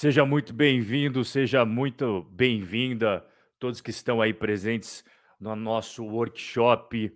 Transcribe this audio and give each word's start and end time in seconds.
Seja 0.00 0.24
muito 0.24 0.54
bem-vindo, 0.54 1.22
seja 1.26 1.62
muito 1.62 2.22
bem-vinda, 2.30 3.22
todos 3.58 3.82
que 3.82 3.90
estão 3.90 4.22
aí 4.22 4.32
presentes 4.32 5.04
no 5.38 5.54
nosso 5.54 6.02
workshop 6.02 7.14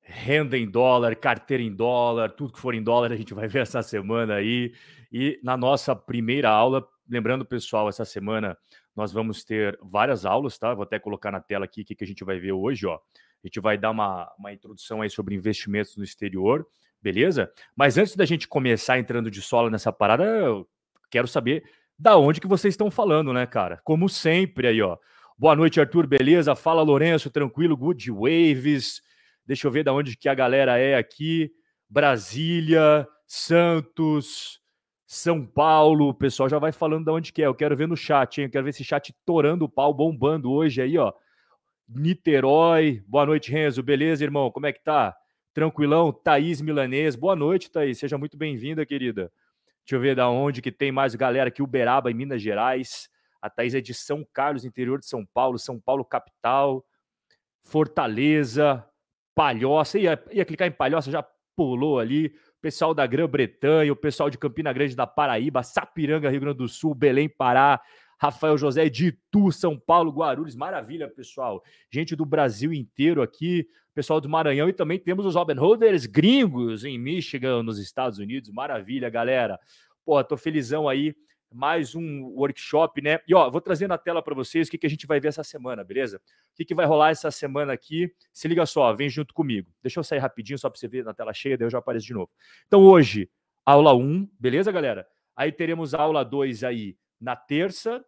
Renda 0.00 0.56
em 0.56 0.66
dólar, 0.66 1.16
carteira 1.16 1.62
em 1.62 1.70
dólar, 1.70 2.30
tudo 2.30 2.54
que 2.54 2.58
for 2.58 2.74
em 2.74 2.82
dólar 2.82 3.12
a 3.12 3.16
gente 3.16 3.34
vai 3.34 3.46
ver 3.46 3.58
essa 3.60 3.82
semana 3.82 4.36
aí. 4.36 4.72
E 5.12 5.38
na 5.42 5.54
nossa 5.54 5.94
primeira 5.94 6.48
aula, 6.48 6.88
lembrando, 7.06 7.44
pessoal, 7.44 7.90
essa 7.90 8.06
semana 8.06 8.56
nós 8.96 9.12
vamos 9.12 9.44
ter 9.44 9.78
várias 9.82 10.24
aulas, 10.24 10.58
tá? 10.58 10.72
Vou 10.72 10.84
até 10.84 10.98
colocar 10.98 11.30
na 11.30 11.42
tela 11.42 11.66
aqui 11.66 11.82
o 11.82 11.84
que, 11.84 11.94
a 12.02 12.06
gente 12.06 12.24
vai 12.24 12.38
ver 12.38 12.52
hoje, 12.52 12.86
ó. 12.86 12.94
A 12.94 13.46
gente 13.46 13.60
vai 13.60 13.76
dar 13.76 13.90
uma, 13.90 14.32
uma 14.38 14.50
introdução 14.50 15.02
aí 15.02 15.10
sobre 15.10 15.34
investimentos 15.34 15.94
no 15.98 16.02
exterior, 16.02 16.66
beleza? 17.02 17.52
Mas 17.76 17.98
antes 17.98 18.16
da 18.16 18.24
gente 18.24 18.48
começar 18.48 18.98
entrando 18.98 19.30
de 19.30 19.42
sola 19.42 19.68
nessa 19.68 19.92
parada, 19.92 20.24
eu 20.24 20.66
quero 21.10 21.28
saber 21.28 21.64
da 21.98 22.16
onde 22.16 22.40
que 22.40 22.46
vocês 22.46 22.72
estão 22.72 22.90
falando, 22.90 23.32
né, 23.32 23.46
cara? 23.46 23.80
Como 23.84 24.08
sempre 24.08 24.66
aí, 24.66 24.82
ó. 24.82 24.96
Boa 25.36 25.56
noite, 25.56 25.80
Arthur, 25.80 26.06
beleza? 26.06 26.54
Fala, 26.54 26.82
Lourenço, 26.82 27.30
tranquilo, 27.30 27.76
good 27.76 28.10
waves. 28.10 29.02
Deixa 29.46 29.66
eu 29.66 29.70
ver 29.70 29.84
da 29.84 29.92
onde 29.92 30.16
que 30.16 30.28
a 30.28 30.34
galera 30.34 30.78
é 30.78 30.96
aqui. 30.96 31.50
Brasília, 31.88 33.06
Santos, 33.26 34.60
São 35.06 35.44
Paulo. 35.44 36.08
O 36.08 36.14
pessoal 36.14 36.48
já 36.48 36.58
vai 36.58 36.72
falando 36.72 37.04
da 37.04 37.12
onde 37.12 37.32
que 37.32 37.42
é. 37.42 37.46
Eu 37.46 37.54
quero 37.54 37.76
ver 37.76 37.88
no 37.88 37.96
chat, 37.96 38.38
hein? 38.38 38.46
Eu 38.46 38.50
quero 38.50 38.64
ver 38.64 38.70
esse 38.70 38.84
chat 38.84 39.14
torando 39.24 39.64
o 39.64 39.68
pau, 39.68 39.92
bombando 39.92 40.50
hoje 40.50 40.80
aí, 40.80 40.96
ó. 40.96 41.12
Niterói. 41.88 43.02
Boa 43.06 43.26
noite, 43.26 43.50
Renzo. 43.50 43.82
Beleza, 43.82 44.24
irmão? 44.24 44.50
Como 44.50 44.66
é 44.66 44.72
que 44.72 44.82
tá? 44.82 45.14
Tranquilão? 45.52 46.12
Thaís 46.12 46.60
Milanês. 46.60 47.14
Boa 47.14 47.36
noite, 47.36 47.70
Thaís. 47.70 47.98
Seja 47.98 48.16
muito 48.16 48.36
bem-vinda, 48.36 48.84
querida. 48.86 49.30
Deixa 49.84 49.96
eu 49.96 50.00
ver 50.00 50.16
da 50.16 50.30
onde 50.30 50.62
que 50.62 50.72
tem 50.72 50.90
mais 50.90 51.14
galera 51.14 51.48
aqui. 51.48 51.62
Uberaba, 51.62 52.10
em 52.10 52.14
Minas 52.14 52.40
Gerais. 52.40 53.08
A 53.40 53.50
Thaís 53.50 53.74
é 53.74 53.80
de 53.80 53.92
São 53.92 54.26
Carlos, 54.32 54.64
interior 54.64 54.98
de 54.98 55.06
São 55.06 55.26
Paulo. 55.26 55.58
São 55.58 55.78
Paulo, 55.78 56.04
capital. 56.04 56.84
Fortaleza. 57.62 58.82
Palhoça. 59.34 59.98
Ia, 59.98 60.22
ia 60.30 60.44
clicar 60.44 60.66
em 60.66 60.72
Palhoça, 60.72 61.10
já 61.10 61.22
pulou 61.54 61.98
ali. 61.98 62.28
O 62.28 62.60
pessoal 62.62 62.94
da 62.94 63.06
Grã-Bretanha, 63.06 63.92
o 63.92 63.96
pessoal 63.96 64.30
de 64.30 64.38
Campina 64.38 64.72
Grande 64.72 64.96
da 64.96 65.06
Paraíba, 65.06 65.62
Sapiranga, 65.62 66.30
Rio 66.30 66.40
Grande 66.40 66.58
do 66.58 66.68
Sul, 66.68 66.94
Belém, 66.94 67.28
Pará. 67.28 67.80
Rafael 68.18 68.56
José 68.56 68.88
de 68.88 69.08
Itu, 69.08 69.52
São 69.52 69.78
Paulo, 69.78 70.10
Guarulhos. 70.10 70.56
Maravilha, 70.56 71.08
pessoal. 71.08 71.62
Gente 71.90 72.16
do 72.16 72.24
Brasil 72.24 72.72
inteiro 72.72 73.20
aqui 73.20 73.68
pessoal 73.94 74.20
do 74.20 74.28
Maranhão 74.28 74.68
e 74.68 74.72
também 74.72 74.98
temos 74.98 75.24
os 75.24 75.36
Robin 75.36 75.58
Hooders 75.58 76.04
gringos 76.04 76.84
em 76.84 76.98
Michigan, 76.98 77.62
nos 77.62 77.78
Estados 77.78 78.18
Unidos. 78.18 78.50
Maravilha, 78.50 79.08
galera. 79.08 79.58
Pô, 80.04 80.22
tô 80.24 80.36
felizão 80.36 80.88
aí. 80.88 81.14
Mais 81.52 81.94
um 81.94 82.24
workshop, 82.36 83.00
né? 83.00 83.20
E 83.28 83.34
ó, 83.34 83.48
vou 83.48 83.60
trazer 83.60 83.86
na 83.86 83.96
tela 83.96 84.20
para 84.20 84.34
vocês 84.34 84.66
o 84.66 84.70
que, 84.72 84.76
que 84.76 84.86
a 84.88 84.90
gente 84.90 85.06
vai 85.06 85.20
ver 85.20 85.28
essa 85.28 85.44
semana, 85.44 85.84
beleza? 85.84 86.16
O 86.16 86.56
que, 86.56 86.64
que 86.64 86.74
vai 86.74 86.84
rolar 86.84 87.10
essa 87.10 87.30
semana 87.30 87.72
aqui? 87.72 88.12
Se 88.32 88.48
liga 88.48 88.66
só, 88.66 88.92
vem 88.92 89.08
junto 89.08 89.32
comigo. 89.32 89.70
Deixa 89.80 90.00
eu 90.00 90.04
sair 90.04 90.18
rapidinho 90.18 90.58
só 90.58 90.68
para 90.68 90.80
você 90.80 90.88
ver 90.88 91.04
na 91.04 91.14
tela 91.14 91.32
cheia, 91.32 91.56
daí 91.56 91.66
eu 91.66 91.70
já 91.70 91.78
apareço 91.78 92.06
de 92.06 92.12
novo. 92.12 92.28
Então, 92.66 92.82
hoje, 92.82 93.30
aula 93.64 93.94
1, 93.94 94.28
beleza, 94.38 94.72
galera? 94.72 95.06
Aí 95.36 95.52
teremos 95.52 95.94
aula 95.94 96.24
2 96.24 96.64
aí 96.64 96.96
na 97.20 97.36
terça. 97.36 98.04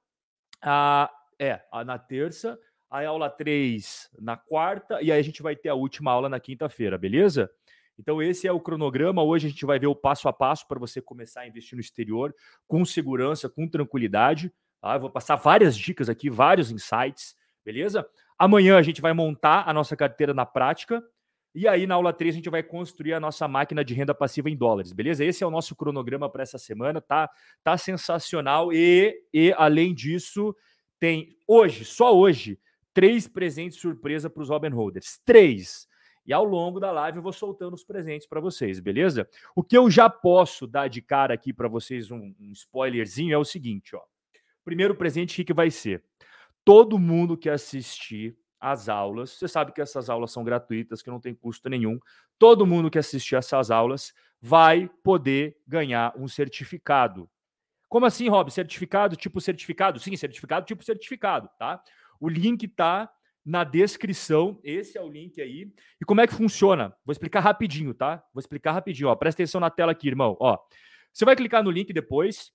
Ah, 0.60 1.08
é, 1.38 1.60
na 1.84 2.00
terça 2.00 2.58
a 3.04 3.08
aula 3.08 3.28
3 3.28 4.10
na 4.18 4.36
quarta, 4.36 5.02
e 5.02 5.12
aí 5.12 5.18
a 5.18 5.22
gente 5.22 5.42
vai 5.42 5.54
ter 5.54 5.68
a 5.68 5.74
última 5.74 6.12
aula 6.12 6.28
na 6.28 6.40
quinta-feira, 6.40 6.96
beleza? 6.96 7.50
Então, 7.98 8.22
esse 8.22 8.46
é 8.46 8.52
o 8.52 8.60
cronograma. 8.60 9.22
Hoje 9.22 9.46
a 9.46 9.50
gente 9.50 9.64
vai 9.64 9.78
ver 9.78 9.86
o 9.86 9.94
passo 9.94 10.28
a 10.28 10.32
passo 10.32 10.66
para 10.68 10.78
você 10.78 11.00
começar 11.00 11.42
a 11.42 11.48
investir 11.48 11.76
no 11.76 11.80
exterior 11.80 12.34
com 12.66 12.84
segurança, 12.84 13.48
com 13.48 13.68
tranquilidade. 13.68 14.52
Tá? 14.80 14.94
Eu 14.94 15.00
vou 15.00 15.10
passar 15.10 15.36
várias 15.36 15.76
dicas 15.76 16.08
aqui, 16.08 16.28
vários 16.28 16.70
insights, 16.70 17.34
beleza? 17.64 18.06
Amanhã 18.38 18.76
a 18.76 18.82
gente 18.82 19.00
vai 19.00 19.14
montar 19.14 19.66
a 19.66 19.72
nossa 19.72 19.96
carteira 19.96 20.34
na 20.34 20.44
prática. 20.44 21.02
E 21.54 21.66
aí, 21.66 21.86
na 21.86 21.94
aula 21.94 22.12
3, 22.12 22.34
a 22.34 22.36
gente 22.36 22.50
vai 22.50 22.62
construir 22.62 23.14
a 23.14 23.20
nossa 23.20 23.48
máquina 23.48 23.82
de 23.82 23.94
renda 23.94 24.14
passiva 24.14 24.50
em 24.50 24.56
dólares, 24.56 24.92
beleza? 24.92 25.24
Esse 25.24 25.42
é 25.42 25.46
o 25.46 25.50
nosso 25.50 25.74
cronograma 25.74 26.28
para 26.28 26.42
essa 26.42 26.58
semana, 26.58 27.00
tá? 27.00 27.30
Tá 27.64 27.78
sensacional. 27.78 28.70
E, 28.74 29.14
e, 29.32 29.54
além 29.56 29.94
disso, 29.94 30.54
tem 30.98 31.34
hoje, 31.48 31.86
só 31.86 32.14
hoje, 32.14 32.58
três 32.96 33.28
presentes 33.28 33.78
surpresa 33.78 34.30
para 34.30 34.42
os 34.42 34.48
Robin 34.48 34.70
Holders. 34.70 35.20
Três. 35.22 35.86
E 36.24 36.32
ao 36.32 36.46
longo 36.46 36.80
da 36.80 36.90
live 36.90 37.18
eu 37.18 37.22
vou 37.22 37.30
soltando 37.30 37.74
os 37.74 37.84
presentes 37.84 38.26
para 38.26 38.40
vocês, 38.40 38.80
beleza? 38.80 39.28
O 39.54 39.62
que 39.62 39.76
eu 39.76 39.90
já 39.90 40.08
posso 40.08 40.66
dar 40.66 40.88
de 40.88 41.02
cara 41.02 41.34
aqui 41.34 41.52
para 41.52 41.68
vocês, 41.68 42.10
um, 42.10 42.34
um, 42.40 42.52
spoilerzinho, 42.52 43.34
é 43.34 43.36
o 43.36 43.44
seguinte, 43.44 43.94
ó. 43.94 44.00
Primeiro 44.64 44.94
presente, 44.94 45.42
o 45.42 45.44
que, 45.44 45.52
vai 45.52 45.70
ser? 45.70 46.02
Todo 46.64 46.98
mundo 46.98 47.36
que 47.36 47.50
assistir 47.50 48.34
às 48.58 48.88
aulas, 48.88 49.32
você 49.32 49.46
sabe 49.46 49.72
que 49.72 49.82
essas 49.82 50.08
aulas 50.08 50.32
são 50.32 50.42
gratuitas, 50.42 51.02
que 51.02 51.10
não 51.10 51.20
tem 51.20 51.34
custo 51.34 51.68
nenhum. 51.68 52.00
Todo 52.38 52.66
mundo 52.66 52.90
que 52.90 52.98
assistir 52.98 53.36
essas 53.36 53.70
aulas 53.70 54.14
vai 54.40 54.88
poder 55.04 55.58
ganhar 55.68 56.14
um 56.16 56.26
certificado. 56.26 57.28
Como 57.90 58.06
assim, 58.06 58.30
Rob? 58.30 58.50
Certificado 58.50 59.16
tipo 59.16 59.38
certificado? 59.38 60.00
Sim, 60.00 60.16
certificado 60.16 60.64
tipo 60.64 60.82
certificado, 60.82 61.50
tá? 61.58 61.82
O 62.20 62.28
link 62.28 62.64
está 62.64 63.10
na 63.44 63.62
descrição. 63.62 64.58
Esse 64.64 64.98
é 64.98 65.00
o 65.00 65.08
link 65.08 65.40
aí. 65.40 65.72
E 66.00 66.04
como 66.04 66.20
é 66.20 66.26
que 66.26 66.34
funciona? 66.34 66.92
Vou 67.04 67.12
explicar 67.12 67.40
rapidinho, 67.40 67.94
tá? 67.94 68.22
Vou 68.34 68.40
explicar 68.40 68.72
rapidinho. 68.72 69.08
Ó. 69.08 69.14
Presta 69.14 69.42
atenção 69.42 69.60
na 69.60 69.70
tela 69.70 69.92
aqui, 69.92 70.08
irmão. 70.08 70.36
Ó, 70.40 70.58
você 71.12 71.24
vai 71.24 71.36
clicar 71.36 71.62
no 71.62 71.70
link 71.70 71.92
depois. 71.92 72.52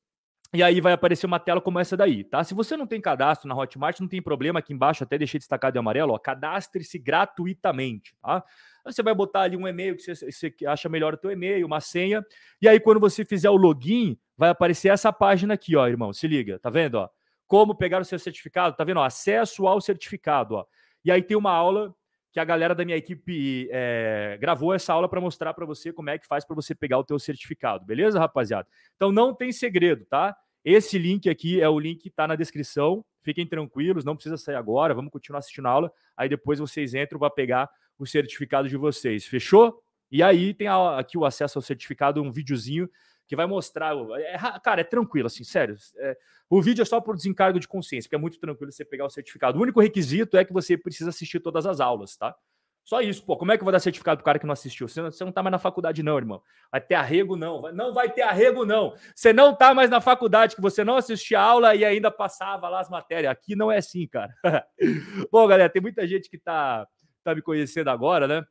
E 0.53 0.61
aí 0.61 0.81
vai 0.81 0.91
aparecer 0.91 1.25
uma 1.25 1.39
tela 1.39 1.61
como 1.61 1.79
essa 1.79 1.95
daí, 1.95 2.25
tá? 2.25 2.43
Se 2.43 2.53
você 2.53 2.75
não 2.75 2.85
tem 2.85 2.99
cadastro 2.99 3.47
na 3.47 3.55
Hotmart, 3.55 4.01
não 4.01 4.07
tem 4.07 4.21
problema. 4.21 4.59
Aqui 4.59 4.73
embaixo 4.73 5.01
até 5.01 5.17
deixei 5.17 5.37
destacado 5.37 5.77
em 5.77 5.79
amarelo, 5.79 6.11
ó. 6.11 6.17
Cadastre-se 6.19 6.99
gratuitamente, 6.99 8.13
tá? 8.21 8.43
Você 8.83 9.01
vai 9.01 9.15
botar 9.15 9.43
ali 9.43 9.55
um 9.55 9.65
e-mail 9.65 9.95
que 9.95 10.01
você, 10.01 10.29
você 10.29 10.53
acha 10.67 10.89
melhor 10.89 11.13
o 11.13 11.17
teu 11.17 11.31
e-mail, 11.31 11.65
uma 11.65 11.79
senha. 11.79 12.21
E 12.61 12.67
aí, 12.67 12.81
quando 12.81 12.99
você 12.99 13.23
fizer 13.23 13.49
o 13.49 13.55
login, 13.55 14.17
vai 14.35 14.49
aparecer 14.49 14.89
essa 14.89 15.13
página 15.13 15.53
aqui, 15.53 15.77
ó, 15.77 15.87
irmão. 15.87 16.11
Se 16.11 16.27
liga, 16.27 16.59
tá 16.59 16.69
vendo? 16.69 16.95
Ó? 16.95 17.09
Como 17.51 17.75
pegar 17.75 18.01
o 18.01 18.05
seu 18.05 18.17
certificado, 18.17 18.77
tá 18.77 18.85
vendo? 18.85 19.01
Ó, 19.01 19.03
acesso 19.03 19.67
ao 19.67 19.81
certificado, 19.81 20.55
ó. 20.55 20.65
E 21.03 21.11
aí 21.11 21.21
tem 21.21 21.35
uma 21.35 21.51
aula 21.51 21.93
que 22.31 22.39
a 22.39 22.45
galera 22.45 22.73
da 22.73 22.85
minha 22.85 22.95
equipe 22.95 23.67
é, 23.69 24.37
gravou 24.39 24.73
essa 24.73 24.93
aula 24.93 25.09
para 25.09 25.19
mostrar 25.19 25.53
para 25.53 25.65
você 25.65 25.91
como 25.91 26.09
é 26.09 26.17
que 26.17 26.25
faz 26.25 26.45
para 26.45 26.55
você 26.55 26.73
pegar 26.73 26.97
o 26.97 27.03
teu 27.03 27.19
certificado, 27.19 27.85
beleza, 27.85 28.17
rapaziada? 28.17 28.65
Então 28.95 29.11
não 29.11 29.35
tem 29.35 29.51
segredo, 29.51 30.05
tá? 30.05 30.33
Esse 30.63 30.97
link 30.97 31.29
aqui 31.29 31.59
é 31.59 31.67
o 31.67 31.77
link 31.77 32.03
que 32.03 32.07
está 32.07 32.25
na 32.25 32.37
descrição. 32.37 33.03
Fiquem 33.21 33.45
tranquilos, 33.45 34.05
não 34.05 34.15
precisa 34.15 34.37
sair 34.37 34.55
agora. 34.55 34.93
Vamos 34.93 35.11
continuar 35.11 35.39
assistindo 35.39 35.65
a 35.65 35.71
aula. 35.71 35.91
Aí 36.15 36.29
depois 36.29 36.57
vocês 36.57 36.93
entram 36.93 37.19
para 37.19 37.29
pegar 37.31 37.69
o 37.99 38.05
certificado 38.05 38.69
de 38.69 38.77
vocês. 38.77 39.25
Fechou? 39.25 39.83
E 40.09 40.23
aí 40.23 40.53
tem 40.53 40.69
aqui 40.69 41.17
o 41.17 41.25
acesso 41.25 41.57
ao 41.57 41.61
certificado, 41.61 42.23
um 42.23 42.31
videozinho 42.31 42.89
que 43.31 43.35
vai 43.37 43.45
mostrar. 43.45 43.95
É, 44.19 44.37
cara, 44.61 44.81
é 44.81 44.83
tranquilo, 44.83 45.27
assim, 45.27 45.45
sério. 45.45 45.77
É, 45.99 46.17
o 46.49 46.61
vídeo 46.61 46.81
é 46.81 46.85
só 46.85 46.99
por 46.99 47.15
desencargo 47.15 47.61
de 47.61 47.65
consciência, 47.65 48.09
porque 48.09 48.15
é 48.17 48.19
muito 48.19 48.37
tranquilo 48.37 48.69
você 48.69 48.83
pegar 48.83 49.05
o 49.05 49.09
certificado. 49.09 49.57
O 49.57 49.61
único 49.61 49.79
requisito 49.79 50.35
é 50.35 50.43
que 50.43 50.51
você 50.51 50.77
precisa 50.77 51.11
assistir 51.11 51.39
todas 51.39 51.65
as 51.65 51.79
aulas, 51.79 52.17
tá? 52.17 52.35
Só 52.83 52.99
isso, 52.99 53.25
pô. 53.25 53.37
Como 53.37 53.53
é 53.53 53.55
que 53.55 53.61
eu 53.61 53.63
vou 53.63 53.71
dar 53.71 53.79
certificado 53.79 54.17
pro 54.17 54.25
cara 54.25 54.37
que 54.37 54.45
não 54.45 54.51
assistiu? 54.51 54.85
Você 54.85 55.01
não, 55.01 55.09
você 55.09 55.23
não 55.23 55.31
tá 55.31 55.41
mais 55.41 55.51
na 55.53 55.59
faculdade, 55.59 56.03
não, 56.03 56.17
irmão. 56.17 56.43
Vai 56.69 56.81
ter 56.81 56.95
arrego, 56.95 57.37
não. 57.37 57.61
Não 57.71 57.93
vai 57.93 58.11
ter 58.11 58.23
arrego, 58.23 58.65
não. 58.65 58.93
Você 59.15 59.31
não 59.31 59.55
tá 59.55 59.73
mais 59.73 59.89
na 59.89 60.01
faculdade, 60.01 60.57
que 60.57 60.61
você 60.61 60.83
não 60.83 60.97
assistia 60.97 61.39
a 61.39 61.43
aula 61.43 61.73
e 61.73 61.85
ainda 61.85 62.11
passava 62.11 62.67
lá 62.67 62.81
as 62.81 62.89
matérias. 62.89 63.31
Aqui 63.31 63.55
não 63.55 63.71
é 63.71 63.77
assim, 63.77 64.05
cara. 64.07 64.35
Bom, 65.31 65.47
galera, 65.47 65.69
tem 65.69 65.81
muita 65.81 66.05
gente 66.05 66.29
que 66.29 66.37
tá, 66.37 66.85
tá 67.23 67.33
me 67.33 67.41
conhecendo 67.41 67.89
agora, 67.89 68.27
né? 68.27 68.43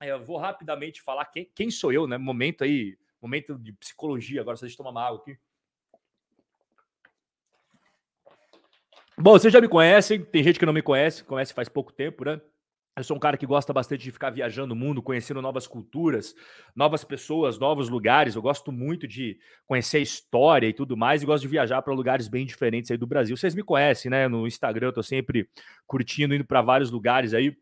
Eu 0.00 0.24
vou 0.24 0.36
rapidamente 0.36 1.02
falar 1.02 1.24
quem, 1.24 1.50
quem 1.52 1.68
sou 1.68 1.92
eu, 1.92 2.06
né? 2.06 2.16
Momento 2.16 2.62
aí 2.62 2.96
Momento 3.20 3.58
de 3.58 3.72
psicologia. 3.72 4.40
Agora, 4.40 4.56
vocês 4.56 4.76
tomar 4.76 4.90
uma 4.90 5.06
água 5.06 5.20
aqui. 5.20 5.38
Bom, 9.18 9.32
vocês 9.32 9.52
já 9.52 9.60
me 9.60 9.68
conhecem, 9.68 10.24
tem 10.24 10.42
gente 10.42 10.58
que 10.58 10.64
não 10.64 10.72
me 10.72 10.80
conhece, 10.80 11.22
conhece 11.22 11.52
faz 11.52 11.68
pouco 11.68 11.92
tempo, 11.92 12.24
né? 12.24 12.40
Eu 12.96 13.04
sou 13.04 13.16
um 13.16 13.20
cara 13.20 13.36
que 13.36 13.46
gosta 13.46 13.72
bastante 13.72 14.02
de 14.02 14.10
ficar 14.10 14.30
viajando 14.30 14.74
o 14.74 14.76
mundo, 14.76 15.02
conhecendo 15.02 15.40
novas 15.40 15.66
culturas, 15.66 16.34
novas 16.74 17.04
pessoas, 17.04 17.58
novos 17.58 17.88
lugares. 17.88 18.34
Eu 18.34 18.42
gosto 18.42 18.72
muito 18.72 19.06
de 19.06 19.38
conhecer 19.66 19.98
a 19.98 20.00
história 20.00 20.66
e 20.66 20.72
tudo 20.72 20.96
mais, 20.96 21.22
e 21.22 21.26
gosto 21.26 21.42
de 21.42 21.48
viajar 21.48 21.80
para 21.82 21.94
lugares 21.94 22.28
bem 22.28 22.44
diferentes 22.44 22.90
aí 22.90 22.96
do 22.96 23.06
Brasil. 23.06 23.36
Vocês 23.36 23.54
me 23.54 23.62
conhecem, 23.62 24.10
né? 24.10 24.26
No 24.26 24.46
Instagram 24.46 24.88
eu 24.88 24.92
tô 24.92 25.02
sempre 25.02 25.48
curtindo, 25.86 26.34
indo 26.34 26.44
para 26.44 26.60
vários 26.62 26.90
lugares 26.90 27.32
aí. 27.32 27.56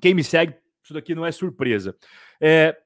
Quem 0.00 0.12
me 0.12 0.24
segue, 0.24 0.54
isso 0.82 0.92
daqui 0.92 1.14
não 1.14 1.24
é 1.24 1.32
surpresa. 1.32 1.96
É, 2.40 2.76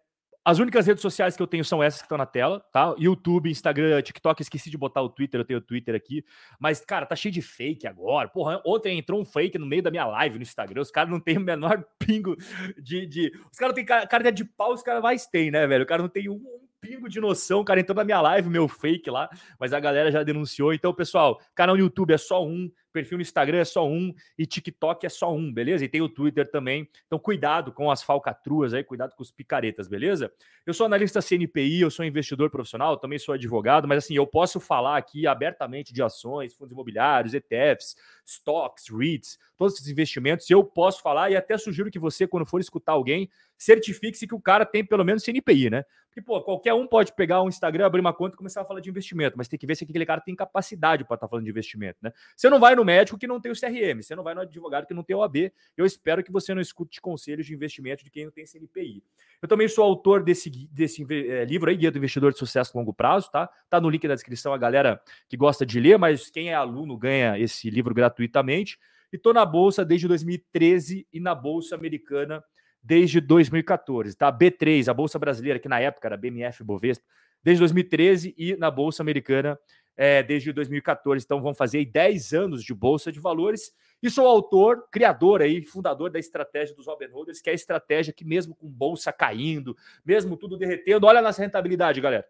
as 0.48 0.58
únicas 0.58 0.86
redes 0.86 1.02
sociais 1.02 1.36
que 1.36 1.42
eu 1.42 1.46
tenho 1.46 1.62
são 1.62 1.82
essas 1.82 2.00
que 2.00 2.06
estão 2.06 2.16
na 2.16 2.24
tela, 2.24 2.64
tá? 2.72 2.94
YouTube, 2.98 3.50
Instagram, 3.50 4.00
TikTok, 4.00 4.40
esqueci 4.40 4.70
de 4.70 4.78
botar 4.78 5.02
o 5.02 5.10
Twitter, 5.10 5.38
eu 5.38 5.44
tenho 5.44 5.58
o 5.58 5.62
Twitter 5.62 5.94
aqui. 5.94 6.24
Mas, 6.58 6.80
cara, 6.80 7.04
tá 7.04 7.14
cheio 7.14 7.34
de 7.34 7.42
fake 7.42 7.86
agora. 7.86 8.30
Porra, 8.30 8.58
ontem 8.64 8.98
entrou 8.98 9.20
um 9.20 9.26
fake 9.26 9.58
no 9.58 9.66
meio 9.66 9.82
da 9.82 9.90
minha 9.90 10.06
live 10.06 10.38
no 10.38 10.42
Instagram. 10.42 10.80
Os 10.80 10.90
caras 10.90 11.10
não 11.10 11.20
têm 11.20 11.36
o 11.36 11.40
menor 11.42 11.84
pingo 12.00 12.34
de. 12.82 13.06
de... 13.06 13.30
Os 13.52 13.58
caras 13.58 13.74
têm 13.74 13.84
cara 13.84 14.32
de 14.32 14.42
pau, 14.42 14.72
os 14.72 14.82
caras 14.82 15.02
mais 15.02 15.26
têm, 15.26 15.50
né, 15.50 15.66
velho? 15.66 15.84
O 15.84 15.86
cara 15.86 16.00
não 16.00 16.08
tem 16.08 16.30
um 16.30 16.42
pingo 16.80 17.08
de 17.08 17.20
noção, 17.20 17.64
cara, 17.64 17.80
entrou 17.80 17.96
na 17.96 18.04
minha 18.04 18.20
live, 18.20 18.48
meu 18.48 18.69
fake 18.69 19.10
lá, 19.10 19.28
mas 19.58 19.72
a 19.72 19.80
galera 19.80 20.10
já 20.10 20.22
denunciou. 20.22 20.72
Então, 20.72 20.94
pessoal, 20.94 21.40
canal 21.54 21.76
no 21.76 21.82
YouTube 21.82 22.12
é 22.12 22.19
só 22.19 22.44
um, 22.44 22.70
perfil 22.92 23.19
no 23.19 23.22
Instagram 23.22 23.58
é 23.58 23.64
só 23.64 23.86
um 23.86 24.12
e 24.36 24.44
TikTok 24.44 25.06
é 25.06 25.08
só 25.08 25.32
um, 25.32 25.52
beleza? 25.52 25.84
E 25.84 25.88
tem 25.88 26.00
o 26.00 26.08
Twitter 26.08 26.50
também. 26.50 26.88
Então, 27.06 27.19
cuidado 27.19 27.72
com 27.72 27.90
as 27.90 28.02
falcatruas 28.02 28.75
aí, 28.75 28.82
cuidado 28.82 29.14
com 29.14 29.22
os 29.22 29.30
picaretas, 29.30 29.88
beleza? 29.88 30.32
Eu 30.66 30.75
sou 30.75 30.86
analista 30.86 31.20
CNPI, 31.22 31.80
eu 31.80 31.90
sou 31.90 32.04
investidor 32.04 32.50
profissional, 32.50 32.96
também 32.96 33.19
sou 33.19 33.34
advogado, 33.34 33.86
mas 33.86 34.04
assim, 34.04 34.14
eu 34.14 34.26
posso 34.26 34.58
falar 34.58 34.96
aqui 34.96 35.26
abertamente 35.26 35.92
de 35.92 36.02
ações, 36.02 36.54
fundos 36.54 36.72
imobiliários, 36.72 37.34
ETFs, 37.34 37.96
stocks, 38.26 38.88
REITs, 38.90 39.38
todos 39.56 39.75
esses 39.75 39.88
investimentos, 39.88 40.48
eu 40.50 40.62
posso 40.62 41.00
falar 41.00 41.30
e 41.30 41.36
até 41.36 41.56
sugiro 41.56 41.90
que 41.90 41.98
você, 41.98 42.26
quando 42.26 42.44
for 42.44 42.60
escutar 42.60 42.92
alguém, 42.92 43.30
certifique-se 43.58 44.26
que 44.26 44.34
o 44.34 44.40
cara 44.40 44.64
tem 44.64 44.84
pelo 44.84 45.05
menos 45.05 45.25
CNPI, 45.25 45.69
né? 45.69 45.84
Porque, 46.06 46.22
pô, 46.22 46.40
qualquer 46.43 46.72
um 46.75 46.87
pode 46.87 47.12
pegar 47.12 47.43
um 47.43 47.49
Instagram, 47.49 47.87
abrir 47.87 48.00
uma 48.00 48.12
conta 48.12 48.34
e 48.34 48.37
começar 48.37 48.62
a 48.62 48.64
falar 48.64 48.81
de 48.81 48.88
investimento, 48.88 49.37
mas 49.37 49.46
tem 49.46 49.58
que 49.58 49.66
ver 49.66 49.75
se 49.75 49.84
aquele 49.84 50.06
cara 50.06 50.20
tem 50.20 50.34
capacidade 50.34 51.05
para 51.05 51.14
estar 51.14 51.26
tá 51.26 51.31
falando 51.31 51.44
de 51.44 51.50
investimento, 51.50 51.99
né? 52.00 52.12
Você 52.37 52.49
não 52.49 52.58
vai 52.58 52.75
no 52.75 52.84
médico 52.84 53.19
que 53.19 53.26
não 53.26 53.40
tem 53.40 53.52
o 53.52 53.55
CRM, 53.55 54.00
você 54.00 54.16
não 54.16 54.22
vai 54.22 54.34
no 54.34 54.40
advogado 54.40 54.87
que 54.87 54.94
não 54.94 55.02
tem 55.02 55.14
o 55.14 55.22
AB. 55.22 55.52
Eu 55.76 55.84
espero 55.84 56.22
que 56.22 56.32
você 56.32 56.55
não 56.55 56.62
escute 56.62 57.00
conselhos 57.00 57.46
de 57.46 57.55
investimento 57.55 58.05
de 58.05 58.10
quem 58.10 58.25
não 58.25 58.32
tem 58.32 58.46
CNPI. 58.46 59.02
Eu 59.43 59.49
também 59.49 59.69
sou 59.69 59.84
autor 59.84 60.22
desse, 60.22 60.50
desse 60.72 61.06
é, 61.11 61.44
livro 61.44 61.69
aí, 61.69 61.76
Guia 61.76 61.90
do 61.90 61.99
Investidor 61.99 62.32
de 62.32 62.38
Sucesso 62.38 62.72
a 62.75 62.78
Longo 62.78 62.93
Prazo, 62.93 63.31
tá? 63.31 63.49
Tá 63.69 63.81
no 63.81 63.90
link 63.90 64.06
da 64.06 64.14
descrição 64.14 64.52
a 64.52 64.58
galera 64.58 65.00
que 65.28 65.37
gosta 65.37 65.66
de 65.66 65.78
ler, 65.78 65.99
mas 65.99 66.31
quem 66.31 66.50
é 66.50 66.54
aluno 66.54 66.96
ganha 66.96 67.38
esse 67.38 67.70
livro 67.70 67.94
gratuitamente. 67.94 68.78
E 69.12 69.16
tô 69.16 69.32
na 69.32 69.44
bolsa 69.44 69.84
desde 69.84 70.06
2013 70.06 71.06
e 71.12 71.20
na 71.20 71.34
bolsa 71.34 71.75
americana 71.75 72.43
desde 72.82 73.20
2014, 73.20 74.16
tá? 74.16 74.32
B3, 74.32 74.88
a 74.88 74.94
bolsa 74.94 75.19
brasileira, 75.19 75.58
que 75.58 75.69
na 75.69 75.80
época 75.80 76.08
era 76.08 76.16
BMF 76.16 76.62
Bovespa, 76.64 77.04
desde 77.42 77.60
2013 77.60 78.34
e 78.36 78.56
na 78.56 78.70
bolsa 78.70 79.02
americana 79.02 79.58
é, 79.98 80.22
desde 80.22 80.52
2014. 80.52 81.25
Então 81.25 81.42
vão 81.42 81.52
fazer 81.52 81.84
10 81.84 82.32
anos 82.32 82.62
de 82.62 82.72
bolsa 82.72 83.10
de 83.10 83.19
valores. 83.19 83.72
E 84.00 84.08
sou 84.08 84.28
autor, 84.28 84.88
criador 84.92 85.42
aí, 85.42 85.60
fundador 85.60 86.08
da 86.08 86.20
estratégia 86.20 86.75
dos 86.75 86.86
Robin 86.86 87.08
Holders, 87.08 87.40
que 87.40 87.50
é 87.50 87.52
a 87.52 87.54
estratégia 87.54 88.12
que 88.12 88.25
mesmo 88.25 88.54
com 88.54 88.69
bolsa 88.69 89.12
caindo, 89.12 89.76
mesmo 90.04 90.36
tudo 90.36 90.56
derretendo, 90.56 91.04
olha 91.04 91.19
a 91.19 91.22
nossa 91.22 91.42
rentabilidade, 91.42 92.00
galera. 92.00 92.25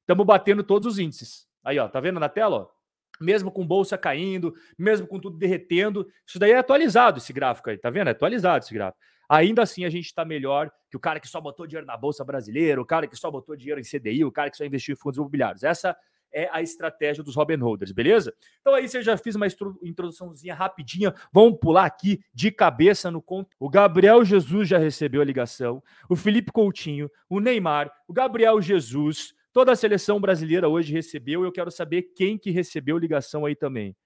Estamos 0.00 0.24
batendo 0.24 0.62
todos 0.62 0.92
os 0.92 0.98
índices. 1.00 1.48
Aí, 1.64 1.76
ó, 1.78 1.88
tá 1.88 1.98
vendo 1.98 2.20
na 2.20 2.28
tela, 2.28 2.56
ó? 2.56 2.78
Mesmo 3.20 3.50
com 3.50 3.66
bolsa 3.66 3.98
caindo, 3.98 4.54
mesmo 4.78 5.08
com 5.08 5.18
tudo 5.18 5.36
derretendo, 5.36 6.08
isso 6.24 6.38
daí 6.38 6.52
é 6.52 6.58
atualizado 6.58 7.18
esse 7.18 7.32
gráfico 7.32 7.68
aí, 7.68 7.76
tá 7.76 7.90
vendo? 7.90 8.06
É 8.06 8.10
atualizado 8.12 8.64
esse 8.64 8.72
gráfico. 8.72 9.02
Ainda 9.28 9.62
assim, 9.62 9.84
a 9.84 9.90
gente 9.90 10.06
está 10.06 10.24
melhor 10.24 10.70
que 10.90 10.96
o 10.96 11.00
cara 11.00 11.20
que 11.20 11.28
só 11.28 11.40
botou 11.40 11.66
dinheiro 11.66 11.86
na 11.86 11.96
Bolsa 11.96 12.24
Brasileira, 12.24 12.80
o 12.80 12.86
cara 12.86 13.06
que 13.06 13.16
só 13.16 13.30
botou 13.30 13.54
dinheiro 13.54 13.80
em 13.80 13.84
CDI, 13.84 14.24
o 14.24 14.32
cara 14.32 14.50
que 14.50 14.56
só 14.56 14.64
investiu 14.64 14.94
em 14.94 14.96
fundos 14.96 15.18
imobiliários. 15.18 15.62
Essa 15.62 15.94
é 16.32 16.48
a 16.52 16.62
estratégia 16.62 17.22
dos 17.22 17.34
Robin 17.34 17.56
Holders, 17.56 17.92
beleza? 17.92 18.34
Então 18.60 18.74
aí 18.74 18.88
você 18.88 19.02
já 19.02 19.16
fiz 19.16 19.34
uma 19.34 19.46
introduçãozinha 19.82 20.54
rapidinha, 20.54 21.14
vamos 21.32 21.58
pular 21.58 21.84
aqui 21.84 22.20
de 22.32 22.50
cabeça 22.50 23.10
no 23.10 23.20
conto. 23.20 23.50
O 23.58 23.68
Gabriel 23.68 24.24
Jesus 24.24 24.68
já 24.68 24.78
recebeu 24.78 25.20
a 25.20 25.24
ligação, 25.24 25.82
o 26.08 26.16
Felipe 26.16 26.52
Coutinho, 26.52 27.10
o 27.28 27.40
Neymar, 27.40 27.90
o 28.06 28.12
Gabriel 28.12 28.60
Jesus, 28.60 29.34
toda 29.52 29.72
a 29.72 29.76
seleção 29.76 30.20
brasileira 30.20 30.68
hoje 30.68 30.92
recebeu, 30.92 31.44
eu 31.44 31.52
quero 31.52 31.70
saber 31.70 32.02
quem 32.14 32.38
que 32.38 32.50
recebeu 32.50 32.98
ligação 32.98 33.44
aí 33.44 33.54
também. 33.54 33.96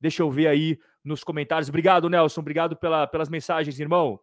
Deixa 0.00 0.22
eu 0.22 0.30
ver 0.30 0.46
aí 0.46 0.78
nos 1.04 1.22
comentários. 1.22 1.68
Obrigado, 1.68 2.08
Nelson, 2.08 2.40
obrigado 2.40 2.76
pela, 2.76 3.06
pelas 3.06 3.28
mensagens, 3.28 3.78
irmão. 3.78 4.18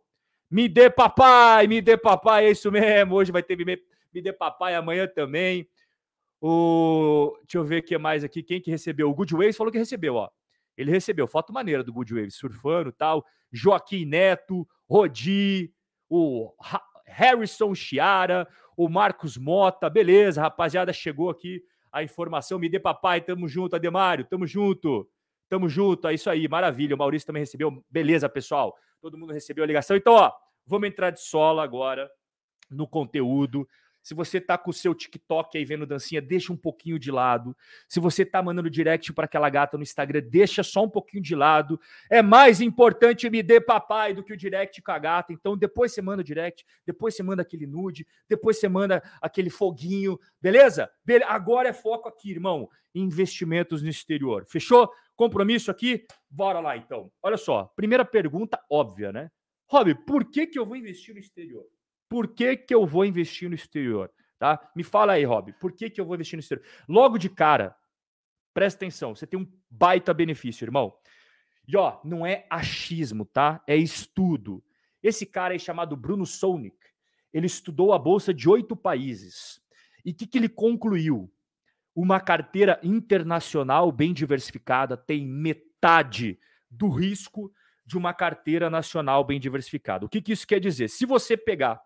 Me 0.49 0.69
dê 0.69 0.89
papai, 0.89 1.67
me 1.67 1.81
dê 1.81 1.97
papai, 1.97 2.45
é 2.45 2.51
isso 2.51 2.71
mesmo. 2.71 3.15
Hoje 3.15 3.31
vai 3.31 3.43
ter 3.43 3.57
me, 3.57 3.81
me 4.13 4.21
dê 4.21 4.31
papai, 4.31 4.75
amanhã 4.75 5.07
também. 5.07 5.67
O, 6.39 7.37
deixa 7.41 7.57
eu 7.57 7.63
ver 7.63 7.81
o 7.81 7.83
que 7.83 7.97
mais 7.97 8.23
aqui. 8.23 8.41
Quem 8.41 8.61
que 8.61 8.71
recebeu? 8.71 9.09
O 9.09 9.13
Good 9.13 9.33
Waves 9.33 9.57
falou 9.57 9.71
que 9.71 9.77
recebeu, 9.77 10.15
ó. 10.15 10.29
Ele 10.77 10.91
recebeu 10.91 11.27
foto 11.27 11.51
maneira 11.51 11.83
do 11.83 11.91
Good 11.91 12.13
Waves, 12.13 12.35
surfando 12.35 12.91
tal. 12.91 13.25
Joaquim 13.51 14.05
Neto, 14.05 14.67
Rodi, 14.87 15.73
o 16.09 16.53
Harrison 17.05 17.73
Chiara, 17.73 18.47
o 18.75 18.87
Marcos 18.87 19.37
Mota. 19.37 19.89
Beleza, 19.89 20.41
rapaziada, 20.41 20.93
chegou 20.93 21.29
aqui 21.29 21.63
a 21.91 22.03
informação. 22.03 22.59
Me 22.59 22.69
dê 22.69 22.79
papai, 22.79 23.21
tamo 23.21 23.47
junto, 23.47 23.75
Ademário, 23.75 24.25
tamo 24.25 24.45
junto. 24.45 25.09
Tamo 25.49 25.69
junto, 25.69 26.07
é 26.07 26.13
isso 26.13 26.29
aí, 26.29 26.47
maravilha. 26.47 26.95
O 26.95 26.97
Maurício 26.97 27.27
também 27.27 27.41
recebeu. 27.41 27.83
Beleza, 27.89 28.27
pessoal 28.27 28.75
todo 29.01 29.17
mundo 29.17 29.33
recebeu 29.33 29.63
a 29.63 29.67
ligação. 29.67 29.95
Então, 29.95 30.13
ó, 30.13 30.31
vamos 30.65 30.87
entrar 30.87 31.11
de 31.11 31.21
sola 31.21 31.63
agora 31.63 32.09
no 32.69 32.87
conteúdo. 32.87 33.67
Se 34.01 34.13
você 34.13 34.39
tá 34.39 34.57
com 34.57 34.69
o 34.69 34.73
seu 34.73 34.95
TikTok 34.95 35.57
aí 35.57 35.65
vendo 35.65 35.85
dancinha, 35.85 36.21
deixa 36.21 36.53
um 36.53 36.55
pouquinho 36.55 36.97
de 36.97 37.11
lado. 37.11 37.55
Se 37.89 37.99
você 37.99 38.23
tá 38.23 38.41
mandando 38.41 38.69
direct 38.69 39.11
para 39.11 39.25
aquela 39.25 39.49
gata 39.49 39.75
no 39.75 39.83
Instagram, 39.83 40.21
deixa 40.29 40.63
só 40.63 40.85
um 40.85 40.89
pouquinho 40.89 41.21
de 41.21 41.35
lado. 41.35 41.77
É 42.09 42.21
mais 42.21 42.61
importante 42.61 43.29
me 43.29 43.43
dê 43.43 43.59
papai 43.59 44.13
do 44.13 44.23
que 44.23 44.31
o 44.31 44.37
direct 44.37 44.81
com 44.81 44.91
a 44.91 44.99
gata. 44.99 45.33
Então 45.33 45.57
depois 45.57 45.93
você 45.93 46.01
manda 46.01 46.21
o 46.21 46.23
direct, 46.23 46.65
depois 46.85 47.15
você 47.15 47.23
manda 47.23 47.41
aquele 47.41 47.67
nude, 47.67 48.07
depois 48.29 48.57
você 48.57 48.69
manda 48.69 49.03
aquele 49.21 49.49
foguinho, 49.49 50.17
beleza? 50.41 50.89
Agora 51.27 51.67
é 51.67 51.73
foco 51.73 52.07
aqui, 52.07 52.31
irmão, 52.31 52.69
investimentos 52.95 53.81
no 53.81 53.89
exterior. 53.89 54.45
Fechou? 54.47 54.89
Compromisso 55.17 55.71
aqui? 55.71 56.05
Bora 56.29 56.59
lá 56.59 56.77
então. 56.77 57.11
Olha 57.23 57.37
só, 57.37 57.65
primeira 57.75 58.05
pergunta 58.05 58.63
óbvia, 58.69 59.11
né? 59.11 59.31
Rob, 59.67 59.93
por 60.05 60.23
que, 60.25 60.45
que 60.45 60.57
eu 60.57 60.65
vou 60.65 60.77
investir 60.77 61.13
no 61.13 61.19
exterior? 61.19 61.65
Por 62.07 62.27
que, 62.33 62.55
que 62.55 62.73
eu 62.73 62.85
vou 62.85 63.03
investir 63.03 63.49
no 63.49 63.55
exterior? 63.55 64.09
Tá? 64.37 64.71
Me 64.75 64.83
fala 64.83 65.13
aí, 65.13 65.25
Rob, 65.25 65.51
por 65.53 65.73
que, 65.73 65.89
que 65.89 65.99
eu 65.99 66.05
vou 66.05 66.15
investir 66.15 66.37
no 66.37 66.41
exterior? 66.41 66.65
Logo 66.87 67.17
de 67.17 67.29
cara, 67.29 67.75
presta 68.53 68.77
atenção, 68.77 69.15
você 69.15 69.25
tem 69.25 69.39
um 69.39 69.51
baita 69.69 70.13
benefício, 70.13 70.63
irmão. 70.63 70.95
E 71.67 71.75
ó, 71.75 71.99
não 72.05 72.25
é 72.25 72.45
achismo, 72.49 73.25
tá? 73.25 73.61
É 73.67 73.75
estudo. 73.75 74.63
Esse 75.01 75.25
cara 75.25 75.53
aí 75.53 75.59
chamado 75.59 75.97
Bruno 75.97 76.25
Sonic, 76.25 76.77
ele 77.33 77.47
estudou 77.47 77.91
a 77.91 77.99
bolsa 77.99 78.33
de 78.33 78.47
oito 78.47 78.75
países. 78.75 79.59
E 80.05 80.11
o 80.11 80.15
que, 80.15 80.27
que 80.27 80.37
ele 80.37 80.47
concluiu? 80.47 81.29
Uma 81.99 82.19
carteira 82.19 82.79
internacional 82.83 83.91
bem 83.91 84.13
diversificada 84.13 84.95
tem 84.95 85.25
metade 85.25 86.39
do 86.69 86.89
risco 86.89 87.51
de 87.83 87.97
uma 87.97 88.13
carteira 88.13 88.69
nacional 88.69 89.23
bem 89.23 89.39
diversificada. 89.39 90.05
O 90.05 90.09
que, 90.09 90.21
que 90.21 90.31
isso 90.31 90.45
quer 90.45 90.59
dizer? 90.59 90.89
Se 90.89 91.07
você 91.07 91.35
pegar 91.35 91.81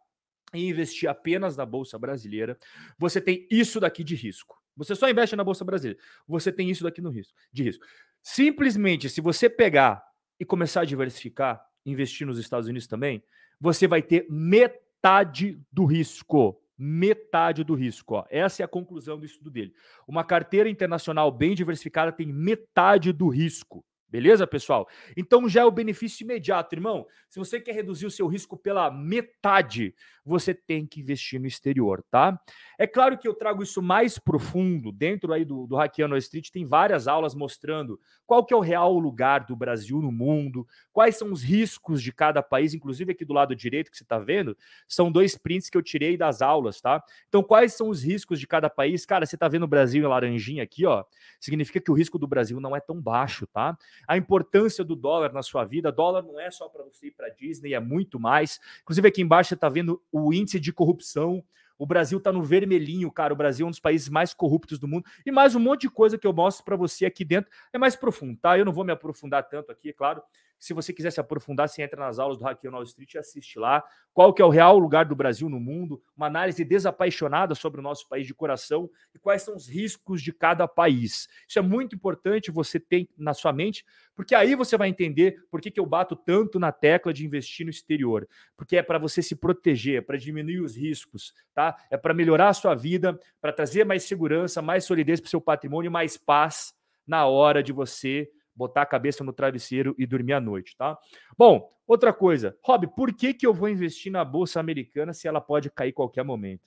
e 0.54 0.68
investir 0.68 1.08
apenas 1.08 1.56
na 1.56 1.66
Bolsa 1.66 1.98
Brasileira, 1.98 2.58
você 2.98 3.22
tem 3.22 3.48
isso 3.50 3.80
daqui 3.80 4.04
de 4.04 4.14
risco. 4.14 4.62
Você 4.76 4.96
só 4.96 5.10
investe 5.10 5.34
na 5.34 5.46
Bolsa 5.46 5.64
Brasileira, 5.64 5.98
você 6.28 6.52
tem 6.52 6.70
isso 6.70 6.84
daqui 6.84 7.00
no 7.00 7.10
risco, 7.10 7.34
de 7.50 7.64
risco. 7.64 7.86
Simplesmente, 8.22 9.10
se 9.10 9.22
você 9.22 9.50
pegar 9.50 10.04
e 10.38 10.44
começar 10.44 10.82
a 10.82 10.86
diversificar, 10.86 11.66
investir 11.86 12.28
nos 12.28 12.38
Estados 12.38 12.68
Unidos 12.68 12.86
também, 12.86 13.24
você 13.62 13.88
vai 13.88 14.02
ter 14.02 14.28
metade 14.30 15.58
do 15.72 15.86
risco 15.86 16.61
metade 16.84 17.64
do 17.64 17.76
risco. 17.76 18.16
Ó. 18.16 18.26
Essa 18.30 18.64
é 18.64 18.66
a 18.66 18.68
conclusão 18.68 19.20
do 19.20 19.26
estudo 19.26 19.52
dele. 19.52 19.74
Uma 20.08 20.24
carteira 20.24 20.68
internacional 20.68 21.32
bem 21.32 21.54
diversificada 21.54 22.12
tem 22.12 22.26
metade 22.26 23.14
do 23.14 23.28
risco. 23.28 23.86
Beleza, 24.10 24.46
pessoal? 24.46 24.90
Então 25.16 25.48
já 25.48 25.62
é 25.62 25.66
o 25.66 25.72
benefício 25.72 26.26
imediato, 26.26 26.76
irmão. 26.76 27.06
Se 27.30 27.40
você 27.40 27.62
quer 27.62 27.74
reduzir 27.74 28.06
o 28.06 28.12
seu 28.12 28.28
risco 28.28 28.58
pela 28.58 28.92
metade, 28.92 29.96
você 30.26 30.54
tem 30.54 30.86
que 30.86 31.00
investir 31.00 31.40
no 31.40 31.48
exterior, 31.48 32.04
tá? 32.10 32.40
É 32.78 32.88
claro 32.88 33.18
que 33.18 33.28
eu 33.28 33.34
trago 33.34 33.64
isso 33.64 33.82
mais 33.82 34.18
profundo 34.18 34.92
dentro 34.92 35.34
aí 35.34 35.46
do, 35.46 35.68
do 35.68 35.76
Hackeando 35.76 36.18
Street. 36.18 36.50
Tem 36.50 36.66
várias 36.66 37.08
aulas 37.08 37.36
mostrando 37.36 38.00
qual 38.26 38.46
que 38.46 38.54
é 38.54 38.58
o 38.58 38.62
real 38.62 38.98
lugar 38.98 39.46
do 39.46 39.56
Brasil 39.56 40.02
no 40.02 40.12
mundo, 40.12 40.68
quais 40.92 41.18
são 41.18 41.32
os 41.32 41.44
riscos 41.44 42.02
de 42.02 42.12
cada 42.12 42.42
país, 42.42 42.74
inclusive 42.74 43.12
aqui 43.12 43.26
do 43.26 43.34
lado 43.34 43.56
direito 43.56 43.92
que 43.92 43.98
você 43.98 44.04
está 44.04 44.18
vendo, 44.18 44.58
são 44.88 45.12
dois 45.12 45.38
prints 45.38 45.70
que 45.70 45.78
eu 45.78 45.82
tirei 45.82 46.18
das 46.18 46.42
aulas, 46.42 46.80
tá? 46.82 47.04
Então, 47.28 47.44
quais 47.44 47.74
são 47.74 47.90
os 47.90 48.04
riscos 48.04 48.40
de 48.40 48.48
cada 48.48 48.70
país? 48.70 49.06
Cara, 49.06 49.26
você 49.26 49.36
está 49.36 49.48
vendo 49.48 49.64
o 49.64 49.68
Brasil 49.68 50.04
em 50.04 50.08
laranjinha 50.08 50.64
aqui, 50.64 50.86
ó, 50.86 51.04
significa 51.40 51.80
que 51.80 51.92
o 51.92 51.94
risco 51.94 52.18
do 52.18 52.28
Brasil 52.28 52.60
não 52.60 52.76
é 52.76 52.80
tão 52.80 53.02
baixo, 53.02 53.48
tá? 53.48 53.78
a 54.08 54.18
importância 54.18 54.84
do 54.84 54.96
dólar 54.96 55.32
na 55.34 55.42
sua 55.42 55.64
vida. 55.64 55.92
Dólar 55.92 56.24
não 56.24 56.40
é 56.40 56.50
só 56.52 56.68
para 56.68 56.84
você 56.84 57.08
ir 57.08 57.12
para 57.12 57.30
Disney, 57.30 57.74
é 57.74 57.80
muito 57.80 58.20
mais. 58.20 58.60
Inclusive, 58.82 59.08
aqui 59.08 59.22
embaixo 59.22 59.50
você 59.50 59.56
está 59.56 59.70
vendo 59.70 60.02
o 60.12 60.34
índice 60.34 60.60
de 60.60 60.74
corrupção. 60.74 61.44
O 61.78 61.86
Brasil 61.86 62.20
está 62.20 62.32
no 62.32 62.44
vermelhinho, 62.44 63.12
cara. 63.12 63.34
O 63.34 63.36
Brasil 63.36 63.66
é 63.66 63.68
um 63.68 63.72
dos 63.72 63.80
países 63.80 64.08
mais 64.08 64.34
corruptos 64.34 64.78
do 64.78 64.88
mundo. 64.88 65.06
E 65.26 65.32
mais 65.32 65.56
um 65.56 65.60
monte 65.60 65.82
de 65.82 65.90
coisa 65.90 66.18
que 66.18 66.28
eu 66.28 66.34
mostro 66.34 66.64
para 66.64 66.76
você 66.76 67.06
aqui 67.06 67.26
dentro. 67.26 67.52
É 67.74 67.78
mais 67.78 67.96
profundo, 67.96 68.38
tá? 68.40 68.58
Eu 68.58 68.66
não 68.66 68.74
vou 68.74 68.84
me 68.84 68.92
aprofundar 68.92 69.48
tanto 69.48 69.72
aqui, 69.72 69.90
é 69.90 69.94
claro. 69.94 70.22
Se 70.62 70.76
você 70.76 70.94
quiser 70.94 71.10
se 71.10 71.20
aprofundar, 71.20 71.68
você 71.68 71.82
entra 71.82 72.00
nas 72.00 72.20
aulas 72.20 72.38
do 72.38 72.44
Hackeando 72.44 72.78
Wall 72.78 72.84
Street 72.84 73.16
e 73.16 73.18
assiste 73.18 73.58
lá. 73.58 73.84
Qual 74.14 74.32
que 74.32 74.44
é 74.44 74.46
o 74.46 74.50
real 74.50 74.78
lugar 74.78 75.06
do 75.06 75.16
Brasil 75.16 75.50
no 75.50 75.60
mundo? 75.60 76.00
Uma 76.16 76.28
análise 76.28 76.64
desapaixonada 76.64 77.56
sobre 77.56 77.80
o 77.80 77.84
nosso 77.84 78.08
país 78.08 78.28
de 78.28 78.34
coração 78.36 78.88
e 79.16 79.18
quais 79.18 79.42
são 79.42 79.56
os 79.56 79.68
riscos 79.68 80.22
de 80.22 80.32
cada 80.32 80.68
país. 80.68 81.28
Isso 81.50 81.58
é 81.58 81.64
muito 81.64 81.96
importante 81.96 82.52
você 82.52 82.80
ter 82.80 83.10
na 83.18 83.34
sua 83.34 83.52
mente, 83.52 83.84
porque 84.16 84.36
aí 84.36 84.54
você 84.54 84.78
vai 84.78 84.88
entender 84.88 85.44
por 85.50 85.60
que, 85.60 85.72
que 85.72 85.80
eu 85.80 85.86
bato 85.86 86.16
tanto 86.16 86.60
na 86.60 86.72
tecla 86.72 87.12
de 87.12 87.26
investir 87.26 87.66
no 87.66 87.72
exterior. 87.72 88.30
Porque 88.56 88.78
é 88.78 88.84
para 88.84 89.00
você 89.00 89.24
se 89.24 89.36
proteger, 89.36 89.98
é 89.98 90.02
para 90.02 90.16
diminuir 90.16 90.62
os 90.62 90.78
riscos, 90.78 91.34
tá? 91.56 91.76
É 91.90 91.98
para 91.98 92.14
melhorar 92.14 92.50
a 92.50 92.54
sua 92.54 92.76
vida, 92.76 93.20
para 93.42 93.52
trazer 93.52 93.84
mais 93.84 94.04
segurança, 94.04 94.62
mais 94.62 94.86
solidez 94.86 95.20
para 95.20 95.26
o 95.26 95.32
seu 95.32 95.42
patrimônio, 95.42 95.92
mais 95.92 96.18
paz 96.18 96.72
na 97.08 97.26
hora 97.26 97.64
de 97.64 97.74
você 97.74 98.30
botar 98.62 98.84
a 98.84 98.86
cabeça 98.86 99.24
no 99.24 99.34
travesseiro 99.34 99.96
e 99.98 100.06
dormir 100.06 100.34
à 100.34 100.40
noite, 100.40 100.76
tá? 100.78 100.98
Bom, 101.38 101.70
outra 101.88 102.14
coisa, 102.14 102.56
Rob, 102.64 102.88
por 102.96 103.14
que, 103.14 103.34
que 103.34 103.46
eu 103.46 103.54
vou 103.54 103.68
investir 103.68 104.12
na 104.12 104.24
bolsa 104.24 104.60
americana 104.60 105.14
se 105.14 105.28
ela 105.28 105.42
pode 105.42 105.70
cair 105.70 105.92
qualquer 105.92 106.24
momento? 106.24 106.62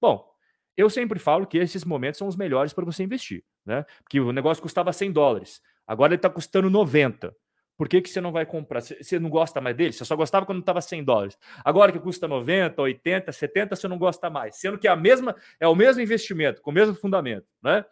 Bom, 0.00 0.28
eu 0.76 0.90
sempre 0.90 1.18
falo 1.18 1.46
que 1.46 1.56
esses 1.56 1.84
momentos 1.84 2.18
são 2.18 2.28
os 2.28 2.36
melhores 2.36 2.72
para 2.72 2.84
você 2.84 3.02
investir, 3.02 3.44
né? 3.64 3.84
Porque 4.02 4.20
o 4.20 4.32
negócio 4.32 4.62
custava 4.62 4.92
100 4.92 5.12
dólares, 5.12 5.62
agora 5.86 6.12
ele 6.12 6.18
está 6.18 6.28
custando 6.28 6.68
90. 6.68 7.34
Por 7.76 7.88
que, 7.88 8.00
que 8.00 8.08
você 8.08 8.20
não 8.20 8.32
vai 8.32 8.46
comprar? 8.46 8.80
Você 8.80 9.18
não 9.18 9.28
gosta 9.28 9.60
mais 9.60 9.76
dele? 9.76 9.92
Você 9.92 10.04
só 10.04 10.16
gostava 10.16 10.46
quando 10.46 10.60
estava 10.60 10.80
100 10.80 11.04
dólares. 11.04 11.38
Agora 11.62 11.92
que 11.92 12.00
custa 12.00 12.26
90, 12.26 12.80
80, 12.80 13.30
70, 13.30 13.76
você 13.76 13.86
não 13.86 13.98
gosta 13.98 14.30
mais. 14.30 14.56
Sendo 14.56 14.78
que 14.78 14.88
é 14.88 14.90
a 14.90 14.96
mesma, 14.96 15.36
é 15.60 15.68
o 15.68 15.74
mesmo 15.74 16.00
investimento, 16.00 16.62
com 16.62 16.70
o 16.70 16.74
mesmo 16.74 16.94
fundamento, 16.94 17.46
né? 17.62 17.84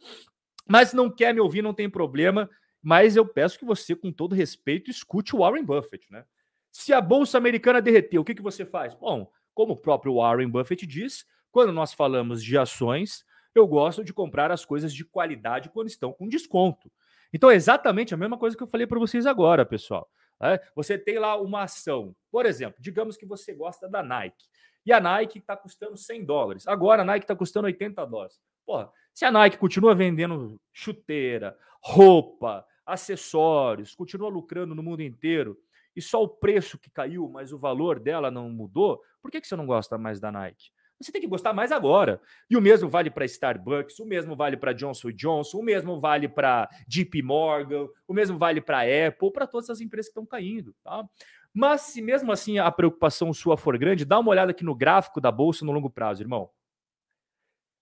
Mas 0.67 0.95
não 0.95 1.11
quer 1.11 1.35
me 1.35 1.41
ouvir, 1.41 1.61
não 1.61 1.75
tem 1.75 1.91
problema. 1.91 2.49
Mas 2.85 3.17
eu 3.17 3.27
peço 3.27 3.59
que 3.59 3.65
você, 3.65 3.97
com 3.97 4.13
todo 4.13 4.35
respeito, 4.35 4.91
escute 4.91 5.35
o 5.35 5.39
Warren 5.39 5.65
Buffett, 5.65 6.07
né? 6.13 6.27
Se 6.71 6.93
a 6.93 7.01
bolsa 7.01 7.39
americana 7.39 7.81
derreter, 7.81 8.19
o 8.19 8.25
que, 8.25 8.35
que 8.35 8.43
você 8.43 8.67
faz? 8.67 8.95
Bom, 8.95 9.31
como 9.55 9.73
o 9.73 9.77
próprio 9.77 10.17
Warren 10.17 10.51
Buffett 10.51 10.87
diz, 10.87 11.25
quando 11.51 11.73
nós 11.73 11.95
falamos 11.95 12.45
de 12.45 12.59
ações, 12.59 13.25
eu 13.55 13.67
gosto 13.67 14.05
de 14.05 14.13
comprar 14.13 14.51
as 14.51 14.67
coisas 14.67 14.93
de 14.93 15.03
qualidade 15.03 15.71
quando 15.71 15.89
estão 15.89 16.13
com 16.13 16.29
desconto. 16.29 16.93
Então, 17.33 17.51
é 17.51 17.55
exatamente 17.55 18.13
a 18.13 18.19
mesma 18.19 18.37
coisa 18.37 18.55
que 18.55 18.63
eu 18.63 18.67
falei 18.67 18.87
para 18.87 18.99
vocês 18.99 19.25
agora, 19.25 19.65
pessoal. 19.65 20.07
É, 20.43 20.61
você 20.77 20.99
tem 20.99 21.19
lá 21.19 21.41
uma 21.41 21.63
ação, 21.63 22.15
por 22.31 22.45
exemplo, 22.45 22.77
digamos 22.79 23.17
que 23.17 23.25
você 23.25 23.55
gosta 23.55 23.89
da 23.89 24.03
Nike. 24.03 24.45
E 24.85 24.93
a 24.93 25.01
Nike 25.01 25.39
está 25.39 25.57
custando 25.57 25.97
100 25.97 26.27
dólares. 26.27 26.69
Agora 26.69 27.01
a 27.01 27.05
Nike 27.05 27.25
está 27.25 27.35
custando 27.35 27.65
80 27.65 28.05
dólares. 28.05 28.39
Porra, 28.67 28.93
se 29.15 29.25
a 29.25 29.31
Nike 29.31 29.57
continua 29.57 29.95
vendendo 29.95 30.61
chuteira, 30.71 31.57
roupa, 31.81 32.67
acessórios, 32.87 33.95
continua 33.95 34.29
lucrando 34.29 34.75
no 34.75 34.83
mundo 34.83 35.03
inteiro, 35.03 35.59
e 35.97 36.03
só 36.03 36.23
o 36.23 36.29
preço 36.29 36.79
que 36.79 36.91
caiu, 36.91 37.29
mas 37.29 37.53
o 37.53 37.59
valor 37.59 38.01
dela 38.01 38.31
não 38.31 38.51
mudou, 38.51 39.01
por 39.23 39.31
que, 39.31 39.41
que 39.41 39.47
você 39.47 39.57
não 39.57 39.67
gosta 39.67 39.97
mais 39.97 40.21
da 40.21 40.31
Nike? 40.33 40.71
Você 41.01 41.13
tem 41.13 41.21
que 41.21 41.27
gostar 41.27 41.53
mais 41.53 41.73
agora. 41.73 42.21
E 42.49 42.57
o 42.57 42.61
mesmo 42.61 42.89
vale 42.89 43.11
para 43.11 43.25
Starbucks, 43.25 43.99
o 43.99 44.07
mesmo 44.07 44.37
vale 44.37 44.57
para 44.57 44.73
Johnson 44.73 45.11
Johnson, 45.11 45.59
o 45.59 45.63
mesmo 45.63 45.99
vale 45.99 46.29
para 46.29 46.69
JP 46.89 47.21
Morgan, 47.23 47.89
o 48.07 48.15
mesmo 48.15 48.39
vale 48.39 48.61
para 48.61 48.83
Apple, 48.83 49.33
para 49.33 49.47
todas 49.47 49.69
as 49.71 49.81
empresas 49.81 50.07
que 50.07 50.13
estão 50.13 50.25
caindo, 50.25 50.75
tá? 50.83 51.05
Mas 51.53 51.83
se 51.83 52.03
mesmo 52.03 52.33
assim 52.33 52.59
a 52.59 52.71
preocupação 52.71 53.33
sua 53.33 53.57
for 53.57 53.77
grande, 53.79 54.05
dá 54.05 54.19
uma 54.19 54.31
olhada 54.31 54.51
aqui 54.51 54.65
no 54.65 54.75
gráfico 54.75 55.21
da 55.21 55.31
bolsa 55.31 55.65
no 55.65 55.73
longo 55.73 55.91
prazo, 55.91 56.23
irmão. 56.23 56.51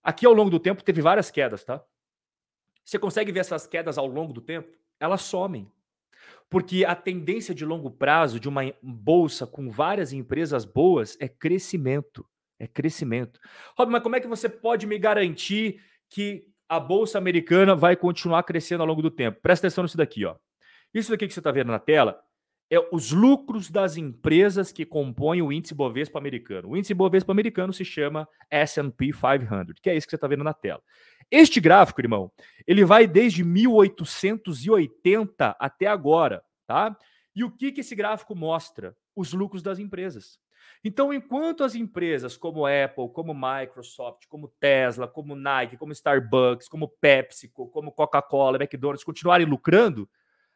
Aqui 0.03 0.25
ao 0.25 0.33
longo 0.33 0.49
do 0.49 0.59
tempo 0.59 0.83
teve 0.83 1.01
várias 1.01 1.31
quedas, 1.31 1.63
tá? 1.63 1.83
Você 2.83 2.99
consegue 2.99 3.31
ver 3.31 3.39
essas 3.39 3.65
quedas 3.65 3.97
ao 3.97 4.05
longo 4.05 4.33
do 4.33 4.41
tempo? 4.41 4.69
Elas 4.99 5.21
somem. 5.21 5.71
Porque 6.49 6.85
a 6.85 6.95
tendência 6.95 7.53
de 7.53 7.65
longo 7.65 7.89
prazo 7.89 8.39
de 8.39 8.47
uma 8.47 8.61
bolsa 8.81 9.47
com 9.47 9.71
várias 9.71 10.13
empresas 10.13 10.65
boas 10.65 11.17
é 11.19 11.27
crescimento. 11.27 12.25
É 12.59 12.67
crescimento. 12.67 13.39
Rob, 13.77 13.91
mas 13.91 14.03
como 14.03 14.15
é 14.15 14.19
que 14.19 14.27
você 14.27 14.47
pode 14.47 14.85
me 14.85 14.97
garantir 14.99 15.81
que 16.09 16.45
a 16.69 16.79
bolsa 16.79 17.17
americana 17.17 17.75
vai 17.75 17.95
continuar 17.95 18.43
crescendo 18.43 18.81
ao 18.81 18.87
longo 18.87 19.01
do 19.01 19.09
tempo? 19.09 19.41
Presta 19.41 19.67
atenção 19.67 19.83
nisso 19.83 19.97
daqui, 19.97 20.25
ó. 20.25 20.35
Isso 20.93 21.09
daqui 21.09 21.27
que 21.27 21.33
você 21.33 21.39
está 21.39 21.51
vendo 21.51 21.71
na 21.71 21.79
tela 21.79 22.21
é 22.73 22.89
os 22.91 23.11
lucros 23.11 23.69
das 23.69 23.97
empresas 23.97 24.71
que 24.71 24.85
compõem 24.85 25.41
o 25.41 25.51
índice 25.51 25.75
Bovespa 25.75 26.17
americano. 26.17 26.69
O 26.69 26.77
índice 26.77 26.93
Bovespa 26.93 27.31
americano 27.31 27.71
se 27.71 27.85
chama 27.85 28.27
S&P 28.49 29.11
500, 29.11 29.79
que 29.81 29.89
é 29.89 29.95
isso 29.95 30.07
que 30.07 30.11
você 30.11 30.15
está 30.15 30.27
vendo 30.27 30.43
na 30.43 30.53
tela. 30.53 30.81
Este 31.29 31.61
gráfico, 31.61 32.01
irmão, 32.01 32.31
ele 32.65 32.83
vai 32.83 33.05
desde 33.05 33.43
1880 33.43 35.55
até 35.59 35.85
agora, 35.87 36.43
tá? 36.65 36.97
E 37.35 37.43
o 37.43 37.51
que, 37.51 37.71
que 37.71 37.81
esse 37.81 37.95
gráfico 37.95 38.35
mostra? 38.35 38.95
Os 39.15 39.33
lucros 39.33 39.61
das 39.61 39.79
empresas. 39.79 40.39
Então, 40.83 41.13
enquanto 41.13 41.63
as 41.63 41.75
empresas 41.75 42.35
como 42.35 42.65
Apple, 42.65 43.09
como 43.13 43.33
Microsoft, 43.33 44.25
como 44.27 44.47
Tesla, 44.59 45.07
como 45.07 45.35
Nike, 45.35 45.77
como 45.77 45.91
Starbucks, 45.91 46.67
como 46.67 46.87
PepsiCo, 46.87 47.69
como 47.69 47.91
Coca-Cola, 47.91 48.57
McDonald's 48.57 49.03
continuarem 49.03 49.45
lucrando, 49.45 50.09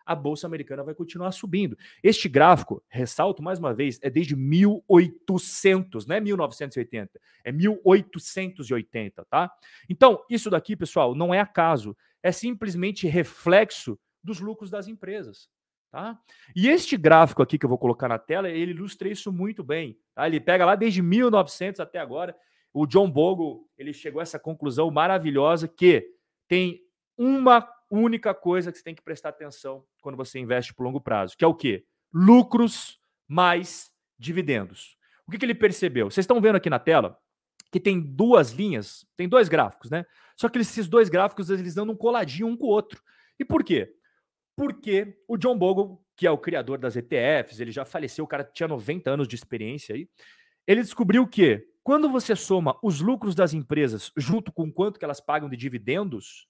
a 0.08 0.16
bolsa 0.16 0.48
americana 0.48 0.84
vai 0.84 0.96
continuar 0.96 1.32
subindo. 1.34 1.78
Este 2.02 2.30
gráfico, 2.30 2.82
ressalto 2.88 3.44
mais 3.44 3.60
uma 3.60 3.74
vez, 3.74 4.00
é 4.02 4.10
desde 4.10 4.36
1800, 4.36 6.06
não 6.08 6.16
é 6.16 6.22
1980, 6.22 7.20
é 7.44 7.52
1880, 7.52 9.26
tá? 9.26 9.52
Então, 9.90 10.24
isso 10.30 10.50
daqui, 10.50 10.78
pessoal, 10.78 11.14
não 11.14 11.34
é 11.34 11.42
acaso, 11.42 11.96
é 12.24 12.32
simplesmente 12.32 13.06
reflexo 13.06 14.00
dos 14.24 14.40
lucros 14.40 14.70
das 14.70 14.88
empresas. 14.88 15.50
Tá? 15.92 16.20
E 16.56 16.68
este 16.68 16.98
gráfico 16.98 17.42
aqui 17.42 17.58
que 17.58 17.66
eu 17.66 17.70
vou 17.70 17.78
colocar 17.78 18.08
na 18.08 18.20
tela, 18.20 18.50
ele 18.50 18.72
ilustra 18.72 19.10
isso 19.10 19.32
muito 19.32 19.64
bem. 19.64 19.98
Tá? 20.14 20.28
Ele 20.28 20.40
pega 20.40 20.66
lá 20.66 20.76
desde 20.76 21.02
1900 21.02 21.80
até 21.80 22.00
agora. 22.00 22.36
O 22.74 22.86
John 22.86 23.10
Bogle 23.10 23.66
ele 23.78 23.94
chegou 23.94 24.20
a 24.20 24.24
essa 24.24 24.38
conclusão 24.38 24.92
maravilhosa 24.92 25.68
que 25.68 26.14
tem 26.48 26.82
uma 27.18 27.68
única 27.90 28.34
coisa 28.34 28.72
que 28.72 28.78
você 28.78 28.84
tem 28.84 28.96
que 28.96 29.02
prestar 29.02 29.30
atenção 29.30 29.84
quando 30.02 30.16
você 30.16 30.40
investe 30.40 30.74
por 30.74 30.84
longo 30.84 31.02
prazo, 31.02 31.38
que 31.38 31.44
é 31.44 31.48
o 31.48 31.54
quê? 31.54 31.86
Lucros 32.14 33.00
mais 33.28 33.92
dividendos. 34.18 34.98
O 35.28 35.32
que, 35.32 35.38
que 35.38 35.46
ele 35.46 35.56
percebeu? 35.56 36.10
Vocês 36.10 36.24
estão 36.24 36.42
vendo 36.42 36.56
aqui 36.56 36.70
na 36.70 36.80
tela 36.80 37.18
que 37.72 37.80
tem 37.80 38.00
duas 38.00 38.52
linhas, 38.52 39.06
tem 39.16 39.28
dois 39.28 39.50
gráficos, 39.50 39.90
né? 39.90 40.06
Só 40.36 40.48
que 40.48 40.58
esses 40.60 40.88
dois 40.88 41.10
gráficos 41.10 41.50
eles 41.50 41.76
um 41.78 41.96
coladinho 41.96 42.48
um 42.48 42.56
com 42.56 42.66
o 42.66 42.70
outro. 42.70 43.02
E 43.38 43.44
por 43.44 43.64
quê? 43.64 43.94
porque 44.58 45.16
o 45.28 45.38
John 45.38 45.56
Bogle, 45.56 46.00
que 46.16 46.26
é 46.26 46.32
o 46.32 46.38
criador 46.38 46.80
das 46.80 46.96
ETFs, 46.96 47.60
ele 47.60 47.72
já 47.72 47.86
faleceu, 47.86 48.26
o 48.26 48.28
cara 48.28 48.44
tinha 48.44 48.68
90 48.68 49.12
anos 49.12 49.28
de 49.28 49.36
experiência 49.36 49.94
aí. 49.94 50.10
Ele 50.66 50.82
descobriu 50.82 51.26
que 51.28 51.64
quando 51.84 52.10
você 52.10 52.36
soma 52.36 52.76
os 52.82 53.00
lucros 53.00 53.36
das 53.36 53.54
empresas 53.54 54.12
junto 54.18 54.52
com 54.52 54.74
quanto 54.74 54.98
que 54.98 55.06
elas 55.06 55.22
pagam 55.22 55.48
de 55.48 55.56
dividendos, 55.56 56.47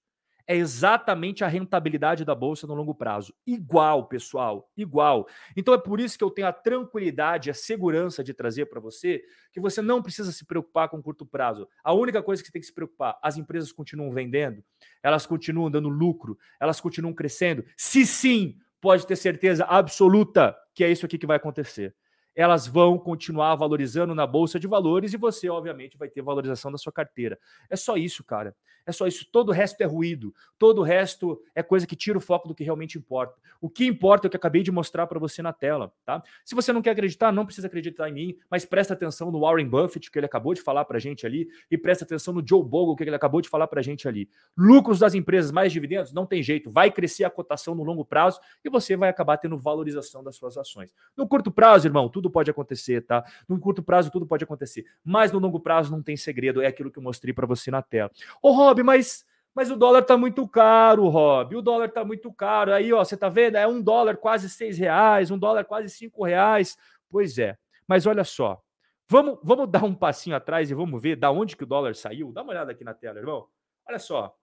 é 0.48 0.56
exatamente 0.56 1.44
a 1.44 1.48
rentabilidade 1.48 2.24
da 2.24 2.34
bolsa 2.34 2.66
no 2.66 2.74
longo 2.74 2.96
prazo. 2.96 3.34
Igual, 3.46 4.08
pessoal, 4.08 4.72
igual. 4.78 5.28
Então 5.56 5.74
é 5.74 5.78
por 5.78 6.00
isso 6.00 6.18
que 6.18 6.24
eu 6.24 6.32
tenho 6.32 6.48
a 6.48 6.54
tranquilidade, 6.54 7.52
a 7.52 7.54
segurança 7.54 8.24
de 8.24 8.34
trazer 8.34 8.68
para 8.68 8.80
você 8.80 9.22
que 9.52 9.60
você 9.60 9.82
não 9.82 10.02
precisa 10.02 10.32
se 10.32 10.46
preocupar 10.46 10.88
com 10.88 11.02
curto 11.02 11.26
prazo. 11.26 11.68
A 11.84 11.94
única 11.94 12.24
coisa 12.24 12.42
que 12.42 12.48
você 12.48 12.54
tem 12.54 12.62
que 12.62 12.68
se 12.68 12.74
preocupar, 12.74 13.20
as 13.22 13.38
empresas 13.38 13.72
continuam 13.74 14.12
vendendo, 14.12 14.64
elas 15.04 15.26
continuam 15.26 15.70
dando 15.70 15.90
lucro, 15.90 16.38
elas 16.60 16.80
continuam 16.80 17.14
crescendo. 17.14 17.66
Se 17.76 18.06
sim, 18.06 18.58
pode 18.80 19.06
ter 19.06 19.18
certeza 19.18 19.66
absoluta 19.66 20.56
que 20.74 20.84
é 20.84 20.92
isso 20.92 21.06
aqui 21.06 21.18
que 21.18 21.28
vai 21.28 21.38
acontecer 21.38 21.94
elas 22.38 22.68
vão 22.68 23.00
continuar 23.00 23.56
valorizando 23.56 24.14
na 24.14 24.28
bolsa 24.28 24.60
de 24.60 24.68
valores 24.68 25.12
e 25.12 25.18
você, 25.18 25.50
obviamente, 25.50 25.98
vai 25.98 26.08
ter 26.08 26.22
valorização 26.22 26.72
da 26.72 26.78
sua 26.78 26.94
carteira. 26.94 27.40
É 27.68 27.76
só 27.76 27.98
isso, 27.98 28.24
cara. 28.24 28.56
É 28.86 28.92
só 28.94 29.06
isso. 29.06 29.28
Todo 29.30 29.50
o 29.50 29.52
resto 29.52 29.82
é 29.82 29.86
ruído. 29.86 30.34
Todo 30.58 30.80
o 30.80 30.84
resto 30.84 31.42
é 31.54 31.62
coisa 31.62 31.86
que 31.86 31.96
tira 31.96 32.18
o 32.18 32.22
foco 32.22 32.48
do 32.48 32.56
que 32.56 32.64
realmente 32.64 32.98
importa. 32.98 33.36
O 33.60 33.70
que 33.70 33.86
importa 33.86 34.26
é 34.26 34.30
o 34.30 34.32
que 34.32 34.38
acabei 34.38 34.64
de 34.64 34.72
mostrar 34.72 35.08
para 35.08 35.20
você 35.20 35.42
na 35.42 35.52
tela, 35.52 35.92
tá? 36.06 36.24
Se 36.46 36.56
você 36.56 36.72
não 36.72 36.82
quer 36.82 36.92
acreditar, 36.92 37.34
não 37.34 37.46
precisa 37.46 37.68
acreditar 37.68 38.08
em 38.08 38.14
mim, 38.14 38.38
mas 38.50 38.64
presta 38.64 38.94
atenção 38.94 39.30
no 39.30 39.42
Warren 39.42 39.68
Buffett, 39.68 40.10
que 40.10 40.18
ele 40.18 40.26
acabou 40.26 40.54
de 40.54 40.62
falar 40.62 40.86
para 40.86 41.00
gente 41.00 41.26
ali, 41.26 41.50
e 41.70 41.78
presta 41.78 42.06
atenção 42.06 42.34
no 42.34 42.48
Joe 42.48 42.64
Bogle, 42.64 42.96
que 42.96 43.04
ele 43.04 43.14
acabou 43.14 43.42
de 43.42 43.50
falar 43.50 43.68
para 43.68 43.82
gente 43.82 44.08
ali. 44.08 44.30
Lucros 44.56 45.00
das 45.00 45.14
empresas 45.14 45.52
mais 45.52 45.74
dividendos, 45.74 46.14
não 46.14 46.26
tem 46.26 46.42
jeito. 46.42 46.70
Vai 46.70 46.90
crescer 46.90 47.26
a 47.26 47.30
cotação 47.30 47.76
no 47.76 47.84
longo 47.84 48.06
prazo 48.06 48.40
e 48.64 48.70
você 48.70 48.96
vai 48.96 49.10
acabar 49.10 49.38
tendo 49.38 49.58
valorização 49.58 50.24
das 50.24 50.38
suas 50.38 50.56
ações. 50.56 50.94
No 51.18 51.28
curto 51.28 51.52
prazo, 51.52 51.88
irmão, 51.88 52.08
tudo 52.08 52.27
tudo 52.28 52.30
pode 52.32 52.52
acontecer, 52.52 53.02
tá? 53.02 53.24
No 53.48 53.60
curto 53.60 53.82
prazo, 53.82 54.12
tudo 54.12 54.26
pode 54.26 54.44
acontecer. 54.44 54.86
Mas 55.04 55.32
no 55.32 55.40
longo 55.40 55.60
prazo 55.60 55.92
não 55.92 56.04
tem 56.04 56.16
segredo, 56.16 56.62
é 56.62 56.68
aquilo 56.68 56.92
que 56.92 57.00
eu 57.00 57.04
mostrei 57.04 57.34
para 57.34 57.48
você 57.48 57.72
na 57.72 57.82
tela. 57.82 58.12
Ô, 58.42 58.52
Rob, 58.52 58.84
mas. 58.84 59.26
Mas 59.56 59.72
o 59.72 59.76
dólar 59.76 60.04
tá 60.04 60.16
muito 60.16 60.48
caro, 60.48 61.08
Rob. 61.08 61.56
O 61.56 61.64
dólar 61.64 61.90
tá 61.90 62.06
muito 62.06 62.32
caro. 62.32 62.72
Aí, 62.72 62.94
ó, 62.94 63.04
você 63.04 63.18
tá 63.18 63.28
vendo? 63.28 63.58
É 63.58 63.68
um 63.68 63.82
dólar 63.82 64.16
quase 64.18 64.48
seis 64.52 64.78
reais, 64.78 65.32
um 65.32 65.40
dólar 65.40 65.66
quase 65.66 65.90
cinco 65.90 66.24
reais. 66.24 66.78
Pois 67.10 67.40
é. 67.40 67.58
Mas 67.88 68.06
olha 68.06 68.24
só. 68.24 68.62
Vamos, 69.10 69.40
vamos 69.42 69.68
dar 69.68 69.84
um 69.84 69.96
passinho 69.96 70.36
atrás 70.36 70.70
e 70.70 70.76
vamos 70.76 71.02
ver 71.02 71.16
da 71.16 71.32
onde 71.32 71.58
que 71.58 71.64
o 71.64 71.66
dólar 71.66 71.96
saiu. 71.96 72.32
Dá 72.32 72.44
uma 72.44 72.52
olhada 72.52 72.72
aqui 72.72 72.84
na 72.84 72.94
tela, 72.94 73.18
irmão. 73.18 73.48
Olha 73.88 73.98
só. 73.98 74.37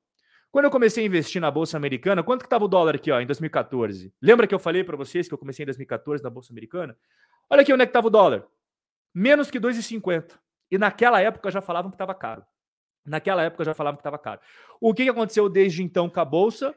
Quando 0.54 0.66
eu 0.66 0.70
comecei 0.70 1.02
a 1.02 1.06
investir 1.08 1.42
na 1.42 1.50
bolsa 1.50 1.76
americana, 1.76 2.23
quanto 2.23 2.42
que 2.42 2.46
estava 2.46 2.64
o 2.64 2.68
dólar 2.68 2.94
aqui, 2.94 3.11
ó, 3.11 3.20
em 3.20 3.26
2014? 3.26 4.14
Lembra 4.23 4.46
que 4.46 4.54
eu 4.54 4.58
falei 4.61 4.84
para 4.84 4.96
vocês 4.96 5.26
que 5.26 5.34
eu 5.34 5.38
comecei 5.38 5.64
em 5.64 5.66
2014 5.66 6.23
na 6.23 6.30
bolsa 6.30 6.52
americana? 6.52 6.96
Olha 7.50 7.62
aqui 7.62 7.73
onde 7.73 7.82
é 7.82 7.87
que 7.87 7.90
estava 7.90 8.06
o 8.06 8.11
dólar. 8.11 8.46
Menos 9.12 9.50
que 9.50 9.58
2,50. 9.58 10.38
E 10.70 10.78
naquela 10.78 11.20
época 11.20 11.50
já 11.50 11.61
falavam 11.61 11.90
que 11.90 11.96
estava 11.96 12.14
caro. 12.14 12.44
Naquela 13.04 13.42
época 13.42 13.64
já 13.64 13.75
falavam 13.75 13.96
que 13.96 14.02
estava 14.02 14.16
caro. 14.16 14.40
O 14.80 14.94
que, 14.94 15.02
que 15.02 15.11
aconteceu 15.11 15.49
desde 15.49 15.82
então 15.82 16.08
com 16.08 16.20
a 16.20 16.25
bolsa? 16.25 16.73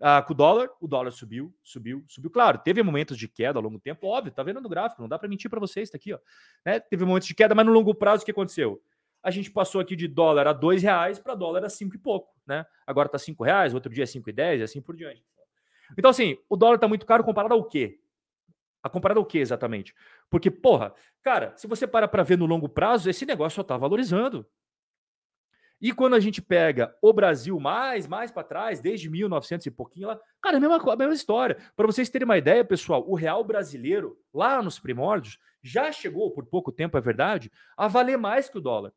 Ah, 0.00 0.22
com 0.22 0.32
o 0.32 0.36
dólar, 0.36 0.70
o 0.80 0.86
dólar 0.86 1.10
subiu, 1.10 1.52
subiu, 1.64 2.04
subiu. 2.06 2.30
Claro, 2.30 2.58
teve 2.58 2.80
momentos 2.84 3.18
de 3.18 3.26
queda 3.26 3.58
ao 3.58 3.62
longo 3.64 3.78
do 3.78 3.82
tempo, 3.82 4.06
óbvio, 4.06 4.32
tá 4.32 4.44
vendo 4.44 4.60
no 4.60 4.68
gráfico, 4.68 5.02
não 5.02 5.08
dá 5.08 5.18
para 5.18 5.28
mentir 5.28 5.50
para 5.50 5.58
vocês, 5.58 5.90
tá 5.90 5.96
aqui, 5.96 6.14
ó. 6.14 6.18
Né? 6.64 6.78
Teve 6.78 7.04
momentos 7.04 7.26
de 7.26 7.34
queda, 7.34 7.56
mas 7.56 7.66
no 7.66 7.72
longo 7.72 7.92
prazo 7.92 8.22
o 8.22 8.24
que 8.24 8.30
aconteceu? 8.30 8.80
A 9.22 9.30
gente 9.30 9.50
passou 9.50 9.80
aqui 9.80 9.96
de 9.96 10.08
dólar 10.08 10.46
a 10.46 10.52
dois 10.52 10.82
reais 10.82 11.18
para 11.18 11.34
dólar 11.34 11.64
a 11.64 11.68
cinco 11.68 11.96
e 11.96 11.98
pouco, 11.98 12.32
né? 12.46 12.64
Agora 12.86 13.06
está 13.06 13.18
cinco 13.18 13.44
reais, 13.44 13.74
outro 13.74 13.92
dia 13.92 14.04
é 14.04 14.06
cinco 14.06 14.30
e 14.30 14.32
dez, 14.32 14.60
e 14.60 14.64
assim 14.64 14.80
por 14.80 14.96
diante. 14.96 15.24
Então, 15.96 16.10
assim, 16.10 16.36
o 16.48 16.56
dólar 16.56 16.76
está 16.76 16.88
muito 16.88 17.06
caro 17.06 17.24
comparado 17.24 17.54
ao 17.54 17.64
quê? 17.64 18.00
A 18.82 18.88
comparado 18.88 19.20
ao 19.20 19.26
quê 19.26 19.38
exatamente? 19.38 19.94
Porque, 20.30 20.50
porra, 20.50 20.94
cara, 21.22 21.52
se 21.56 21.66
você 21.66 21.86
para 21.86 22.06
para 22.06 22.22
ver 22.22 22.38
no 22.38 22.46
longo 22.46 22.68
prazo, 22.68 23.08
esse 23.10 23.26
negócio 23.26 23.56
só 23.56 23.62
está 23.62 23.76
valorizando. 23.76 24.46
E 25.80 25.92
quando 25.92 26.14
a 26.14 26.20
gente 26.20 26.42
pega 26.42 26.94
o 27.00 27.12
Brasil 27.12 27.58
mais, 27.60 28.06
mais 28.06 28.32
para 28.32 28.42
trás, 28.42 28.80
desde 28.80 29.08
1900 29.08 29.66
e 29.66 29.70
pouquinho 29.70 30.08
lá, 30.08 30.20
cara, 30.42 30.56
a 30.56 30.60
mesma, 30.60 30.76
a 30.76 30.96
mesma 30.96 31.14
história. 31.14 31.56
Para 31.76 31.86
vocês 31.86 32.08
terem 32.08 32.24
uma 32.24 32.36
ideia, 32.36 32.64
pessoal, 32.64 33.04
o 33.08 33.14
real 33.14 33.44
brasileiro, 33.44 34.18
lá 34.34 34.60
nos 34.60 34.80
primórdios, 34.80 35.38
já 35.62 35.92
chegou, 35.92 36.32
por 36.32 36.46
pouco 36.46 36.72
tempo, 36.72 36.96
é 36.98 37.00
verdade, 37.00 37.50
a 37.76 37.86
valer 37.86 38.18
mais 38.18 38.48
que 38.48 38.58
o 38.58 38.60
dólar. 38.60 38.92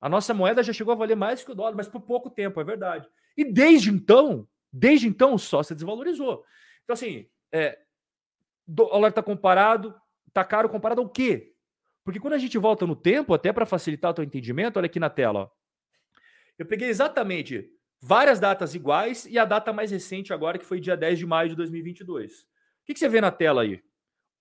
A 0.00 0.08
nossa 0.08 0.32
moeda 0.32 0.62
já 0.62 0.72
chegou 0.72 0.92
a 0.92 0.96
valer 0.96 1.16
mais 1.16 1.44
que 1.44 1.50
o 1.50 1.54
dólar, 1.54 1.74
mas 1.74 1.88
por 1.88 2.00
pouco 2.00 2.30
tempo, 2.30 2.60
é 2.60 2.64
verdade. 2.64 3.08
E 3.36 3.44
desde 3.44 3.90
então, 3.90 4.48
desde 4.72 5.06
então, 5.06 5.36
só 5.36 5.62
se 5.62 5.74
desvalorizou. 5.74 6.44
Então, 6.84 6.94
assim, 6.94 7.28
é, 7.52 7.78
dólar 8.66 9.08
está 9.08 9.22
comparado, 9.22 9.94
está 10.28 10.44
caro 10.44 10.68
comparado 10.68 11.00
ao 11.00 11.08
quê? 11.08 11.52
Porque 12.04 12.18
quando 12.18 12.34
a 12.34 12.38
gente 12.38 12.56
volta 12.56 12.86
no 12.86 12.96
tempo, 12.96 13.34
até 13.34 13.52
para 13.52 13.66
facilitar 13.66 14.10
o 14.10 14.14
teu 14.14 14.24
entendimento, 14.24 14.78
olha 14.78 14.86
aqui 14.86 14.98
na 14.98 15.10
tela, 15.10 15.40
ó. 15.40 15.50
Eu 16.58 16.66
peguei 16.66 16.88
exatamente 16.88 17.70
várias 18.00 18.40
datas 18.40 18.74
iguais 18.74 19.26
e 19.26 19.38
a 19.38 19.44
data 19.44 19.72
mais 19.72 19.90
recente 19.90 20.32
agora, 20.32 20.58
que 20.58 20.64
foi 20.64 20.80
dia 20.80 20.96
10 20.96 21.18
de 21.18 21.26
maio 21.26 21.50
de 21.50 21.56
2022. 21.56 22.42
O 22.42 22.46
que, 22.86 22.94
que 22.94 23.00
você 23.00 23.08
vê 23.08 23.20
na 23.20 23.30
tela 23.30 23.62
aí? 23.62 23.82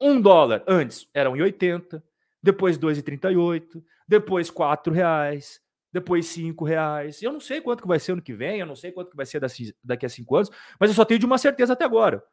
Um 0.02 0.20
dólar 0.22 0.64
antes 0.68 1.10
era 1.14 1.30
1,80, 1.30 2.02
depois 2.42 2.78
2,38, 2.78 3.84
depois 4.08 4.50
4 4.50 4.94
reais, 4.94 5.62
depois 5.92 6.26
5 6.28 6.64
reais. 6.64 7.22
Eu 7.22 7.32
não 7.32 7.40
sei 7.40 7.62
quanto 7.62 7.82
que 7.82 7.88
vai 7.88 8.00
ser 8.00 8.14
ano 8.14 8.22
que 8.22 8.34
vem, 8.34 8.60
eu 8.60 8.66
não 8.66 8.76
sei 8.76 8.92
quanto 8.92 9.12
que 9.12 9.18
vai 9.18 9.26
ser 9.26 9.42
daqui 9.84 10.06
a 10.06 10.10
5 10.10 10.36
anos, 10.36 10.50
mas 10.80 10.90
eu 10.90 10.96
só 10.96 11.06
tenho 11.06 11.20
de 11.20 11.26
uma 11.26 11.38
certeza 11.38 11.74
até 11.74 11.86
agora. 11.86 12.24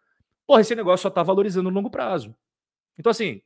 Porra, 0.46 0.60
esse 0.60 0.74
negócio 0.74 1.02
só 1.02 1.08
está 1.08 1.22
valorizando 1.22 1.70
no 1.70 1.74
longo 1.74 1.90
prazo. 1.90 2.36
Então, 2.98 3.10
assim, 3.10 3.42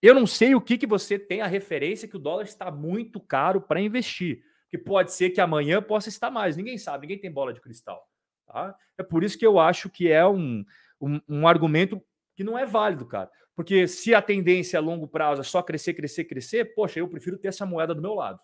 eu 0.00 0.14
não 0.14 0.26
sei 0.26 0.54
o 0.54 0.60
que, 0.60 0.78
que 0.78 0.86
você 0.86 1.18
tem 1.18 1.40
a 1.40 1.46
referência 1.46 2.06
que 2.06 2.16
o 2.16 2.20
dólar 2.20 2.44
está 2.44 2.70
muito 2.70 3.20
caro 3.20 3.60
para 3.60 3.80
investir 3.80 4.42
que 4.68 4.78
pode 4.78 5.12
ser 5.12 5.30
que 5.30 5.40
amanhã 5.40 5.82
possa 5.82 6.08
estar 6.08 6.30
mais. 6.30 6.56
Ninguém 6.56 6.78
sabe, 6.78 7.06
ninguém 7.06 7.18
tem 7.18 7.32
bola 7.32 7.52
de 7.52 7.60
cristal. 7.60 8.06
Tá? 8.46 8.76
É 8.96 9.02
por 9.02 9.24
isso 9.24 9.38
que 9.38 9.46
eu 9.46 9.58
acho 9.58 9.88
que 9.88 10.10
é 10.10 10.26
um, 10.26 10.64
um, 11.00 11.20
um 11.28 11.48
argumento 11.48 12.02
que 12.36 12.44
não 12.44 12.58
é 12.58 12.64
válido, 12.64 13.06
cara. 13.06 13.30
Porque 13.58 13.88
se 13.88 14.14
a 14.14 14.22
tendência 14.22 14.78
a 14.78 14.80
longo 14.80 15.08
prazo 15.08 15.40
é 15.40 15.44
só 15.44 15.60
crescer, 15.60 15.92
crescer, 15.92 16.26
crescer, 16.26 16.64
poxa, 16.76 17.00
eu 17.00 17.08
prefiro 17.08 17.36
ter 17.36 17.48
essa 17.48 17.66
moeda 17.66 17.92
do 17.92 18.00
meu 18.00 18.14
lado. 18.14 18.38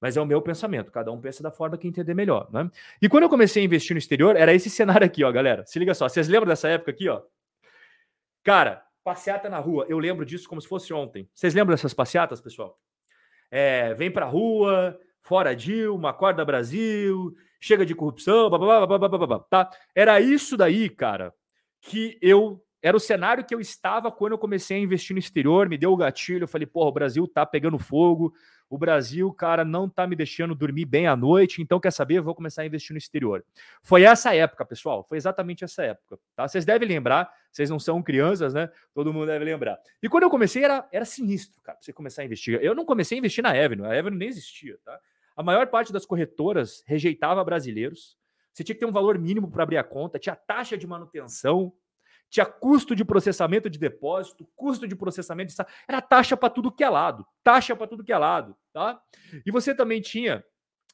Mas 0.00 0.16
é 0.16 0.20
o 0.22 0.24
meu 0.24 0.40
pensamento, 0.40 0.90
cada 0.90 1.12
um 1.12 1.20
pensa 1.20 1.42
da 1.42 1.50
forma 1.50 1.76
que 1.76 1.86
entender 1.86 2.14
melhor, 2.14 2.50
né? 2.50 2.70
E 3.02 3.06
quando 3.06 3.24
eu 3.24 3.28
comecei 3.28 3.60
a 3.62 3.66
investir 3.66 3.92
no 3.92 3.98
exterior, 3.98 4.34
era 4.36 4.54
esse 4.54 4.70
cenário 4.72 5.04
aqui, 5.04 5.22
ó, 5.22 5.30
galera. 5.30 5.66
Se 5.66 5.78
liga 5.78 5.92
só, 5.92 6.08
vocês 6.08 6.26
lembram 6.26 6.48
dessa 6.48 6.70
época 6.70 6.90
aqui, 6.90 7.06
ó? 7.06 7.20
Cara, 8.42 8.82
passeata 9.04 9.50
na 9.50 9.58
rua, 9.58 9.84
eu 9.90 9.98
lembro 9.98 10.24
disso 10.24 10.48
como 10.48 10.58
se 10.58 10.66
fosse 10.66 10.90
ontem. 10.90 11.28
Vocês 11.34 11.52
lembram 11.52 11.74
dessas 11.74 11.92
passeatas, 11.92 12.40
pessoal? 12.40 12.80
É, 13.50 13.92
vem 13.92 14.10
pra 14.10 14.24
rua, 14.24 14.98
fora 15.20 15.54
Dilma, 15.54 16.08
acorda 16.08 16.46
Brasil, 16.46 17.36
chega 17.60 17.84
de 17.84 17.94
corrupção, 17.94 18.48
blá, 18.48 18.58
blá, 18.58 18.86
blá, 18.86 19.06
blá, 19.06 19.26
blá, 19.26 19.38
tá? 19.40 19.70
Era 19.94 20.18
isso 20.18 20.56
daí, 20.56 20.88
cara, 20.88 21.34
que 21.82 22.18
eu 22.22 22.64
era 22.82 22.96
o 22.96 23.00
cenário 23.00 23.44
que 23.44 23.54
eu 23.54 23.60
estava 23.60 24.10
quando 24.10 24.32
eu 24.32 24.38
comecei 24.38 24.76
a 24.78 24.80
investir 24.80 25.14
no 25.14 25.18
exterior, 25.18 25.68
me 25.68 25.76
deu 25.76 25.92
o 25.92 25.96
gatilho, 25.96 26.44
eu 26.44 26.48
falei, 26.48 26.66
porra, 26.66 26.88
o 26.88 26.92
Brasil 26.92 27.28
tá 27.28 27.44
pegando 27.44 27.78
fogo, 27.78 28.32
o 28.70 28.78
Brasil, 28.78 29.30
cara, 29.32 29.64
não 29.64 29.88
tá 29.88 30.06
me 30.06 30.14
deixando 30.14 30.54
dormir 30.54 30.84
bem 30.84 31.06
à 31.06 31.16
noite, 31.16 31.60
então 31.60 31.80
quer 31.80 31.90
saber, 31.90 32.18
eu 32.18 32.22
vou 32.22 32.34
começar 32.34 32.62
a 32.62 32.66
investir 32.66 32.92
no 32.94 32.98
exterior. 32.98 33.44
Foi 33.82 34.04
essa 34.04 34.34
época, 34.34 34.64
pessoal, 34.64 35.04
foi 35.08 35.18
exatamente 35.18 35.64
essa 35.64 35.82
época, 35.82 36.18
tá? 36.36 36.46
Vocês 36.46 36.64
devem 36.64 36.88
lembrar, 36.88 37.30
vocês 37.50 37.68
não 37.68 37.80
são 37.80 38.00
crianças, 38.00 38.54
né? 38.54 38.70
Todo 38.94 39.12
mundo 39.12 39.26
deve 39.26 39.44
lembrar. 39.44 39.78
E 40.00 40.08
quando 40.08 40.22
eu 40.22 40.30
comecei 40.30 40.64
era, 40.64 40.88
era 40.92 41.04
sinistro, 41.04 41.60
cara, 41.62 41.76
pra 41.76 41.84
você 41.84 41.92
começar 41.92 42.22
a 42.22 42.24
investir. 42.24 42.58
Eu 42.62 42.74
não 42.74 42.84
comecei 42.84 43.16
a 43.16 43.18
investir 43.18 43.42
na 43.42 43.50
Avenue, 43.50 43.86
a 43.86 43.98
Avenue 43.98 44.16
nem 44.16 44.28
existia, 44.28 44.78
tá? 44.84 44.98
A 45.36 45.42
maior 45.42 45.66
parte 45.66 45.92
das 45.92 46.06
corretoras 46.06 46.82
rejeitava 46.86 47.42
brasileiros. 47.44 48.16
Você 48.52 48.62
tinha 48.62 48.74
que 48.74 48.80
ter 48.80 48.86
um 48.86 48.92
valor 48.92 49.18
mínimo 49.18 49.50
para 49.50 49.64
abrir 49.64 49.78
a 49.78 49.84
conta, 49.84 50.18
tinha 50.18 50.36
taxa 50.36 50.76
de 50.76 50.86
manutenção, 50.86 51.72
tinha 52.30 52.46
custo 52.46 52.94
de 52.94 53.04
processamento 53.04 53.68
de 53.68 53.78
depósito, 53.78 54.48
custo 54.54 54.86
de 54.86 54.94
processamento 54.94 55.52
de 55.52 55.62
era 55.86 56.00
taxa 56.00 56.36
para 56.36 56.48
tudo 56.48 56.70
que 56.70 56.84
é 56.84 56.88
lado, 56.88 57.26
taxa 57.42 57.74
para 57.74 57.88
tudo 57.88 58.04
que 58.04 58.12
é 58.12 58.16
lado, 58.16 58.56
tá? 58.72 59.02
E 59.44 59.50
você 59.50 59.74
também 59.74 60.00
tinha 60.00 60.44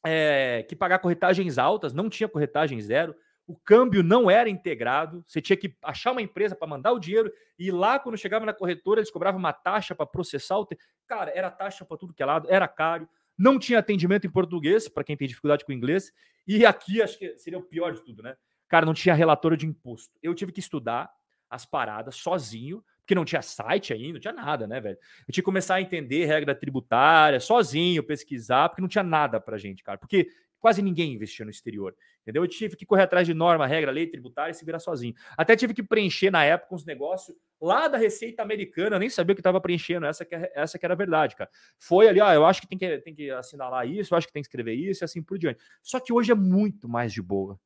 é, 0.05 0.65
que 0.67 0.75
pagar 0.75 0.99
corretagens 0.99 1.59
altas, 1.59 1.93
não 1.93 2.09
tinha 2.09 2.29
corretagem 2.29 2.81
zero, 2.81 3.15
o 3.47 3.55
câmbio 3.55 4.03
não 4.03 4.29
era 4.31 4.49
integrado, 4.49 5.23
você 5.27 5.41
tinha 5.41 5.57
que 5.57 5.77
achar 5.83 6.11
uma 6.11 6.23
empresa 6.23 6.57
para 6.57 6.67
mandar 6.67 6.93
o 6.93 6.99
dinheiro 6.99 7.31
e 7.59 7.71
lá 7.71 7.99
quando 7.99 8.17
chegava 8.17 8.45
na 8.45 8.53
corretora 8.53 9.01
eles 9.01 9.11
cobravam 9.11 9.39
uma 9.39 9.53
taxa 9.53 9.95
para 9.95 10.07
processar 10.07 10.59
o, 10.59 10.67
te... 10.67 10.77
cara, 11.07 11.31
era 11.35 11.51
taxa 11.51 11.85
para 11.85 11.97
tudo 11.97 12.15
que 12.15 12.23
é 12.23 12.27
lado, 12.27 12.49
era 12.51 12.67
caro, 12.67 13.09
não 13.39 13.59
tinha 13.59 13.79
atendimento 13.79 14.27
em 14.27 14.31
português 14.31 14.89
para 14.89 15.05
quem 15.05 15.17
tem 15.17 15.29
dificuldade 15.29 15.65
com 15.65 15.73
inglês 15.73 16.13
e 16.47 16.65
aqui 16.65 17.03
acho 17.03 17.19
que 17.19 17.37
seria 17.37 17.59
o 17.59 17.63
pior 17.63 17.93
de 17.93 18.03
tudo, 18.03 18.23
né? 18.23 18.37
Cara, 18.69 18.87
não 18.87 18.95
tinha 18.95 19.15
relatório 19.15 19.57
de 19.57 19.67
imposto. 19.67 20.13
Eu 20.21 20.35
tive 20.35 20.51
que 20.51 20.59
estudar 20.59 21.13
as 21.57 21.67
paradas 21.67 22.17
sozinho, 22.17 22.85
porque 23.01 23.15
não 23.15 23.25
tinha 23.25 23.43
site 23.43 23.93
ainda, 23.93 24.15
não 24.15 24.21
tinha 24.21 24.33
nada, 24.33 24.67
né, 24.67 24.81
velho? 24.81 24.99
Eu 25.27 25.33
tinha 25.33 25.43
que 25.43 25.43
começar 25.43 25.77
a 25.77 25.81
entender 25.81 26.25
regra 26.25 26.55
tributária 26.55 27.41
sozinho, 27.41 28.03
pesquisar, 28.03 28.69
porque 28.69 28.83
não 28.83 28.89
tinha 28.89 29.05
nada 29.05 29.41
pra 29.41 29.57
gente, 29.59 29.83
cara. 29.83 29.97
Porque 29.99 30.29
quase 30.59 30.83
ninguém 30.83 31.13
investia 31.13 31.45
no 31.45 31.51
exterior, 31.51 31.95
entendeu? 32.23 32.43
Eu 32.43 32.49
tive 32.49 32.75
que 32.77 32.85
correr 32.85 33.03
atrás 33.03 33.27
de 33.27 33.33
norma, 33.33 33.67
regra, 33.67 33.93
lei 33.93 34.07
tributária 34.07 34.51
e 34.51 34.55
se 34.55 34.65
virar 34.65 34.81
sozinho. 34.81 35.15
Até 35.37 35.55
tive 35.55 35.73
que 35.73 35.83
preencher 35.83 36.31
na 36.31 36.45
época 36.45 36.75
uns 36.75 36.85
negócios 36.85 37.37
lá 37.61 37.87
da 37.87 37.97
Receita 37.97 38.43
Americana, 38.43 38.99
nem 38.99 39.09
sabia 39.09 39.33
o 39.33 39.37
que 39.37 39.41
estava 39.41 39.61
preenchendo, 39.61 40.07
essa 40.07 40.25
que, 40.25 40.35
é, 40.35 40.51
essa 40.55 40.79
que 40.79 40.85
era 40.85 40.95
a 40.95 40.97
verdade, 40.97 41.37
cara. 41.37 41.49
Foi 41.79 42.09
ali, 42.09 42.21
ó, 42.21 42.33
eu 42.33 42.45
acho 42.45 42.61
que 42.61 42.67
tem 42.67 42.77
que, 42.77 42.99
tem 42.99 43.15
que 43.15 43.31
assinalar 43.31 43.87
isso, 43.89 44.13
eu 44.13 44.19
acho 44.19 44.27
que 44.27 44.33
tem 44.33 44.43
que 44.43 44.49
escrever 44.49 44.75
isso 44.75 45.03
e 45.03 45.05
assim 45.05 45.23
por 45.23 45.39
diante. 45.39 45.61
Só 45.83 46.01
que 46.01 46.13
hoje 46.13 46.33
é 46.33 46.35
muito 46.35 46.89
mais 46.89 47.13
de 47.13 47.23
boa. 47.23 47.59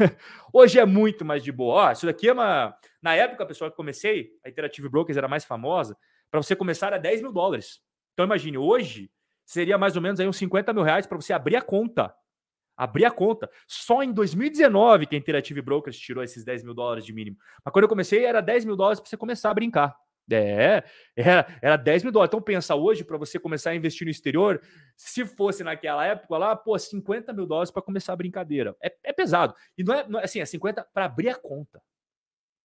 Hoje 0.52 0.78
é 0.78 0.84
muito 0.84 1.24
mais 1.24 1.42
de 1.42 1.52
boa. 1.52 1.88
Ó, 1.88 1.92
isso 1.92 2.06
daqui 2.06 2.28
é 2.28 2.32
uma. 2.32 2.74
Na 3.02 3.14
época, 3.14 3.46
pessoal, 3.46 3.70
que 3.70 3.76
comecei, 3.76 4.30
a 4.44 4.48
Interactive 4.48 4.88
Brokers 4.88 5.16
era 5.16 5.28
mais 5.28 5.44
famosa. 5.44 5.96
Para 6.30 6.42
você 6.42 6.54
começar 6.54 6.88
era 6.88 6.98
10 6.98 7.22
mil 7.22 7.32
dólares. 7.32 7.80
Então 8.12 8.24
imagine, 8.26 8.58
hoje 8.58 9.10
seria 9.44 9.78
mais 9.78 9.96
ou 9.96 10.02
menos 10.02 10.20
aí 10.20 10.28
uns 10.28 10.36
50 10.36 10.72
mil 10.72 10.82
reais 10.82 11.06
para 11.06 11.16
você 11.16 11.32
abrir 11.32 11.56
a 11.56 11.62
conta. 11.62 12.14
Abrir 12.76 13.04
a 13.04 13.10
conta. 13.10 13.50
Só 13.66 14.02
em 14.02 14.12
2019 14.12 15.06
que 15.06 15.14
a 15.14 15.18
Interactive 15.18 15.60
Brokers 15.60 15.98
tirou 15.98 16.22
esses 16.22 16.44
10 16.44 16.62
mil 16.62 16.74
dólares 16.74 17.04
de 17.04 17.12
mínimo. 17.12 17.36
Mas 17.64 17.72
quando 17.72 17.84
eu 17.84 17.88
comecei, 17.88 18.24
era 18.24 18.40
10 18.40 18.64
mil 18.64 18.76
dólares 18.76 19.00
para 19.00 19.08
você 19.08 19.16
começar 19.16 19.50
a 19.50 19.54
brincar. 19.54 19.94
É, 20.32 20.84
era, 21.16 21.58
era 21.60 21.76
10 21.76 22.04
mil 22.04 22.12
dólares. 22.12 22.30
Então 22.30 22.42
pensa 22.42 22.74
hoje, 22.74 23.04
para 23.04 23.16
você 23.16 23.38
começar 23.38 23.70
a 23.70 23.74
investir 23.74 24.04
no 24.04 24.10
exterior, 24.10 24.60
se 24.96 25.24
fosse 25.24 25.62
naquela 25.64 26.04
época 26.06 26.36
lá, 26.38 26.56
pô, 26.56 26.78
50 26.78 27.32
mil 27.32 27.46
dólares 27.46 27.70
para 27.70 27.82
começar 27.82 28.12
a 28.12 28.16
brincadeira. 28.16 28.76
É, 28.82 28.94
é, 29.04 29.12
pesado. 29.12 29.54
E 29.76 29.84
não 29.84 29.94
é, 29.94 30.08
não 30.08 30.20
é 30.20 30.24
assim, 30.24 30.40
é 30.40 30.44
50 30.44 30.86
para 30.92 31.04
abrir 31.06 31.28
a 31.28 31.34
conta. 31.34 31.80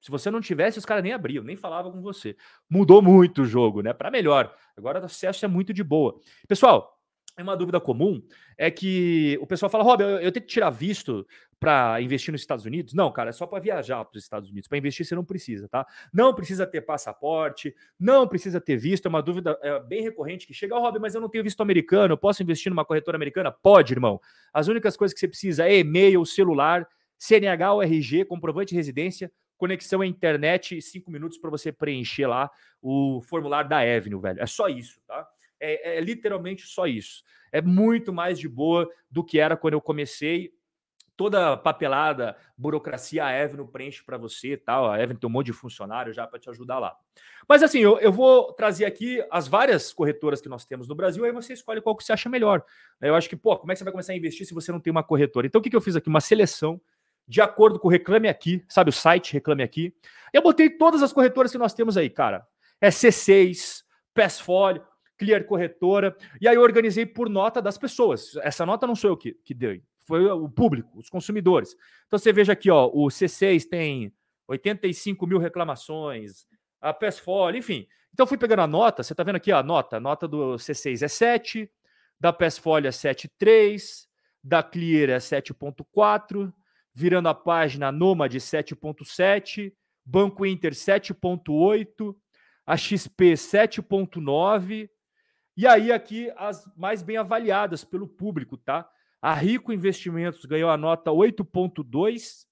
Se 0.06 0.12
você 0.12 0.30
não 0.30 0.40
tivesse, 0.40 0.78
os 0.78 0.86
caras 0.86 1.04
nem 1.04 1.14
abriam, 1.14 1.44
nem 1.44 1.56
falavam 1.56 1.92
com 1.92 2.00
você. 2.00 2.38
Mudou 2.70 3.02
muito 3.02 3.42
o 3.42 3.46
jogo, 3.46 3.82
né? 3.82 3.92
Para 3.92 4.12
melhor. 4.12 4.56
Agora 4.78 5.02
o 5.02 5.06
acesso 5.06 5.44
é 5.44 5.48
muito 5.48 5.74
de 5.74 5.84
boa. 5.84 6.20
Pessoal, 6.48 6.95
é 7.38 7.44
uma 7.44 7.56
dúvida 7.56 7.80
comum 7.80 8.22
é 8.58 8.72
que 8.72 9.38
o 9.42 9.48
pessoal 9.48 9.70
fala, 9.70 9.84
Rob, 9.84 10.02
eu, 10.02 10.10
eu 10.20 10.32
tenho 10.32 10.46
que 10.46 10.52
tirar 10.52 10.70
visto 10.70 11.28
para 11.60 12.00
investir 12.02 12.32
nos 12.32 12.42
Estados 12.42 12.66
Unidos? 12.66 12.94
Não, 12.94 13.12
cara, 13.12 13.30
é 13.30 13.34
só 13.34 13.46
para 13.46 13.60
viajar 13.60 14.04
para 14.06 14.18
os 14.18 14.24
Estados 14.24 14.50
Unidos. 14.50 14.68
Para 14.68 14.78
investir 14.78 15.06
você 15.06 15.16
não 15.16 15.26
precisa, 15.26 15.68
tá? 15.68 15.86
Não 16.14 16.34
precisa 16.34 16.66
ter 16.66 16.82
passaporte, 16.82 17.76
não 18.00 18.28
precisa 18.28 18.62
ter 18.62 18.78
visto. 18.78 19.08
É 19.08 19.10
uma 19.10 19.22
dúvida 19.22 19.58
é, 19.62 19.80
bem 19.82 20.02
recorrente 20.02 20.48
que 20.48 20.54
chega, 20.54 20.78
Rob, 20.78 21.00
mas 21.00 21.16
eu 21.16 21.22
não 21.22 21.30
tenho 21.30 21.44
visto 21.44 21.62
americano, 21.62 22.14
eu 22.14 22.18
posso 22.18 22.42
investir 22.42 22.70
numa 22.70 22.86
corretora 22.86 23.18
americana? 23.18 23.52
Pode, 23.52 23.94
irmão. 23.94 24.20
As 24.54 24.68
únicas 24.68 24.96
coisas 24.96 25.14
que 25.14 25.20
você 25.20 25.28
precisa 25.28 25.68
é 25.68 25.80
e-mail, 25.80 26.26
celular, 26.26 26.88
CNH 27.18 27.74
ou 27.74 27.84
RG, 27.84 28.26
comprovante 28.26 28.70
de 28.70 28.76
residência, 28.76 29.32
conexão 29.58 30.02
à 30.02 30.06
internet 30.06 30.78
e 30.78 30.82
cinco 30.82 31.10
minutos 31.12 31.38
para 31.38 31.50
você 31.50 31.72
preencher 31.72 32.28
lá 32.28 32.50
o 32.82 33.22
formulário 33.22 33.70
da 33.70 33.80
Avenue, 33.80 34.22
velho. 34.22 34.42
É 34.42 34.46
só 34.46 34.68
isso, 34.68 35.00
tá? 35.08 35.28
É, 35.60 35.98
é, 35.98 36.02
literalmente 36.02 36.68
só 36.68 36.86
isso. 36.86 37.24
É 37.52 37.62
muito 37.62 38.12
mais 38.12 38.40
de 38.40 38.48
boa 38.48 38.90
do 39.10 39.24
que 39.24 39.40
era 39.40 39.56
quando 39.56 39.74
eu 39.74 39.82
comecei. 39.82 40.54
Toda 41.18 41.56
papelada, 41.56 42.36
burocracia, 42.58 43.26
a 43.26 43.32
Evelyn 43.32 43.66
preenche 43.68 44.04
para 44.04 44.18
você 44.18 44.58
tal. 44.58 44.92
A 44.92 45.02
Evelyn 45.02 45.18
tem 45.18 45.30
um 45.30 45.32
monte 45.32 45.46
de 45.46 45.54
funcionário 45.54 46.12
já 46.12 46.28
para 46.28 46.38
te 46.38 46.50
ajudar 46.50 46.78
lá. 46.78 46.98
Mas 47.48 47.64
assim, 47.64 47.80
eu, 47.80 47.98
eu 48.00 48.12
vou 48.12 48.52
trazer 48.52 48.84
aqui 48.84 49.24
as 49.32 49.48
várias 49.48 49.94
corretoras 49.94 50.42
que 50.42 50.50
nós 50.50 50.66
temos 50.66 50.90
no 50.90 50.96
Brasil, 50.96 51.24
aí 51.24 51.32
você 51.32 51.54
escolhe 51.54 51.80
qual 51.80 51.96
que 51.96 52.04
você 52.04 52.12
acha 52.12 52.28
melhor. 52.28 52.66
Eu 53.00 53.16
acho 53.16 53.30
que, 53.30 53.36
pô, 53.38 53.56
como 53.58 53.72
é 53.72 53.76
que 53.76 53.80
você 53.80 53.86
vai 53.86 53.94
começar 53.94 54.12
a 54.12 54.18
investir 54.18 54.46
se 54.46 54.54
você 54.54 54.72
não 54.72 54.80
tem 54.80 54.92
uma 54.92 55.04
corretora? 55.04 55.48
Então, 55.48 55.60
o 55.60 55.64
que, 55.64 55.70
que 55.70 55.76
eu 55.76 55.82
fiz 55.82 55.96
aqui? 55.96 56.10
Uma 56.10 56.20
seleção 56.20 56.82
de 57.28 57.42
acordo 57.42 57.80
com 57.80 57.88
o 57.88 57.92
Reclame 57.92 58.28
Aqui, 58.28 58.64
sabe 58.68 58.90
o 58.90 58.94
site 58.94 59.34
Reclame 59.34 59.64
Aqui? 59.64 59.94
Eu 60.32 60.42
botei 60.42 60.70
todas 60.70 61.02
as 61.02 61.14
corretoras 61.14 61.52
que 61.52 61.58
nós 61.58 61.74
temos 61.74 61.98
aí, 61.98 62.10
cara. 62.10 62.46
É 62.82 62.90
C6, 62.90 63.84
Passfolio, 64.14 64.84
Clear 65.18 65.46
Corretora. 65.46 66.16
E 66.40 66.48
aí 66.48 66.56
eu 66.56 66.62
organizei 66.62 67.06
por 67.06 67.30
nota 67.30 67.62
das 67.62 67.78
pessoas. 67.78 68.36
Essa 68.38 68.66
nota 68.66 68.88
não 68.88 68.96
sou 68.96 69.12
eu 69.12 69.18
que, 69.18 69.34
que 69.44 69.54
dei, 69.54 69.84
foi 70.06 70.26
o 70.26 70.50
público, 70.50 70.98
os 70.98 71.10
consumidores. 71.10 71.76
Então 72.08 72.20
você 72.20 72.32
veja 72.32 72.54
aqui, 72.54 72.70
ó, 72.70 72.88
o 72.88 73.08
C6 73.08 73.68
tem 73.68 74.14
85 74.48 75.26
mil 75.26 75.40
reclamações, 75.40 76.46
a 76.80 76.94
PESFOL, 76.94 77.56
enfim. 77.56 77.88
Então 78.14 78.28
fui 78.28 78.38
pegando 78.38 78.62
a 78.62 78.68
nota, 78.68 79.04
você 79.04 79.14
está 79.14 79.24
vendo 79.24 79.36
aqui 79.36 79.52
ó, 79.52 79.58
a 79.58 79.64
nota, 79.64 79.98
a 79.98 80.00
nota 80.00 80.28
do 80.28 80.56
C6 80.56 81.02
é 81.02 81.08
7, 81.08 81.70
da 82.20 82.32
PESFOL 82.32 82.78
é 82.80 82.90
7,3, 82.90 84.06
da 84.44 84.62
Clear 84.62 85.10
é 85.10 85.18
7,4, 85.18 86.54
virando 86.94 87.28
a 87.28 87.34
página 87.34 87.92
Nomad 87.92 88.34
7,7, 88.34 89.74
Banco 90.06 90.46
Inter 90.46 90.72
7,8, 90.72 92.16
a 92.66 92.78
XP 92.78 93.34
7,9, 93.34 94.90
e 95.56 95.66
aí 95.66 95.92
aqui 95.92 96.32
as 96.36 96.70
mais 96.76 97.02
bem 97.02 97.18
avaliadas 97.18 97.84
pelo 97.84 98.08
público, 98.08 98.58
tá? 98.58 98.90
A 99.22 99.34
Rico 99.34 99.74
Investimentos 99.74 100.46
ganhou 100.46 100.70
a 100.70 100.78
nota 100.78 101.12
8,2, 101.12 102.46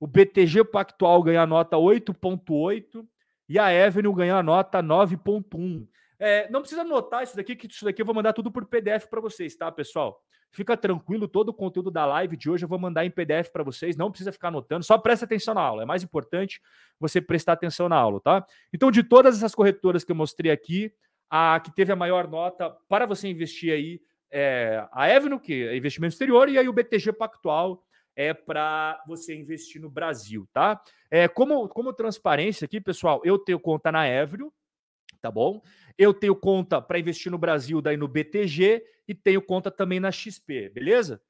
o 0.00 0.06
BTG 0.06 0.64
Pactual 0.64 1.22
ganhou 1.22 1.42
a 1.42 1.46
nota 1.46 1.76
8,8 1.76 3.06
e 3.48 3.58
a 3.58 3.66
Avenue 3.86 4.14
ganhou 4.14 4.38
a 4.38 4.42
nota 4.42 4.82
9,1. 4.82 5.86
É, 6.18 6.50
não 6.50 6.60
precisa 6.60 6.80
anotar 6.80 7.22
isso 7.22 7.36
daqui, 7.36 7.54
que 7.54 7.66
isso 7.66 7.84
daqui 7.84 8.00
eu 8.00 8.06
vou 8.06 8.14
mandar 8.14 8.32
tudo 8.32 8.50
por 8.50 8.64
PDF 8.64 9.06
para 9.08 9.20
vocês, 9.20 9.54
tá, 9.54 9.70
pessoal? 9.70 10.20
Fica 10.50 10.76
tranquilo, 10.76 11.28
todo 11.28 11.50
o 11.50 11.54
conteúdo 11.54 11.90
da 11.90 12.06
live 12.06 12.36
de 12.36 12.48
hoje 12.48 12.64
eu 12.64 12.68
vou 12.68 12.78
mandar 12.78 13.04
em 13.04 13.10
PDF 13.10 13.50
para 13.52 13.62
vocês, 13.62 13.96
não 13.96 14.10
precisa 14.10 14.32
ficar 14.32 14.48
anotando, 14.48 14.84
só 14.84 14.96
presta 14.96 15.26
atenção 15.26 15.52
na 15.54 15.60
aula. 15.60 15.82
É 15.82 15.86
mais 15.86 16.02
importante 16.02 16.60
você 16.98 17.20
prestar 17.20 17.52
atenção 17.52 17.88
na 17.88 17.96
aula, 17.96 18.20
tá? 18.20 18.46
Então, 18.72 18.90
de 18.90 19.02
todas 19.02 19.36
essas 19.36 19.54
corretoras 19.54 20.02
que 20.02 20.12
eu 20.12 20.16
mostrei 20.16 20.50
aqui, 20.50 20.92
a 21.30 21.60
que 21.60 21.74
teve 21.74 21.92
a 21.92 21.96
maior 21.96 22.28
nota 22.28 22.70
para 22.88 23.06
você 23.06 23.28
investir 23.28 23.72
aí 23.72 24.00
é 24.30 24.86
a 24.92 25.04
Avenue, 25.04 25.40
que 25.40 25.66
é 25.68 25.76
investimento 25.76 26.12
exterior, 26.12 26.48
e 26.48 26.58
aí 26.58 26.68
o 26.68 26.72
BTG 26.72 27.12
Pactual 27.12 27.82
é 28.14 28.32
para 28.34 29.02
você 29.06 29.34
investir 29.34 29.80
no 29.80 29.90
Brasil, 29.90 30.48
tá? 30.52 30.82
É, 31.10 31.28
como, 31.28 31.68
como 31.68 31.92
transparência 31.92 32.64
aqui, 32.64 32.80
pessoal, 32.80 33.20
eu 33.24 33.38
tenho 33.38 33.60
conta 33.60 33.92
na 33.92 34.02
Avenue, 34.02 34.50
tá 35.20 35.30
bom? 35.30 35.62
Eu 35.98 36.12
tenho 36.12 36.34
conta 36.34 36.80
para 36.80 36.98
investir 36.98 37.30
no 37.30 37.38
Brasil, 37.38 37.80
daí 37.80 37.96
no 37.96 38.08
BTG, 38.08 38.84
e 39.06 39.14
tenho 39.14 39.40
conta 39.42 39.70
também 39.70 40.00
na 40.00 40.10
XP, 40.10 40.70
beleza? 40.70 41.20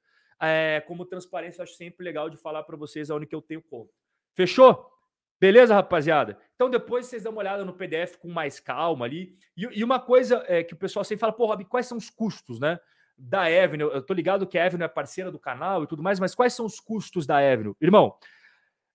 É, 0.40 0.82
como 0.86 1.04
transparência, 1.04 1.60
eu 1.60 1.64
acho 1.64 1.74
sempre 1.74 2.04
legal 2.04 2.30
de 2.30 2.36
falar 2.36 2.62
para 2.62 2.76
vocês 2.76 3.10
aonde 3.10 3.26
que 3.26 3.34
eu 3.34 3.42
tenho 3.42 3.62
conta. 3.62 3.92
Fechou? 4.34 4.95
Beleza, 5.40 5.74
rapaziada? 5.74 6.38
Então 6.54 6.70
depois 6.70 7.06
vocês 7.06 7.22
dão 7.22 7.32
uma 7.32 7.40
olhada 7.40 7.64
no 7.64 7.74
PDF 7.74 8.16
com 8.16 8.28
mais 8.28 8.58
calma 8.58 9.04
ali. 9.04 9.36
E, 9.56 9.68
e 9.80 9.84
uma 9.84 10.00
coisa 10.00 10.42
é 10.46 10.62
que 10.62 10.72
o 10.74 10.76
pessoal 10.76 11.04
sempre 11.04 11.20
fala, 11.20 11.32
pô, 11.32 11.46
Rob, 11.46 11.64
quais 11.66 11.86
são 11.86 11.98
os 11.98 12.08
custos, 12.08 12.58
né? 12.58 12.78
Da 13.18 13.42
Avenue, 13.44 13.90
eu 13.92 14.02
tô 14.02 14.12
ligado 14.12 14.46
que 14.46 14.58
a 14.58 14.66
Avenue 14.66 14.84
é 14.84 14.88
parceira 14.88 15.30
do 15.30 15.38
canal 15.38 15.82
e 15.82 15.86
tudo 15.86 16.02
mais, 16.02 16.20
mas 16.20 16.34
quais 16.34 16.52
são 16.52 16.66
os 16.66 16.78
custos 16.80 17.26
da 17.26 17.38
Avenue? 17.38 17.74
Irmão, 17.80 18.14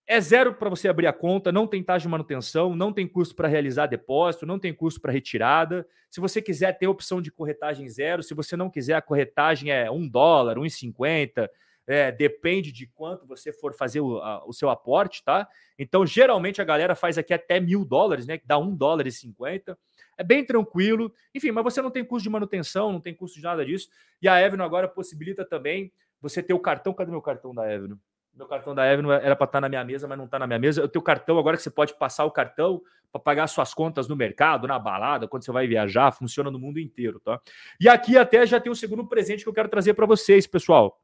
é 0.08 0.20
zero 0.20 0.54
para 0.54 0.70
você 0.70 0.90
abrir 0.90 1.08
a 1.08 1.14
conta, 1.14 1.52
não 1.52 1.66
tem 1.66 1.84
taxa 1.84 2.04
de 2.04 2.10
manutenção, 2.10 2.76
não 2.76 2.92
tem 2.92 3.08
custo 3.08 3.36
para 3.36 3.48
realizar 3.48 3.88
depósito, 3.88 4.46
não 4.46 4.60
tem 4.60 4.74
custo 4.74 5.00
para 5.00 5.12
retirada. 5.12 5.88
Se 6.10 6.20
você 6.20 6.42
quiser 6.42 6.78
ter 6.78 6.88
opção 6.88 7.22
de 7.22 7.32
corretagem 7.32 7.88
zero, 7.88 8.22
se 8.22 8.34
você 8.34 8.58
não 8.58 8.70
quiser, 8.70 8.96
a 8.96 9.02
corretagem 9.02 9.72
é 9.72 9.90
um 9.90 10.08
dólar, 10.08 10.58
um 10.58 10.66
e 10.66 10.70
cinquenta, 10.70 11.50
é, 11.88 12.12
depende 12.12 12.72
de 12.72 12.88
quanto 12.88 13.26
você 13.26 13.52
for 13.52 13.74
fazer 13.74 14.02
o, 14.02 14.18
a, 14.20 14.46
o, 14.46 14.54
seu 14.54 14.70
aporte, 14.70 15.24
tá? 15.24 15.48
Então, 15.78 16.06
geralmente 16.06 16.62
a 16.62 16.66
galera 16.66 16.96
faz 16.96 17.18
aqui 17.18 17.34
até 17.34 17.60
mil 17.60 17.84
dólares, 17.84 18.28
né? 18.28 18.38
Que 18.38 18.48
dá 18.48 18.58
um 18.58 18.76
dólar 18.76 19.08
e 19.08 19.12
cinquenta. 19.12 19.78
É 20.18 20.24
bem 20.24 20.46
tranquilo. 20.46 21.12
Enfim, 21.34 21.52
mas 21.52 21.64
você 21.64 21.82
não 21.82 21.92
tem 21.92 22.06
custo 22.06 22.24
de 22.24 22.30
manutenção, 22.30 22.92
não 22.92 23.02
tem 23.02 23.14
custo 23.14 23.38
de 23.38 23.44
nada 23.44 23.66
disso. 23.66 23.90
E 24.22 24.28
a 24.28 24.40
Evno 24.40 24.64
agora 24.64 24.88
possibilita 24.88 25.44
também 25.44 25.92
você 26.22 26.44
ter 26.44 26.54
o 26.54 26.60
cartão. 26.60 26.94
Cadê 26.94 27.12
meu 27.12 27.22
cartão 27.22 27.54
da 27.54 27.72
Evno? 27.72 28.00
Meu 28.34 28.48
cartão 28.48 28.74
da 28.74 28.86
Evno 28.86 29.12
era 29.12 29.36
para 29.36 29.46
estar 29.46 29.48
tá 29.48 29.62
na 29.62 29.68
minha 29.68 29.84
mesa, 29.84 30.08
mas 30.08 30.18
não 30.18 30.26
está 30.26 30.40
na 30.40 30.48
minha 30.48 30.60
mesa. 30.60 30.82
Eu 30.82 30.88
tenho 30.88 31.04
cartão 31.04 31.38
agora 31.38 31.58
que 31.58 31.64
você 31.64 31.72
pode 31.72 31.98
passar 31.98 32.24
o 32.26 32.32
cartão 32.32 32.82
para 33.12 33.20
pagar 33.20 33.48
suas 33.48 33.74
contas 33.74 34.08
no 34.08 34.16
mercado, 34.16 34.68
na 34.68 34.80
balada, 34.80 35.28
quando 35.28 35.44
você 35.44 35.52
vai 35.52 35.68
viajar, 35.68 36.12
funciona 36.12 36.50
no 36.50 36.58
mundo 36.58 36.80
inteiro, 36.80 37.20
tá? 37.20 37.42
E 37.80 37.90
aqui 37.90 38.18
até 38.18 38.46
já 38.46 38.60
tem 38.60 38.72
o 38.72 38.76
segundo 38.76 39.06
presente 39.06 39.44
que 39.44 39.50
eu 39.50 39.54
quero 39.54 39.68
trazer 39.68 39.94
para 39.96 40.06
vocês, 40.06 40.48
pessoal. 40.48 40.98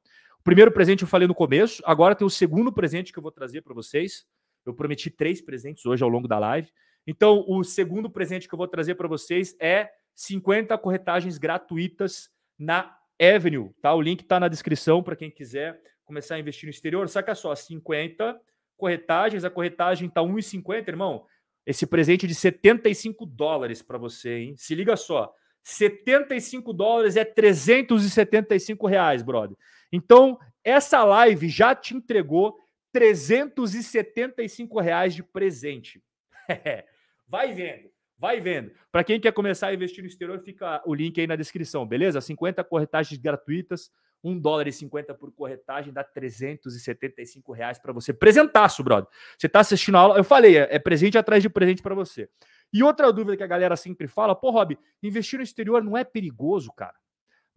Primeiro 0.48 0.72
presente 0.72 1.02
eu 1.02 1.10
falei 1.10 1.28
no 1.28 1.36
começo, 1.36 1.84
agora 1.86 2.16
tem 2.16 2.26
o 2.26 2.30
segundo 2.30 2.72
presente 2.72 3.12
que 3.12 3.20
eu 3.20 3.22
vou 3.22 3.34
trazer 3.34 3.62
para 3.64 3.74
vocês. 3.74 4.26
Eu 4.66 4.74
prometi 4.74 5.10
três 5.10 5.42
presentes 5.42 5.86
hoje 5.86 6.02
ao 6.02 6.10
longo 6.10 6.26
da 6.26 6.40
live. 6.40 6.72
Então, 7.06 7.44
o 7.50 7.66
segundo 7.66 8.10
presente 8.10 8.48
que 8.48 8.54
eu 8.54 8.58
vou 8.58 8.66
trazer 8.66 8.96
para 8.96 9.10
vocês 9.10 9.58
é 9.60 9.90
50 10.16 10.78
corretagens 10.78 11.38
gratuitas 11.38 12.30
na 12.58 12.98
Avenue, 13.22 13.74
tá? 13.82 13.94
O 13.94 14.02
link 14.02 14.22
está 14.22 14.40
na 14.40 14.48
descrição 14.48 15.04
para 15.04 15.18
quem 15.18 15.30
quiser 15.30 15.82
começar 16.06 16.36
a 16.36 16.40
investir 16.40 16.66
no 16.66 16.72
exterior. 16.72 17.10
Saca 17.10 17.36
só, 17.36 17.54
50 17.54 18.40
corretagens, 18.78 19.44
a 19.44 19.50
corretagem 19.50 20.08
tá 20.08 20.22
1,50, 20.22 20.88
irmão. 20.88 21.26
Esse 21.66 21.86
presente 21.86 22.24
é 22.24 22.30
de 22.30 22.36
75 22.36 23.26
dólares 23.26 23.82
para 23.82 23.98
você, 23.98 24.38
hein? 24.38 24.56
Se 24.56 24.74
liga 24.74 24.96
só. 24.96 25.30
75 25.62 26.72
dólares 26.72 27.18
é 27.18 27.26
375 27.26 28.88
reais, 28.88 29.22
brother. 29.22 29.58
Então, 29.92 30.40
essa 30.64 31.04
live 31.04 31.48
já 31.48 31.74
te 31.74 31.96
entregou 31.96 32.58
375 32.92 34.80
reais 34.80 35.14
de 35.14 35.24
presente. 35.24 36.02
Vai 37.30 37.52
vendo, 37.52 37.90
vai 38.18 38.40
vendo. 38.40 38.72
Para 38.90 39.04
quem 39.04 39.20
quer 39.20 39.34
começar 39.34 39.68
a 39.68 39.74
investir 39.74 40.02
no 40.02 40.08
exterior, 40.08 40.40
fica 40.40 40.82
o 40.86 40.96
link 40.96 41.20
aí 41.20 41.28
na 41.28 41.36
descrição, 41.36 41.86
beleza? 41.86 42.22
50 42.22 42.64
corretagens 42.64 43.20
gratuitas, 43.20 43.92
1 44.24 44.40
dólar 44.40 44.66
e 44.68 44.72
50 44.72 45.14
por 45.14 45.34
corretagem, 45.34 45.92
dá 45.92 46.06
375 46.06 47.52
reais 47.52 47.78
para 47.78 47.92
você. 47.92 48.14
Presentaço, 48.14 48.82
brother. 48.82 49.10
Você 49.38 49.48
está 49.48 49.60
assistindo 49.60 49.98
a 49.98 50.00
aula, 50.00 50.18
eu 50.18 50.24
falei, 50.24 50.58
é, 50.58 50.68
é 50.72 50.80
presente 50.80 51.18
atrás 51.18 51.44
de 51.44 51.50
presente 51.50 51.82
para 51.82 51.94
você. 51.94 52.30
E 52.72 52.82
outra 52.82 53.12
dúvida 53.12 53.36
que 53.36 53.44
a 53.44 53.48
galera 53.48 53.76
sempre 53.76 54.08
fala, 54.08 54.34
pô, 54.34 54.52
Rob, 54.52 54.78
investir 55.04 55.38
no 55.38 55.44
exterior 55.44 55.84
não 55.84 55.98
é 55.98 56.06
perigoso, 56.06 56.72
cara? 56.72 56.96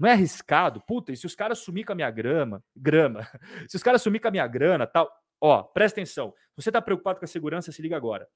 Não 0.01 0.09
é 0.09 0.13
arriscado? 0.13 0.81
Puta, 0.81 1.13
e 1.13 1.17
se 1.17 1.27
os 1.27 1.35
caras 1.35 1.59
sumir 1.59 1.85
com 1.85 1.93
a 1.93 1.95
minha 1.95 2.11
grama, 2.11 2.65
grama, 2.75 3.29
se 3.69 3.77
os 3.77 3.83
caras 3.83 4.01
sumir 4.01 4.19
com 4.19 4.29
a 4.29 4.31
minha 4.31 4.47
grana, 4.47 4.87
tal, 4.87 5.13
ó, 5.39 5.63
presta 5.63 6.01
atenção. 6.01 6.33
Você 6.57 6.71
está 6.71 6.81
preocupado 6.81 7.19
com 7.19 7.27
a 7.27 7.29
segurança, 7.29 7.71
se 7.71 7.83
liga 7.83 7.99
agora. 7.99 8.27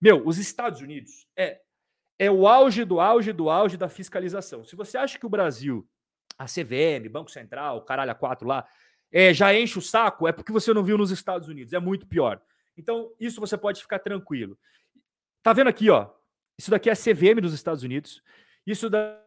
Meu, 0.00 0.26
os 0.26 0.36
Estados 0.36 0.80
Unidos 0.80 1.28
é, 1.36 1.60
é 2.18 2.28
o 2.28 2.48
auge 2.48 2.84
do 2.84 2.98
auge 2.98 3.32
do 3.32 3.48
auge 3.48 3.76
da 3.76 3.88
fiscalização. 3.88 4.64
Se 4.64 4.74
você 4.74 4.98
acha 4.98 5.16
que 5.16 5.24
o 5.24 5.28
Brasil, 5.28 5.88
a 6.36 6.46
CVM, 6.46 7.08
Banco 7.08 7.30
Central, 7.30 7.82
caralho, 7.82 8.10
a 8.10 8.16
quatro 8.16 8.48
lá, 8.48 8.66
é, 9.12 9.32
já 9.32 9.54
enche 9.54 9.78
o 9.78 9.82
saco, 9.82 10.26
é 10.26 10.32
porque 10.32 10.50
você 10.50 10.74
não 10.74 10.82
viu 10.82 10.98
nos 10.98 11.12
Estados 11.12 11.46
Unidos. 11.46 11.72
É 11.72 11.78
muito 11.78 12.04
pior. 12.04 12.42
Então, 12.76 13.12
isso 13.20 13.40
você 13.40 13.56
pode 13.56 13.80
ficar 13.80 14.00
tranquilo. 14.00 14.58
Tá 15.40 15.52
vendo 15.52 15.68
aqui, 15.68 15.88
ó? 15.88 16.10
Isso 16.58 16.70
daqui 16.70 16.90
é 16.90 16.92
a 16.92 16.96
CVM 16.96 17.40
dos 17.40 17.54
Estados 17.54 17.84
Unidos. 17.84 18.22
Isso 18.66 18.90
da 18.90 19.22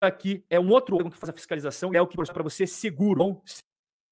aqui 0.00 0.44
é 0.48 0.58
um 0.58 0.70
outro 0.70 0.96
órgão 0.96 1.10
que 1.10 1.18
faz 1.18 1.30
a 1.30 1.32
fiscalização 1.32 1.92
e 1.92 1.96
é 1.96 2.02
o 2.02 2.06
que 2.06 2.16
para 2.16 2.42
você 2.42 2.66
seguro. 2.66 3.40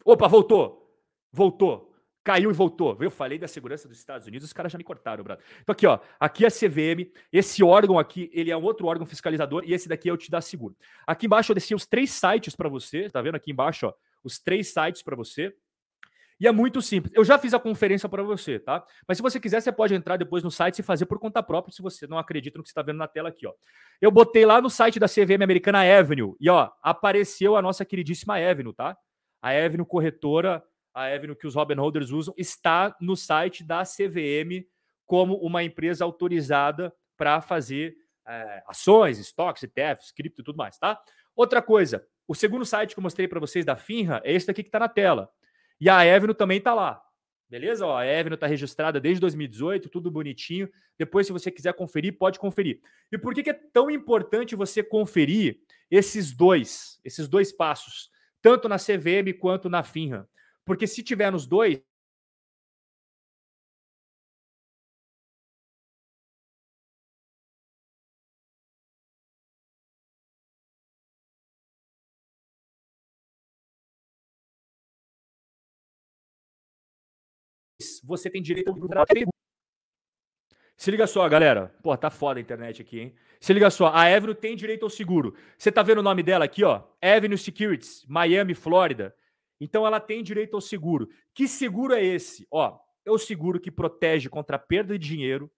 Opa, 0.05 0.29
voltou. 0.29 0.89
Voltou. 1.33 1.95
Caiu 2.25 2.51
e 2.51 2.53
voltou. 2.53 2.97
Eu 3.01 3.11
falei 3.11 3.39
da 3.39 3.49
segurança 3.49 3.89
dos 3.89 3.99
Estados 3.99 4.27
Unidos, 4.27 4.47
os 4.47 4.53
caras 4.53 4.71
já 4.71 4.77
me 4.77 4.85
cortaram, 4.85 5.25
brother. 5.25 5.45
Então 5.63 5.73
aqui, 5.73 5.87
ó, 5.87 5.99
aqui 6.21 6.45
é 6.45 6.49
a 6.49 6.51
CVM, 6.51 7.11
esse 7.33 7.63
órgão 7.65 7.99
aqui, 7.99 8.31
ele 8.35 8.51
é 8.51 8.57
um 8.57 8.63
outro 8.63 8.87
órgão 8.87 9.07
fiscalizador 9.07 9.63
e 9.65 9.73
esse 9.73 9.89
daqui 9.89 10.11
é 10.11 10.13
o 10.13 10.17
Te 10.17 10.31
Dá 10.31 10.41
Seguro. 10.41 10.77
Aqui 11.07 11.27
embaixo 11.27 11.53
eu 11.53 11.55
desci 11.55 11.75
os 11.75 11.87
três 11.87 12.11
sites 12.11 12.55
para 12.55 12.69
você, 12.69 13.09
tá 13.09 13.23
vendo 13.23 13.37
aqui 13.37 13.51
embaixo, 13.51 13.87
ó, 13.87 13.95
os 14.23 14.39
três 14.39 14.69
sites 14.69 15.03
para 15.03 15.17
você. 15.17 15.55
E 16.41 16.47
é 16.47 16.53
muito 16.53 16.81
simples. 16.81 17.13
Eu 17.15 17.25
já 17.25 17.37
fiz 17.37 17.53
a 17.53 17.59
conferência 17.59 18.09
para 18.09 18.23
você, 18.23 18.61
tá? 18.61 18.85
Mas 19.07 19.17
se 19.17 19.23
você 19.23 19.41
quiser, 19.41 19.61
você 19.61 19.73
pode 19.73 19.95
entrar 19.95 20.17
depois 20.17 20.45
no 20.45 20.51
site 20.51 20.79
e 20.79 20.83
fazer 20.83 21.07
por 21.07 21.19
conta 21.19 21.43
própria, 21.43 21.73
se 21.73 21.83
você 21.83 22.07
não 22.07 22.17
acredita 22.17 22.59
no 22.59 22.63
que 22.63 22.71
está 22.71 22.81
vendo 22.81 22.99
na 22.99 23.09
tela 23.09 23.29
aqui, 23.29 23.47
ó. 23.47 23.53
Eu 24.01 24.11
botei 24.11 24.47
lá 24.47 24.61
no 24.61 24.71
site 24.71 25.01
da 25.01 25.09
CVM 25.09 25.43
Americana 25.43 25.81
Avenue 25.81 26.37
e, 26.41 26.49
ó, 26.49 26.71
apareceu 26.81 27.57
a 27.57 27.63
nossa 27.63 27.85
queridíssima 27.85 28.37
Avenue, 28.39 28.73
tá? 28.73 28.97
A 29.43 29.51
Avenue 29.51 29.85
corretora, 29.85 30.63
a 30.95 31.07
Avenue 31.07 31.35
que 31.35 31.47
os 31.47 31.57
Robin 31.57 31.75
Holders 31.75 32.11
usam, 32.11 32.33
está 32.37 32.95
no 33.01 33.17
site 33.17 33.65
da 33.65 33.83
CVM 33.83 34.65
como 35.05 35.35
uma 35.37 35.65
empresa 35.65 36.05
autorizada 36.05 36.95
para 37.17 37.41
fazer 37.41 37.97
é, 38.29 38.63
ações, 38.69 39.19
estoques, 39.19 39.65
ETFs, 39.65 40.13
cripto 40.13 40.41
e 40.41 40.45
tudo 40.45 40.57
mais, 40.57 40.79
tá? 40.79 41.01
Outra 41.35 41.61
coisa, 41.61 42.07
o 42.29 42.35
segundo 42.35 42.65
site 42.65 42.95
que 42.95 43.01
eu 43.01 43.03
mostrei 43.03 43.27
para 43.27 43.41
vocês 43.41 43.65
da 43.65 43.75
Finra 43.75 44.21
é 44.25 44.33
esse 44.33 44.47
daqui 44.47 44.63
que 44.63 44.69
está 44.69 44.79
na 44.79 44.89
tela 44.89 45.29
e 45.81 45.89
a 45.89 46.05
Evno 46.05 46.35
também 46.35 46.59
está 46.59 46.75
lá. 46.75 47.03
Beleza? 47.49 47.87
Ó, 47.87 47.97
a 47.97 48.05
Evno 48.05 48.35
está 48.35 48.47
registrada 48.47 49.01
desde 49.01 49.21
2018, 49.21 49.89
tudo 49.89 50.11
bonitinho. 50.11 50.69
Depois, 50.99 51.27
se 51.27 51.33
você 51.33 51.51
quiser 51.51 51.73
conferir, 51.73 52.19
pode 52.19 52.39
conferir. 52.39 52.81
E 53.11 53.17
por 53.17 53.35
que, 53.35 53.43
que 53.43 53.51
é 53.51 53.55
tão 53.55 53.91
importante 53.91 54.55
você 54.55 54.83
conferir 54.83 55.61
esses 55.91 56.33
dois, 56.33 57.01
esses 57.05 57.27
dois 57.27 57.51
passos? 57.51 58.11
tanto 58.43 58.69
na 58.69 58.77
CVM 58.77 59.33
quanto 59.39 59.69
na 59.69 59.83
Finra. 59.83 60.29
Porque 60.65 60.87
se 60.87 61.03
tiver 61.03 61.31
nos 61.31 61.47
dois, 61.47 61.81
você 78.09 78.29
tem 78.31 78.43
direito 78.43 78.71
a 78.71 78.75
se 80.79 80.93
liga 80.93 81.09
só, 81.09 81.29
galera. 81.29 81.75
Pô, 81.83 81.97
tá 81.97 82.09
foda 82.09 82.39
a 82.39 82.41
internet 82.41 82.81
aqui, 82.81 83.01
hein? 83.01 83.15
Se 83.41 83.53
liga 83.53 83.69
só, 83.69 83.89
a 83.89 84.03
Avenue 84.03 84.33
tem 84.33 84.55
direito 84.55 84.85
ao 84.85 84.91
seguro. 84.91 85.35
Você 85.59 85.73
tá 85.73 85.83
vendo 85.83 85.99
o 85.99 86.03
nome 86.03 86.23
dela 86.23 86.45
aqui, 86.45 86.63
ó? 86.63 86.85
Avenue 87.03 87.37
Securities, 87.37 88.05
Miami, 88.07 88.55
Flórida. 88.55 89.13
Então 89.61 89.85
ela 89.85 89.99
tem 89.99 90.23
direito 90.23 90.55
ao 90.55 90.61
seguro. 90.61 91.09
Que 91.35 91.49
seguro 91.49 91.95
é 91.95 92.05
esse? 92.05 92.47
Ó, 92.49 92.79
é 93.05 93.11
o 93.11 93.19
seguro 93.19 93.59
que 93.59 93.73
protege 93.73 94.29
contra 94.29 94.55
a 94.55 94.59
perda 94.59 94.97
de 94.97 95.05
dinheiro, 95.05 95.51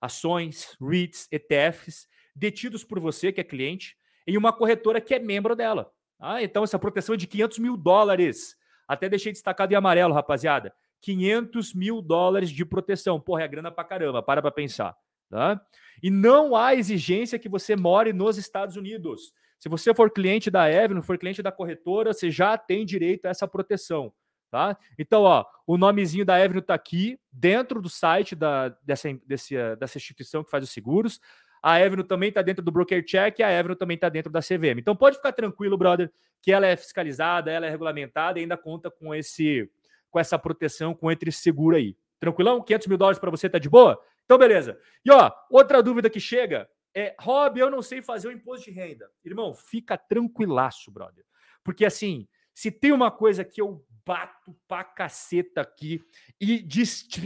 ações, 0.00 0.76
REITs, 0.80 1.28
ETFs, 1.30 2.08
detidos 2.34 2.82
por 2.82 2.98
você, 2.98 3.30
que 3.30 3.40
é 3.40 3.44
cliente, 3.44 3.96
em 4.26 4.36
uma 4.36 4.52
corretora 4.52 5.00
que 5.00 5.14
é 5.14 5.20
membro 5.20 5.54
dela. 5.54 5.92
Ah, 6.18 6.42
então 6.42 6.64
essa 6.64 6.78
proteção 6.78 7.14
é 7.14 7.18
de 7.18 7.28
500 7.28 7.60
mil 7.60 7.76
dólares. 7.76 8.56
Até 8.88 9.08
deixei 9.08 9.30
destacado 9.30 9.72
em 9.72 9.76
amarelo, 9.76 10.12
rapaziada. 10.12 10.74
500 11.06 11.72
mil 11.72 12.02
dólares 12.02 12.50
de 12.50 12.64
proteção. 12.64 13.20
Porra, 13.20 13.44
é 13.44 13.48
grana 13.48 13.70
pra 13.70 13.84
caramba, 13.84 14.24
para 14.24 14.42
pra 14.42 14.50
pensar. 14.50 14.96
Tá? 15.30 15.60
E 16.02 16.10
não 16.10 16.56
há 16.56 16.74
exigência 16.74 17.38
que 17.38 17.48
você 17.48 17.76
more 17.76 18.12
nos 18.12 18.36
Estados 18.36 18.76
Unidos. 18.76 19.32
Se 19.56 19.68
você 19.68 19.94
for 19.94 20.10
cliente 20.10 20.50
da 20.50 20.68
Evelyn, 20.68 21.00
for 21.00 21.16
cliente 21.16 21.42
da 21.42 21.52
corretora, 21.52 22.12
você 22.12 22.28
já 22.28 22.58
tem 22.58 22.84
direito 22.84 23.26
a 23.26 23.28
essa 23.28 23.46
proteção. 23.46 24.12
Tá? 24.50 24.76
Então, 24.98 25.22
ó, 25.22 25.44
o 25.64 25.78
nomezinho 25.78 26.24
da 26.24 26.44
Evelyn 26.44 26.60
está 26.60 26.74
aqui 26.74 27.20
dentro 27.30 27.80
do 27.80 27.88
site 27.88 28.34
da, 28.34 28.70
dessa, 28.82 29.08
desse, 29.24 29.54
dessa 29.76 29.98
instituição 29.98 30.42
que 30.42 30.50
faz 30.50 30.64
os 30.64 30.70
seguros. 30.70 31.20
A 31.62 31.80
Evelyn 31.80 32.04
também 32.04 32.30
está 32.30 32.42
dentro 32.42 32.64
do 32.64 32.72
Broker 32.72 33.04
Check 33.04 33.38
e 33.38 33.42
a 33.44 33.52
Evelyn 33.52 33.76
também 33.76 33.94
está 33.94 34.08
dentro 34.08 34.32
da 34.32 34.40
CVM. 34.40 34.78
Então 34.78 34.96
pode 34.96 35.16
ficar 35.16 35.32
tranquilo, 35.32 35.78
brother, 35.78 36.12
que 36.42 36.52
ela 36.52 36.66
é 36.66 36.76
fiscalizada, 36.76 37.50
ela 37.50 37.66
é 37.66 37.70
regulamentada 37.70 38.40
e 38.40 38.42
ainda 38.42 38.56
conta 38.56 38.90
com 38.90 39.14
esse 39.14 39.70
com 40.10 40.18
essa 40.18 40.38
proteção, 40.38 40.94
com 40.94 41.10
entre 41.10 41.30
seguro 41.32 41.76
aí. 41.76 41.96
Tranquilão? 42.18 42.62
500 42.62 42.86
mil 42.86 42.98
dólares 42.98 43.18
para 43.18 43.30
você, 43.30 43.48
tá 43.48 43.58
de 43.58 43.68
boa? 43.68 44.00
Então, 44.24 44.38
beleza. 44.38 44.78
E 45.04 45.10
ó, 45.10 45.30
outra 45.50 45.82
dúvida 45.82 46.10
que 46.10 46.20
chega 46.20 46.68
é: 46.94 47.14
Rob, 47.20 47.58
eu 47.58 47.70
não 47.70 47.82
sei 47.82 48.02
fazer 48.02 48.28
o 48.28 48.32
imposto 48.32 48.64
de 48.64 48.70
renda. 48.70 49.10
Irmão, 49.24 49.54
fica 49.54 49.96
tranquilaço, 49.96 50.90
brother. 50.90 51.24
Porque 51.62 51.84
assim, 51.84 52.26
se 52.54 52.70
tem 52.70 52.92
uma 52.92 53.10
coisa 53.10 53.44
que 53.44 53.60
eu 53.60 53.84
bato 54.06 54.56
pra 54.68 54.84
caceta 54.84 55.60
aqui 55.60 56.00
e 56.40 56.64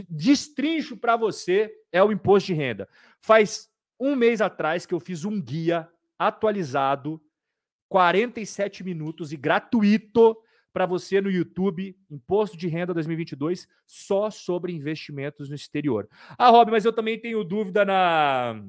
destrincho 0.09 0.97
para 0.97 1.15
você, 1.15 1.71
é 1.91 2.03
o 2.03 2.11
imposto 2.11 2.47
de 2.47 2.53
renda. 2.53 2.89
Faz 3.21 3.69
um 3.99 4.15
mês 4.15 4.41
atrás 4.41 4.85
que 4.85 4.93
eu 4.93 4.99
fiz 4.99 5.23
um 5.23 5.39
guia 5.39 5.87
atualizado, 6.17 7.21
47 7.87 8.83
minutos 8.83 9.31
e 9.31 9.37
gratuito 9.37 10.35
para 10.71 10.85
você 10.85 11.19
no 11.21 11.29
YouTube, 11.29 11.95
Imposto 12.09 12.57
de 12.57 12.67
Renda 12.67 12.93
2022, 12.93 13.67
só 13.85 14.29
sobre 14.29 14.73
investimentos 14.73 15.49
no 15.49 15.55
exterior. 15.55 16.07
Ah, 16.37 16.49
Rob, 16.49 16.71
mas 16.71 16.85
eu 16.85 16.93
também 16.93 17.19
tenho 17.19 17.43
dúvida 17.43 17.85
na. 17.85 18.61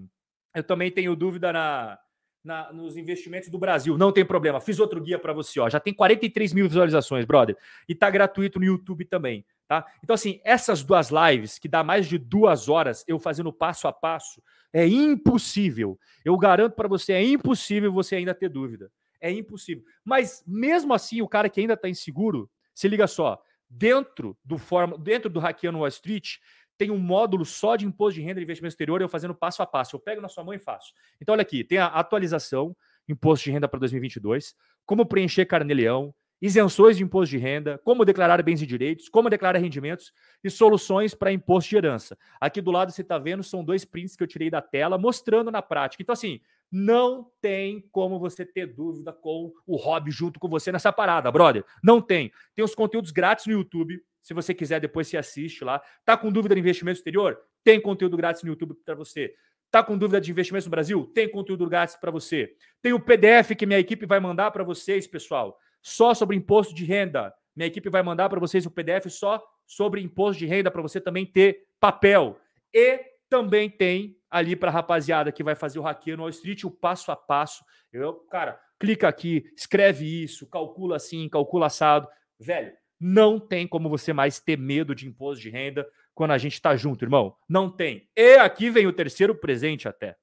Eu 0.55 0.65
também 0.65 0.91
tenho 0.91 1.17
dúvida 1.17 1.53
na, 1.53 1.99
na, 2.45 2.73
nos 2.73 2.97
investimentos 2.97 3.49
do 3.49 3.59
Brasil. 3.59 3.97
Não 3.97 4.12
tem 4.12 4.25
problema. 4.25 4.61
Fiz 4.61 4.79
outro 4.81 5.01
guia 5.01 5.19
para 5.19 5.33
você, 5.33 5.61
ó. 5.61 5.71
Já 5.71 5.81
tem 5.81 5.95
43 5.95 6.53
mil 6.53 6.69
visualizações, 6.69 7.25
brother. 7.25 7.57
E 7.88 7.95
tá 7.95 8.11
gratuito 8.11 8.59
no 8.59 8.65
YouTube 8.65 9.05
também, 9.05 9.45
tá? 9.69 9.87
Então, 10.03 10.15
assim, 10.15 10.41
essas 10.45 10.83
duas 10.83 11.11
lives, 11.11 11.59
que 11.59 11.69
dá 11.69 11.83
mais 11.83 12.07
de 12.07 12.19
duas 12.19 12.69
horas, 12.69 13.05
eu 13.07 13.19
fazendo 13.19 13.53
passo 13.53 13.87
a 13.87 13.93
passo, 13.93 14.43
é 14.73 14.87
impossível. 14.87 15.99
Eu 16.25 16.37
garanto 16.37 16.75
para 16.75 16.88
você, 16.88 17.12
é 17.12 17.25
impossível 17.25 17.93
você 17.93 18.17
ainda 18.17 18.35
ter 18.35 18.49
dúvida. 18.49 18.91
É 19.22 19.30
impossível. 19.30 19.85
Mas 20.04 20.42
mesmo 20.46 20.92
assim, 20.92 21.22
o 21.22 21.28
cara 21.28 21.48
que 21.48 21.61
ainda 21.61 21.74
está 21.74 21.88
inseguro, 21.88 22.50
se 22.74 22.88
liga 22.88 23.06
só, 23.06 23.40
dentro 23.70 24.37
do 24.44 24.58
forma, 24.58 24.98
dentro 24.98 25.30
do 25.30 25.40
Hackeando 25.40 25.78
Wall 25.78 25.88
Street, 25.88 26.38
tem 26.76 26.90
um 26.90 26.98
módulo 26.98 27.44
só 27.44 27.76
de 27.76 27.87
imposto 27.87 28.18
de 28.18 28.26
renda 28.26 28.40
e 28.40 28.42
investimento 28.42 28.72
exterior, 28.72 29.00
eu 29.00 29.08
fazendo 29.08 29.35
passo 29.35 29.62
a 29.62 29.66
passo. 29.66 29.94
Eu 29.94 30.00
pego 30.00 30.20
na 30.20 30.28
sua 30.28 30.42
mão 30.42 30.52
e 30.52 30.58
faço. 30.58 30.92
Então, 31.20 31.32
olha 31.32 31.42
aqui, 31.42 31.62
tem 31.62 31.78
a 31.78 31.87
atualização, 31.87 32.76
imposto 33.08 33.44
de 33.44 33.52
renda 33.52 33.68
para 33.68 33.78
2022, 33.78 34.54
como 34.85 35.06
preencher 35.06 35.46
carnê-leão, 35.46 36.12
isenções 36.40 36.96
de 36.96 37.04
imposto 37.04 37.30
de 37.30 37.38
renda, 37.38 37.80
como 37.85 38.04
declarar 38.04 38.42
bens 38.42 38.61
e 38.61 38.66
direitos, 38.66 39.08
como 39.08 39.30
declarar 39.30 39.61
rendimentos 39.61 40.12
e 40.42 40.50
soluções 40.50 41.14
para 41.14 41.30
imposto 41.30 41.70
de 41.70 41.76
herança. 41.76 42.18
Aqui 42.40 42.61
do 42.61 42.72
lado 42.72 42.90
você 42.90 43.02
está 43.02 43.16
vendo, 43.16 43.44
são 43.44 43.62
dois 43.62 43.85
prints 43.85 44.16
que 44.16 44.22
eu 44.24 44.26
tirei 44.26 44.50
da 44.50 44.61
tela, 44.61 44.98
mostrando 44.98 45.52
na 45.52 45.62
prática. 45.62 46.02
Então, 46.02 46.12
assim, 46.12 46.40
não 46.72 47.30
tem 47.42 47.87
como 47.92 48.18
você 48.18 48.46
ter 48.46 48.66
dúvida 48.66 49.12
com 49.12 49.52
o 49.66 49.76
hobby 49.76 50.11
junto 50.11 50.40
com 50.40 50.48
você 50.48 50.72
nessa 50.72 50.90
parada, 50.90 51.30
brother. 51.30 51.64
Não 51.85 52.00
tem. 52.00 52.32
Tem 52.54 52.64
os 52.64 52.74
conteúdos 52.74 53.11
grátis 53.11 53.44
no 53.44 53.52
YouTube. 53.52 54.02
Se 54.22 54.32
você 54.32 54.54
quiser, 54.54 54.80
depois 54.80 55.06
se 55.06 55.18
assiste 55.18 55.62
lá. 55.64 55.82
Tá 56.02 56.16
com 56.16 56.32
dúvida 56.32 56.54
de 56.54 56.61
investimento 56.61 56.96
exterior? 56.96 57.38
Tem 57.62 57.78
conteúdo 57.78 58.16
grátis 58.16 58.42
no 58.42 58.48
YouTube 58.48 58.74
para 58.87 58.94
você. 58.94 59.35
Tá 59.70 59.82
com 59.82 59.98
dúvida 59.98 60.20
de 60.20 60.30
investimentos 60.30 60.66
no 60.66 60.70
Brasil? 60.70 61.11
Tem 61.14 61.30
conteúdo 61.30 61.68
grátis 61.68 61.96
para 61.96 62.11
você. 62.11 62.54
Tem 62.80 62.94
o 62.94 63.00
PDF 63.00 63.54
que 63.56 63.66
minha 63.66 63.78
equipe 63.78 64.06
vai 64.06 64.20
mandar 64.20 64.50
para 64.50 64.64
vocês, 64.64 65.06
pessoal, 65.06 65.58
só 65.82 66.14
sobre 66.14 66.37
imposto 66.37 66.74
de 66.74 66.85
renda. 66.85 67.35
Minha 67.54 67.66
equipe 67.66 67.90
vai 67.90 68.02
mandar 68.02 68.30
para 68.30 68.40
vocês 68.40 68.64
o 68.64 68.70
PDF 68.70 69.11
só 69.11 69.42
sobre 69.66 70.00
imposto 70.00 70.38
de 70.38 70.46
renda 70.46 70.70
para 70.70 70.80
você 70.80 71.00
também 71.00 71.26
ter 71.26 71.66
papel. 71.78 72.38
E 72.72 73.00
também 73.28 73.68
tem 73.68 74.16
ali 74.33 74.57
para 74.57 74.71
a 74.71 74.73
rapaziada 74.73 75.31
que 75.31 75.45
vai 75.45 75.55
fazer 75.55 75.79
o 75.79 75.83
hackeio 75.83 76.16
no 76.16 76.23
Wall 76.23 76.31
Street, 76.31 76.64
o 76.64 76.71
passo 76.71 77.12
a 77.12 77.16
passo. 77.16 77.62
Eu, 77.92 78.14
cara, 78.31 78.59
clica 78.81 79.07
aqui, 79.07 79.45
escreve 79.55 80.25
isso, 80.25 80.49
calcula 80.49 80.97
assim, 80.97 81.29
calcula 81.29 81.66
assado. 81.66 82.09
Velho, 82.40 82.73
não 82.99 83.38
tem 83.38 83.68
como 83.68 83.90
você 83.90 84.11
mais 84.14 84.40
ter 84.40 84.57
medo 84.57 84.95
de 84.95 85.07
imposto 85.07 85.42
de 85.42 85.51
renda 85.51 85.87
quando 86.14 86.31
a 86.31 86.38
gente 86.38 86.55
está 86.55 86.75
junto, 86.75 87.05
irmão. 87.05 87.37
Não 87.47 87.71
tem. 87.71 88.09
E 88.16 88.37
aqui 88.37 88.71
vem 88.71 88.87
o 88.87 88.92
terceiro 88.92 89.35
presente 89.35 89.87
até. 89.87 90.16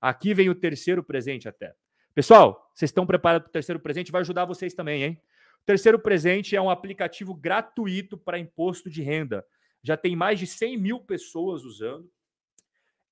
Aqui 0.00 0.34
vem 0.34 0.50
o 0.50 0.54
terceiro 0.54 1.02
presente 1.04 1.48
até. 1.48 1.72
Pessoal, 2.12 2.70
vocês 2.74 2.88
estão 2.88 3.06
preparados 3.06 3.44
para 3.44 3.50
o 3.50 3.52
terceiro 3.52 3.78
presente? 3.78 4.10
Vai 4.10 4.22
ajudar 4.22 4.46
vocês 4.46 4.74
também, 4.74 5.04
hein? 5.04 5.22
O 5.62 5.64
terceiro 5.64 5.98
presente 5.98 6.56
é 6.56 6.60
um 6.60 6.70
aplicativo 6.70 7.32
gratuito 7.32 8.18
para 8.18 8.38
imposto 8.38 8.90
de 8.90 9.00
renda. 9.00 9.46
Já 9.80 9.96
tem 9.96 10.16
mais 10.16 10.40
de 10.40 10.46
100 10.46 10.76
mil 10.76 11.00
pessoas 11.00 11.62
usando 11.62 12.10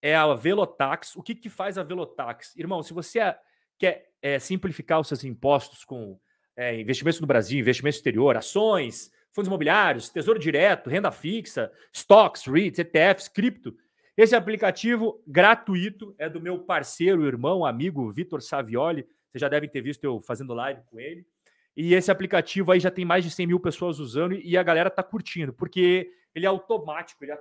é 0.03 0.15
a 0.15 0.35
Velotax. 0.35 1.17
O 1.17 1.23
que, 1.23 1.35
que 1.35 1.49
faz 1.49 1.79
a 1.79 1.83
Velotax? 1.83 2.55
Irmão, 2.57 2.83
se 2.83 2.93
você 2.93 3.21
quer 3.79 4.11
é, 4.21 4.39
simplificar 4.39 5.01
os 5.01 5.09
seus 5.09 5.25
impostos 5.25 5.85
com 5.85 6.19
é, 6.57 6.79
investimentos 6.79 7.21
no 7.21 7.27
Brasil, 7.27 7.61
investimento 7.61 7.97
exterior, 7.97 8.37
ações, 8.37 9.11
fundos 9.31 9.47
imobiliários, 9.47 10.11
tesouro 10.11 10.39
direto, 10.39 10.91
renda 10.91 11.11
fixa, 11.11 11.73
stocks, 11.93 12.45
REITs, 12.47 12.81
ETFs, 12.81 13.29
cripto, 13.29 13.75
esse 14.17 14.37
aplicativo 14.37 15.23
gratuito 15.27 16.15
é 16.19 16.29
do 16.29 16.41
meu 16.41 16.59
parceiro, 16.59 17.27
irmão, 17.27 17.65
amigo 17.65 18.13
Vitor 18.13 18.43
Savioli. 18.43 19.07
Vocês 19.31 19.41
já 19.41 19.49
devem 19.49 19.69
ter 19.69 19.81
visto 19.81 20.05
eu 20.05 20.21
fazendo 20.21 20.53
live 20.53 20.83
com 20.91 21.01
ele. 21.01 21.27
E 21.75 21.95
esse 21.95 22.11
aplicativo 22.11 22.71
aí 22.71 22.79
já 22.79 22.91
tem 22.91 23.07
mais 23.07 23.25
de 23.25 23.31
100 23.31 23.47
mil 23.47 23.59
pessoas 23.59 23.99
usando 23.99 24.35
e 24.35 24.59
a 24.59 24.63
galera 24.63 24.91
tá 24.91 25.03
curtindo, 25.03 25.55
porque 25.55 26.11
ele 26.35 26.47
é 26.47 26.49
automático, 26.49 27.25
ele 27.25 27.33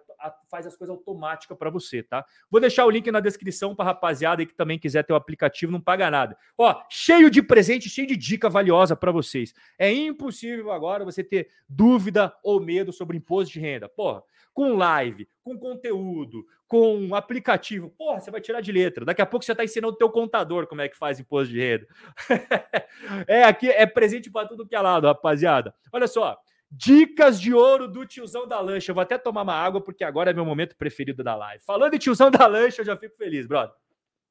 faz 0.49 0.67
as 0.67 0.75
coisas 0.75 0.95
automáticas 0.95 1.57
para 1.57 1.69
você, 1.69 2.03
tá? 2.03 2.25
Vou 2.49 2.59
deixar 2.59 2.85
o 2.85 2.89
link 2.89 3.09
na 3.11 3.19
descrição 3.19 3.75
para 3.75 3.85
rapaziada 3.85 4.41
aí 4.41 4.45
que 4.45 4.53
também 4.53 4.79
quiser 4.79 5.03
ter 5.03 5.13
o 5.13 5.15
aplicativo, 5.15 5.71
não 5.71 5.81
paga 5.81 6.09
nada. 6.11 6.37
Ó, 6.57 6.81
cheio 6.89 7.29
de 7.29 7.41
presente, 7.41 7.89
cheio 7.89 8.07
de 8.07 8.17
dica 8.17 8.49
valiosa 8.49 8.95
para 8.95 9.11
vocês. 9.11 9.53
É 9.77 9.91
impossível 9.91 10.71
agora 10.71 11.05
você 11.05 11.23
ter 11.23 11.49
dúvida 11.67 12.33
ou 12.43 12.59
medo 12.59 12.91
sobre 12.91 13.17
imposto 13.17 13.53
de 13.53 13.59
renda. 13.59 13.87
Porra, 13.87 14.23
com 14.53 14.75
live, 14.75 15.27
com 15.43 15.57
conteúdo, 15.57 16.45
com 16.67 17.15
aplicativo. 17.15 17.89
Porra, 17.97 18.19
você 18.19 18.31
vai 18.31 18.41
tirar 18.41 18.61
de 18.61 18.71
letra. 18.71 19.05
Daqui 19.05 19.21
a 19.21 19.25
pouco 19.25 19.45
você 19.45 19.51
está 19.51 19.63
ensinando 19.63 19.93
o 19.93 19.97
teu 19.97 20.09
contador 20.09 20.67
como 20.67 20.81
é 20.81 20.89
que 20.89 20.97
faz 20.97 21.19
imposto 21.19 21.53
de 21.53 21.59
renda. 21.59 21.87
é 23.27 23.43
aqui 23.43 23.69
é 23.69 23.85
presente 23.85 24.29
para 24.29 24.47
tudo 24.47 24.67
que 24.67 24.75
é 24.75 24.79
lado, 24.79 25.07
rapaziada. 25.07 25.73
Olha 25.91 26.07
só, 26.07 26.37
Dicas 26.71 27.39
de 27.39 27.53
ouro 27.53 27.85
do 27.85 28.05
tiozão 28.05 28.47
da 28.47 28.59
lancha. 28.61 28.91
Eu 28.91 28.95
vou 28.95 29.01
até 29.01 29.17
tomar 29.17 29.41
uma 29.41 29.53
água, 29.53 29.81
porque 29.81 30.05
agora 30.05 30.31
é 30.31 30.33
meu 30.33 30.45
momento 30.45 30.77
preferido 30.77 31.21
da 31.21 31.35
live. 31.35 31.61
Falando 31.65 31.93
em 31.93 31.99
tiozão 31.99 32.31
da 32.31 32.47
lancha, 32.47 32.81
eu 32.81 32.85
já 32.85 32.95
fico 32.95 33.17
feliz, 33.17 33.45
brother. 33.45 33.75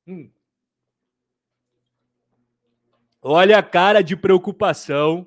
Hum. 0.07 0.31
Olha 3.21 3.59
a 3.59 3.63
cara 3.63 4.03
de 4.03 4.17
preocupação. 4.17 5.27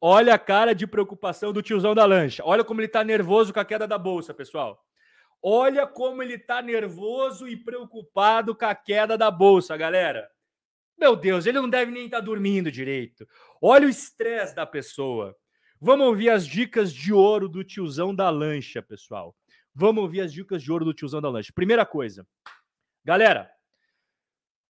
Olha 0.00 0.34
a 0.34 0.38
cara 0.38 0.74
de 0.74 0.86
preocupação 0.86 1.52
do 1.52 1.62
tiozão 1.62 1.92
da 1.92 2.04
lancha. 2.04 2.42
Olha 2.46 2.62
como 2.62 2.80
ele 2.80 2.88
tá 2.88 3.02
nervoso 3.02 3.52
com 3.52 3.58
a 3.58 3.64
queda 3.64 3.88
da 3.88 3.98
bolsa, 3.98 4.32
pessoal. 4.32 4.84
Olha 5.42 5.86
como 5.86 6.22
ele 6.22 6.38
tá 6.38 6.62
nervoso 6.62 7.48
e 7.48 7.56
preocupado 7.56 8.54
com 8.54 8.64
a 8.64 8.74
queda 8.74 9.18
da 9.18 9.30
bolsa, 9.30 9.76
galera. 9.76 10.30
Meu 10.96 11.16
Deus, 11.16 11.46
ele 11.46 11.60
não 11.60 11.68
deve 11.68 11.90
nem 11.90 12.04
estar 12.04 12.18
tá 12.18 12.24
dormindo 12.24 12.70
direito. 12.70 13.26
Olha 13.60 13.86
o 13.86 13.90
estresse 13.90 14.54
da 14.54 14.64
pessoa. 14.64 15.36
Vamos 15.84 16.06
ouvir 16.06 16.30
as 16.30 16.46
dicas 16.46 16.94
de 16.94 17.12
ouro 17.12 17.46
do 17.46 17.62
tiozão 17.62 18.14
da 18.14 18.30
lancha, 18.30 18.80
pessoal. 18.80 19.36
Vamos 19.74 20.02
ouvir 20.02 20.22
as 20.22 20.32
dicas 20.32 20.62
de 20.62 20.72
ouro 20.72 20.82
do 20.82 20.94
tiozão 20.94 21.20
da 21.20 21.28
lancha. 21.28 21.52
Primeira 21.54 21.84
coisa, 21.84 22.26
galera, 23.04 23.50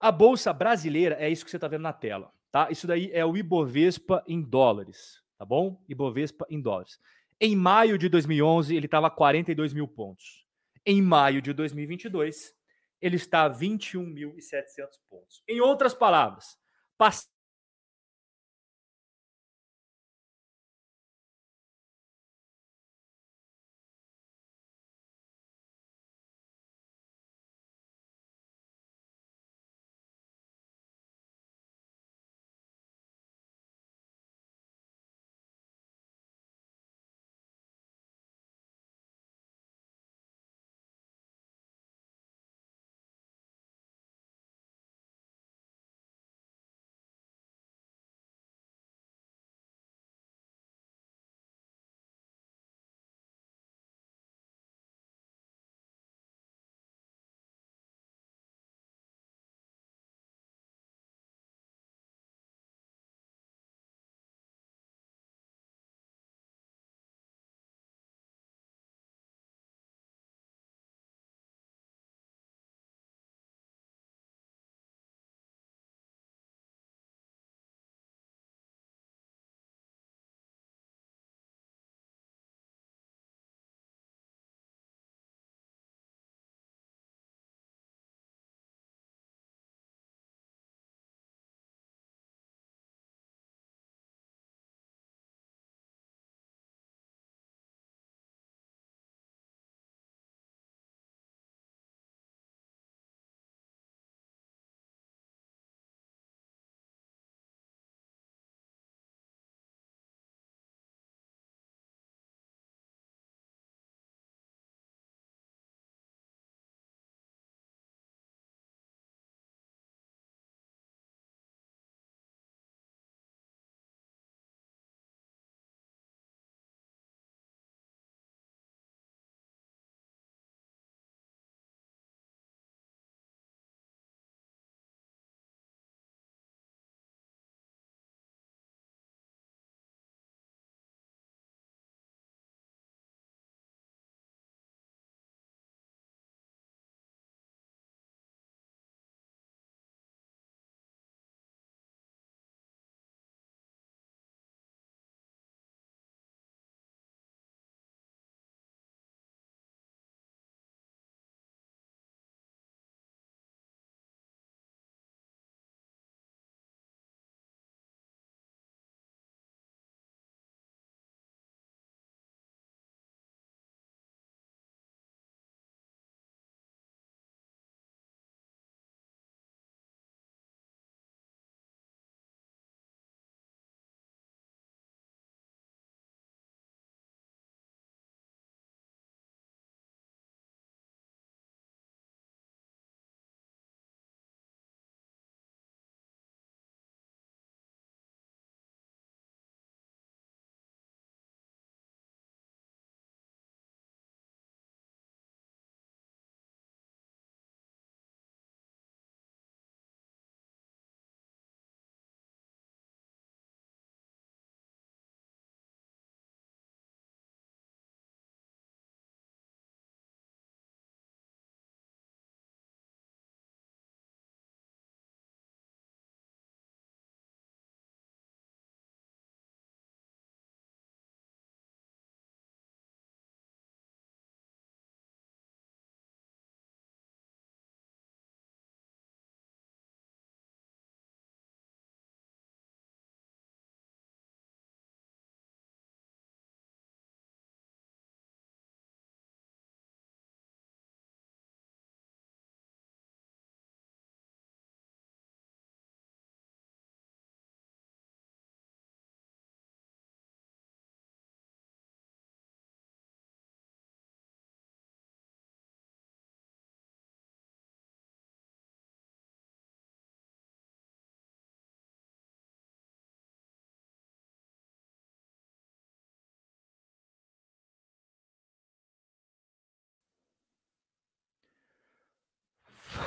a 0.01 0.11
bolsa 0.11 0.53
brasileira 0.53 1.15
é 1.21 1.31
isso 1.31 1.45
que 1.45 1.53
você 1.53 1.57
está 1.57 1.69
vendo 1.69 1.83
na 1.83 1.93
tela, 1.93 2.33
tá? 2.51 2.69
Isso 2.69 2.89
daí 2.89 3.13
é 3.13 3.25
o 3.25 3.37
Ibovespa 3.37 4.25
em 4.27 4.43
dólares, 4.43 5.23
tá 5.39 5.45
bom? 5.45 5.81
Ibovespa 5.89 6.47
em 6.51 6.61
dólares. 6.61 6.99
Em 7.41 7.55
maio 7.55 7.97
de 7.97 8.09
2011, 8.09 8.75
ele 8.75 8.87
estava 8.87 9.09
42 9.09 9.73
mil 9.73 9.87
pontos. 9.87 10.45
Em 10.85 11.01
maio 11.01 11.41
de 11.41 11.53
2022, 11.53 12.53
ele 13.01 13.15
está 13.15 13.45
a 13.45 13.51
21.700 13.51 14.89
pontos. 15.09 15.45
Em 15.49 15.61
outras 15.61 15.95
palavras, 15.95 16.59
pass 16.99 17.33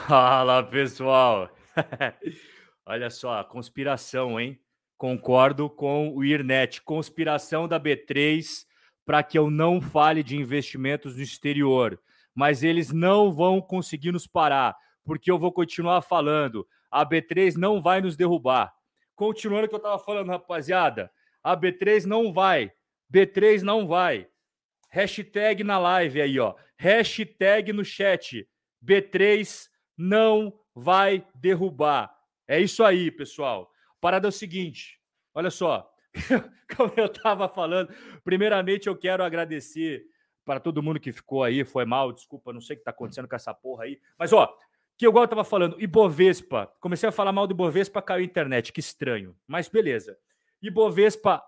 Fala 0.07 0.63
pessoal! 0.63 1.53
Olha 2.87 3.09
só, 3.09 3.43
conspiração, 3.43 4.39
hein? 4.39 4.57
Concordo 4.97 5.69
com 5.69 6.15
o 6.15 6.23
IRNET. 6.23 6.81
Conspiração 6.81 7.67
da 7.67 7.77
B3 7.77 8.65
para 9.05 9.21
que 9.21 9.37
eu 9.37 9.49
não 9.49 9.81
fale 9.81 10.23
de 10.23 10.37
investimentos 10.37 11.17
no 11.17 11.21
exterior. 11.21 11.99
Mas 12.33 12.63
eles 12.63 12.93
não 12.93 13.33
vão 13.33 13.59
conseguir 13.59 14.13
nos 14.13 14.25
parar, 14.25 14.77
porque 15.03 15.29
eu 15.29 15.37
vou 15.37 15.51
continuar 15.51 16.01
falando. 16.01 16.65
A 16.89 17.05
B3 17.05 17.55
não 17.55 17.81
vai 17.81 17.99
nos 17.99 18.15
derrubar. 18.15 18.73
Continuando 19.13 19.65
o 19.65 19.67
que 19.67 19.75
eu 19.75 19.77
estava 19.77 19.99
falando, 19.99 20.29
rapaziada. 20.29 21.11
A 21.43 21.53
B3 21.57 22.05
não 22.05 22.31
vai. 22.31 22.71
B3 23.13 23.61
não 23.61 23.85
vai. 23.85 24.25
Hashtag 24.89 25.65
na 25.65 25.77
live 25.77 26.21
aí, 26.21 26.39
ó. 26.39 26.55
Hashtag 26.77 27.73
no 27.73 27.83
chat. 27.83 28.47
B3 28.81 29.67
não 29.97 30.53
vai 30.75 31.25
derrubar. 31.33 32.13
É 32.47 32.59
isso 32.59 32.83
aí, 32.83 33.09
pessoal. 33.09 33.71
Parada 33.99 34.27
é 34.27 34.29
o 34.29 34.31
seguinte. 34.31 34.99
Olha 35.33 35.49
só. 35.49 35.89
Como 36.75 36.93
eu 36.95 37.05
estava 37.05 37.47
falando, 37.47 37.93
primeiramente 38.23 38.87
eu 38.87 38.95
quero 38.95 39.23
agradecer 39.23 40.05
para 40.45 40.59
todo 40.59 40.83
mundo 40.83 40.99
que 40.99 41.11
ficou 41.11 41.43
aí. 41.43 41.63
Foi 41.63 41.85
mal, 41.85 42.11
desculpa, 42.11 42.53
não 42.53 42.61
sei 42.61 42.75
o 42.75 42.77
que 42.77 42.81
está 42.81 42.91
acontecendo 42.91 43.27
com 43.27 43.35
essa 43.35 43.53
porra 43.53 43.85
aí. 43.85 43.99
Mas, 44.17 44.31
ó, 44.31 44.53
que 44.97 45.05
eu 45.05 45.23
estava 45.23 45.43
falando, 45.43 45.79
Ibovespa. 45.79 46.71
Comecei 46.79 47.07
a 47.07 47.11
falar 47.11 47.31
mal 47.31 47.45
do 47.45 47.53
Ibovespa, 47.53 48.01
caiu 48.01 48.21
a 48.21 48.25
internet. 48.25 48.73
Que 48.73 48.79
estranho. 48.79 49.35
Mas 49.45 49.67
beleza. 49.67 50.17
Ibovespa, 50.61 51.43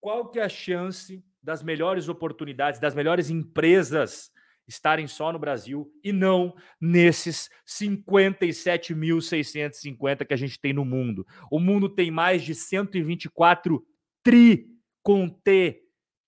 qual 0.00 0.30
que 0.30 0.38
é 0.38 0.44
a 0.44 0.48
chance 0.48 1.22
das 1.42 1.62
melhores 1.62 2.08
oportunidades, 2.08 2.80
das 2.80 2.94
melhores 2.94 3.28
empresas 3.28 4.32
estarem 4.66 5.06
só 5.06 5.30
no 5.32 5.38
Brasil 5.38 5.92
e 6.02 6.12
não 6.12 6.56
nesses 6.80 7.50
57.650 7.68 10.26
que 10.26 10.34
a 10.34 10.36
gente 10.36 10.58
tem 10.58 10.72
no 10.72 10.84
mundo? 10.84 11.26
O 11.50 11.60
mundo 11.60 11.90
tem 11.90 12.10
mais 12.10 12.42
de 12.42 12.54
124 12.54 13.86
tri 14.24 14.66
com 15.02 15.28
T 15.28 15.85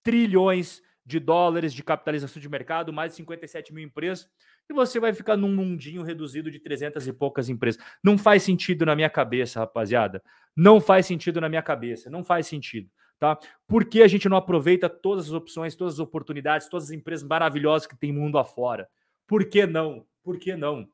trilhões 0.09 0.83
de 1.05 1.21
dólares 1.21 1.75
de 1.75 1.85
capitalização 1.85 2.41
de 2.41 2.49
mercado, 2.49 2.91
mais 2.91 3.11
de 3.11 3.17
57 3.19 3.75
mil 3.75 3.85
empresas, 3.85 4.27
e 4.67 4.73
você 4.73 4.99
vai 4.99 5.13
ficar 5.13 5.37
num 5.37 5.55
mundinho 5.55 6.03
reduzido 6.03 6.51
de 6.51 6.59
300 6.59 7.07
e 7.07 7.13
poucas 7.13 7.51
empresas. 7.51 7.79
Não 8.03 8.17
faz 8.17 8.43
sentido 8.43 8.87
na 8.87 8.97
minha 8.97 9.11
cabeça, 9.11 9.61
rapaziada. 9.61 10.23
Não 10.57 10.81
faz 10.81 11.05
sentido 11.05 11.43
na 11.43 11.49
minha 11.49 11.61
cabeça. 11.61 12.09
Não 12.09 12.25
faz 12.25 12.47
sentido. 12.47 12.89
Tá? 13.19 13.39
Por 13.67 13.85
que 13.85 14.01
a 14.01 14.09
gente 14.09 14.31
não 14.31 14.39
aproveita 14.39 14.89
todas 14.89 15.27
as 15.27 15.33
opções, 15.33 15.75
todas 15.75 15.95
as 15.95 16.01
oportunidades, 16.01 16.71
todas 16.71 16.87
as 16.87 16.91
empresas 16.91 17.29
maravilhosas 17.29 17.87
que 17.87 17.97
tem 17.97 18.11
mundo 18.11 18.39
afora? 18.39 18.89
Por 19.27 19.45
que 19.45 19.67
não? 19.67 20.07
Por 20.25 20.39
que 20.39 20.57
não? 20.57 20.89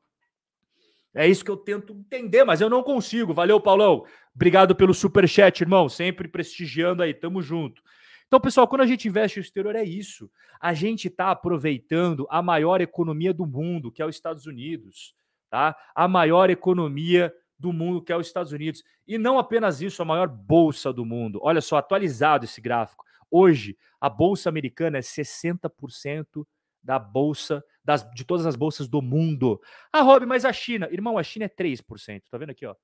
É 1.13 1.25
isso 1.25 1.45
que 1.45 1.51
eu 1.51 1.55
tento 1.55 1.93
entender, 1.93 2.43
mas 2.43 2.59
eu 2.59 2.69
não 2.69 2.83
consigo. 2.83 3.33
Valeu, 3.33 3.61
Paulão. 3.61 4.05
Obrigado 4.35 4.75
pelo 4.75 4.93
super 4.93 5.25
chat, 5.25 5.61
irmão. 5.61 5.87
Sempre 5.87 6.27
prestigiando 6.27 7.01
aí. 7.01 7.13
Tamo 7.13 7.41
junto. 7.41 7.81
Então, 8.27 8.39
pessoal, 8.39 8.67
quando 8.67 8.81
a 8.81 8.87
gente 8.87 9.07
investe 9.07 9.37
no 9.37 9.43
exterior, 9.43 9.75
é 9.75 9.83
isso. 9.83 10.29
A 10.59 10.73
gente 10.73 11.07
está 11.07 11.31
aproveitando 11.31 12.25
a 12.29 12.41
maior 12.41 12.81
economia 12.81 13.33
do 13.33 13.45
mundo, 13.45 13.91
que 13.91 14.01
é 14.01 14.05
os 14.05 14.15
Estados 14.15 14.45
Unidos. 14.45 15.15
Tá? 15.49 15.75
A 15.93 16.07
maior 16.07 16.49
economia 16.49 17.33
do 17.57 17.71
mundo, 17.71 18.01
que 18.01 18.11
é 18.11 18.17
os 18.17 18.27
Estados 18.27 18.51
Unidos. 18.51 18.83
E 19.07 19.17
não 19.17 19.37
apenas 19.37 19.81
isso, 19.81 20.01
a 20.01 20.05
maior 20.05 20.27
bolsa 20.27 20.91
do 20.91 21.05
mundo. 21.05 21.39
Olha 21.41 21.61
só, 21.61 21.77
atualizado 21.77 22.45
esse 22.45 22.59
gráfico. 22.59 23.05
Hoje, 23.29 23.77
a 23.99 24.09
bolsa 24.09 24.49
americana 24.49 24.97
é 24.97 25.01
60% 25.01 26.45
da 26.83 26.99
bolsa, 26.99 27.63
das, 27.83 28.09
de 28.11 28.23
todas 28.23 28.45
as 28.45 28.55
bolsas 28.55 28.87
do 28.87 29.01
mundo. 29.01 29.59
Ah, 29.91 30.01
Rob, 30.01 30.25
mas 30.25 30.45
a 30.45 30.53
China, 30.53 30.87
irmão, 30.91 31.17
a 31.17 31.23
China 31.23 31.45
é 31.45 31.49
3%. 31.49 32.23
Tá 32.29 32.37
vendo 32.37 32.51
aqui, 32.51 32.65
ó? 32.65 32.75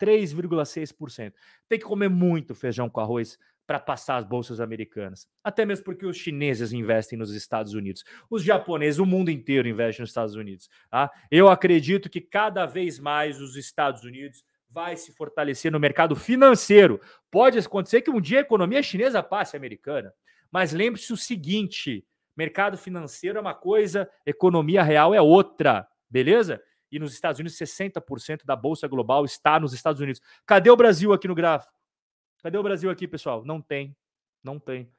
3,6%. 0.00 1.32
Tem 1.68 1.78
que 1.78 1.84
comer 1.84 2.08
muito 2.08 2.54
feijão 2.54 2.88
com 2.90 3.00
arroz 3.00 3.38
para 3.66 3.78
passar 3.78 4.16
as 4.16 4.24
bolsas 4.24 4.60
americanas. 4.60 5.26
Até 5.42 5.64
mesmo 5.64 5.84
porque 5.84 6.06
os 6.06 6.16
chineses 6.16 6.72
investem 6.72 7.18
nos 7.18 7.32
Estados 7.32 7.74
Unidos, 7.74 8.04
os 8.30 8.42
japoneses, 8.42 8.98
o 8.98 9.06
mundo 9.06 9.30
inteiro 9.30 9.68
investe 9.68 10.00
nos 10.00 10.10
Estados 10.10 10.34
Unidos. 10.34 10.68
Tá? 10.90 11.10
Eu 11.30 11.48
acredito 11.48 12.10
que 12.10 12.20
cada 12.20 12.66
vez 12.66 12.98
mais 12.98 13.40
os 13.40 13.56
Estados 13.56 14.04
Unidos 14.04 14.44
vai 14.68 14.96
se 14.96 15.12
fortalecer 15.12 15.70
no 15.70 15.78
mercado 15.78 16.16
financeiro. 16.16 17.00
Pode 17.30 17.58
acontecer 17.58 18.02
que 18.02 18.10
um 18.10 18.20
dia 18.20 18.38
a 18.38 18.42
economia 18.42 18.82
chinesa 18.82 19.22
passe 19.22 19.56
americana, 19.56 20.12
mas 20.50 20.72
lembre-se 20.72 21.12
o 21.12 21.16
seguinte: 21.16 22.04
mercado 22.36 22.76
financeiro 22.78 23.38
é 23.38 23.40
uma 23.40 23.54
coisa, 23.54 24.08
economia 24.26 24.82
real 24.82 25.14
é 25.14 25.20
outra, 25.20 25.86
beleza? 26.10 26.60
E 26.90 26.98
nos 26.98 27.14
Estados 27.14 27.40
Unidos, 27.40 27.56
60% 27.56 28.44
da 28.44 28.54
bolsa 28.54 28.86
global 28.86 29.24
está 29.24 29.58
nos 29.58 29.72
Estados 29.72 30.00
Unidos. 30.00 30.20
Cadê 30.44 30.70
o 30.70 30.76
Brasil 30.76 31.12
aqui 31.12 31.26
no 31.26 31.34
gráfico? 31.34 31.72
Cadê 32.42 32.58
o 32.58 32.62
Brasil 32.62 32.90
aqui, 32.90 33.06
pessoal? 33.06 33.44
Não 33.44 33.60
tem. 33.60 33.96
Não 34.42 34.58
tem. 34.58 34.90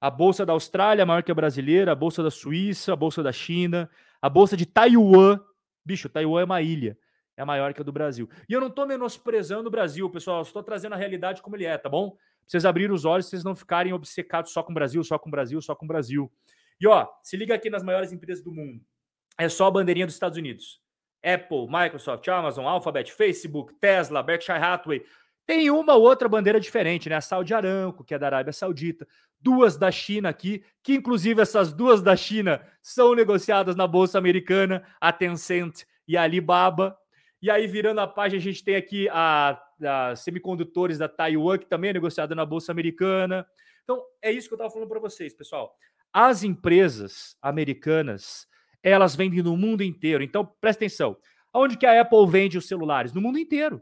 A 0.00 0.10
bolsa 0.10 0.46
da 0.46 0.52
Austrália 0.52 1.02
é 1.02 1.04
maior 1.04 1.22
que 1.22 1.32
a 1.32 1.34
brasileira, 1.34 1.92
a 1.92 1.94
bolsa 1.94 2.22
da 2.22 2.30
Suíça, 2.30 2.92
a 2.92 2.96
bolsa 2.96 3.22
da 3.22 3.32
China, 3.32 3.90
a 4.20 4.28
bolsa 4.28 4.56
de 4.56 4.66
Taiwan. 4.66 5.40
Bicho, 5.84 6.08
Taiwan 6.08 6.42
é 6.42 6.44
uma 6.44 6.62
ilha. 6.62 6.96
É 7.36 7.44
maior 7.44 7.74
que 7.74 7.80
a 7.80 7.84
do 7.84 7.92
Brasil. 7.92 8.28
E 8.48 8.52
eu 8.52 8.60
não 8.60 8.68
estou 8.68 8.86
menosprezando 8.86 9.68
o 9.68 9.70
Brasil, 9.70 10.08
pessoal. 10.08 10.42
Estou 10.42 10.62
trazendo 10.62 10.94
a 10.94 10.96
realidade 10.96 11.42
como 11.42 11.56
ele 11.56 11.64
é, 11.64 11.76
tá 11.76 11.88
bom? 11.88 12.16
Vocês 12.46 12.64
abrirem 12.64 12.94
os 12.94 13.04
olhos, 13.04 13.26
vocês 13.26 13.42
não 13.42 13.56
ficarem 13.56 13.92
obcecados 13.92 14.52
só 14.52 14.62
com 14.62 14.70
o 14.70 14.74
Brasil, 14.74 15.02
só 15.02 15.18
com 15.18 15.28
o 15.28 15.30
Brasil, 15.30 15.60
só 15.60 15.74
com 15.74 15.84
o 15.84 15.88
Brasil. 15.88 16.32
E 16.80 16.86
ó, 16.86 17.08
se 17.22 17.36
liga 17.36 17.54
aqui 17.54 17.68
nas 17.68 17.82
maiores 17.82 18.12
empresas 18.12 18.44
do 18.44 18.52
mundo. 18.52 18.80
É 19.38 19.48
só 19.48 19.66
a 19.66 19.70
bandeirinha 19.70 20.06
dos 20.06 20.14
Estados 20.14 20.38
Unidos. 20.38 20.80
Apple, 21.22 21.66
Microsoft, 21.68 22.26
Amazon, 22.28 22.64
Alphabet, 22.66 23.12
Facebook, 23.12 23.74
Tesla, 23.80 24.22
Berkshire 24.22 24.58
Hathaway, 24.58 25.04
tem 25.46 25.70
uma 25.70 25.94
ou 25.94 26.02
outra 26.02 26.28
bandeira 26.28 26.58
diferente, 26.58 27.08
né? 27.08 27.14
A 27.14 27.20
Saudi 27.20 27.54
Aramco, 27.54 28.02
que 28.02 28.14
é 28.14 28.18
da 28.18 28.26
Arábia 28.26 28.52
Saudita, 28.52 29.06
duas 29.40 29.76
da 29.76 29.92
China 29.92 30.28
aqui, 30.28 30.64
que 30.82 30.94
inclusive 30.94 31.40
essas 31.40 31.72
duas 31.72 32.02
da 32.02 32.16
China 32.16 32.60
são 32.82 33.14
negociadas 33.14 33.76
na 33.76 33.86
bolsa 33.86 34.18
americana, 34.18 34.84
a 35.00 35.12
Tencent 35.12 35.84
e 36.08 36.16
a 36.16 36.22
Alibaba. 36.22 36.98
E 37.40 37.48
aí, 37.48 37.66
virando 37.68 38.00
a 38.00 38.08
página, 38.08 38.40
a 38.40 38.42
gente 38.42 38.64
tem 38.64 38.74
aqui 38.74 39.08
a, 39.10 39.60
a 39.84 40.16
semicondutores 40.16 40.98
da 40.98 41.08
Taiwan, 41.08 41.58
que 41.58 41.66
também 41.66 41.90
é 41.90 41.92
negociada 41.92 42.34
na 42.34 42.44
bolsa 42.44 42.72
americana. 42.72 43.46
Então, 43.84 44.02
é 44.20 44.32
isso 44.32 44.48
que 44.48 44.54
eu 44.54 44.56
estava 44.56 44.72
falando 44.72 44.88
para 44.88 44.98
vocês, 44.98 45.32
pessoal. 45.32 45.76
As 46.12 46.42
empresas 46.42 47.36
americanas, 47.40 48.48
elas 48.82 49.14
vendem 49.14 49.42
no 49.42 49.56
mundo 49.56 49.84
inteiro. 49.84 50.24
Então, 50.24 50.44
presta 50.60 50.84
atenção. 50.84 51.16
Onde 51.54 51.76
que 51.76 51.86
a 51.86 52.00
Apple 52.00 52.26
vende 52.26 52.58
os 52.58 52.66
celulares? 52.66 53.12
No 53.12 53.20
mundo 53.20 53.38
inteiro. 53.38 53.80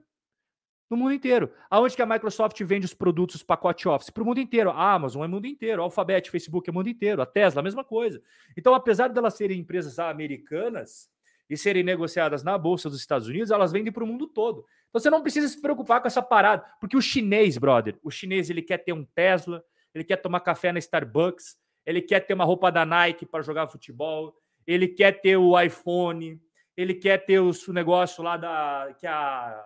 No 0.91 0.97
mundo 0.97 1.13
inteiro. 1.13 1.51
Aonde 1.71 1.97
que 1.97 2.03
a 2.03 2.07
Microsoft 2.07 2.61
vende 2.63 2.87
os 2.87 2.95
produtos, 2.95 3.43
pacote 3.43 3.89
Office? 3.89 4.11
Para 4.11 4.23
o 4.23 4.27
mundo 4.27 4.41
inteiro. 4.41 4.71
A 4.71 4.93
Amazon 4.93 5.25
é 5.25 5.29
mundo 5.29 5.47
inteiro. 5.47 5.83
A 5.83 5.85
Alphabet, 5.85 6.31
Facebook 6.31 6.69
é 6.69 6.73
mundo 6.73 6.89
inteiro. 6.89 7.23
A 7.23 7.27
Tesla, 7.27 7.61
a 7.61 7.65
mesma 7.65 7.83
coisa. 7.83 8.23
Então, 8.57 8.75
apesar 8.75 9.09
delas 9.09 9.35
serem 9.35 9.59
empresas 9.59 9.99
americanas, 9.99 11.09
e 11.49 11.57
serem 11.57 11.83
negociadas 11.83 12.43
na 12.43 12.57
Bolsa 12.57 12.89
dos 12.89 12.99
Estados 12.99 13.29
Unidos, 13.29 13.51
elas 13.51 13.73
vendem 13.73 13.93
para 13.93 14.05
o 14.05 14.07
mundo 14.07 14.27
todo. 14.27 14.65
Então 14.89 15.01
você 15.01 15.11
não 15.11 15.23
precisa 15.23 15.49
se 15.49 15.61
preocupar 15.61 16.01
com 16.01 16.07
essa 16.07 16.23
parada, 16.23 16.65
porque 16.81 16.97
o 16.97 17.03
chinês, 17.03 17.59
brother, 17.59 17.99
o 18.03 18.11
chinês 18.11 18.49
ele 18.49 18.63
quer 18.63 18.79
ter 18.79 18.93
um 18.93 19.05
Tesla, 19.05 19.63
ele 19.95 20.05
quer 20.05 20.17
tomar 20.17 20.41
café 20.41 20.73
na 20.73 20.79
Starbucks, 20.79 21.57
ele 21.85 22.01
quer 22.01 22.21
ter 22.21 22.35
uma 22.35 22.45
roupa 22.45 22.71
da 22.73 22.85
Nike 22.85 23.27
para 23.27 23.43
jogar 23.43 23.69
futebol, 23.69 24.35
ele 24.67 24.89
quer 24.89 25.21
ter 25.21 25.37
o 25.37 25.61
iPhone, 25.61 26.41
ele 26.77 26.95
quer 26.95 27.19
ter 27.19 27.41
o 27.41 27.53
negócio 27.69 28.23
lá 28.23 28.37
da 28.37 28.95
que 28.99 29.07
a 29.07 29.65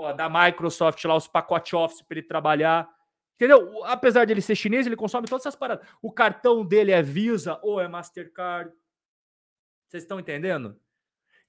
pô, 0.00 0.12
da 0.14 0.30
Microsoft 0.30 1.04
lá 1.04 1.14
os 1.14 1.28
pacotes 1.28 1.74
Office 1.74 2.00
para 2.00 2.18
ele 2.18 2.26
trabalhar. 2.26 2.88
Entendeu? 3.34 3.84
Apesar 3.84 4.24
de 4.24 4.32
ele 4.32 4.40
ser 4.40 4.54
chinês, 4.54 4.86
ele 4.86 4.96
consome 4.96 5.28
todas 5.28 5.44
essas 5.44 5.56
paradas. 5.56 5.86
O 6.00 6.10
cartão 6.10 6.64
dele 6.64 6.90
é 6.90 7.02
Visa 7.02 7.58
ou 7.62 7.80
é 7.80 7.86
Mastercard. 7.86 8.72
Vocês 9.86 10.02
estão 10.02 10.18
entendendo? 10.18 10.78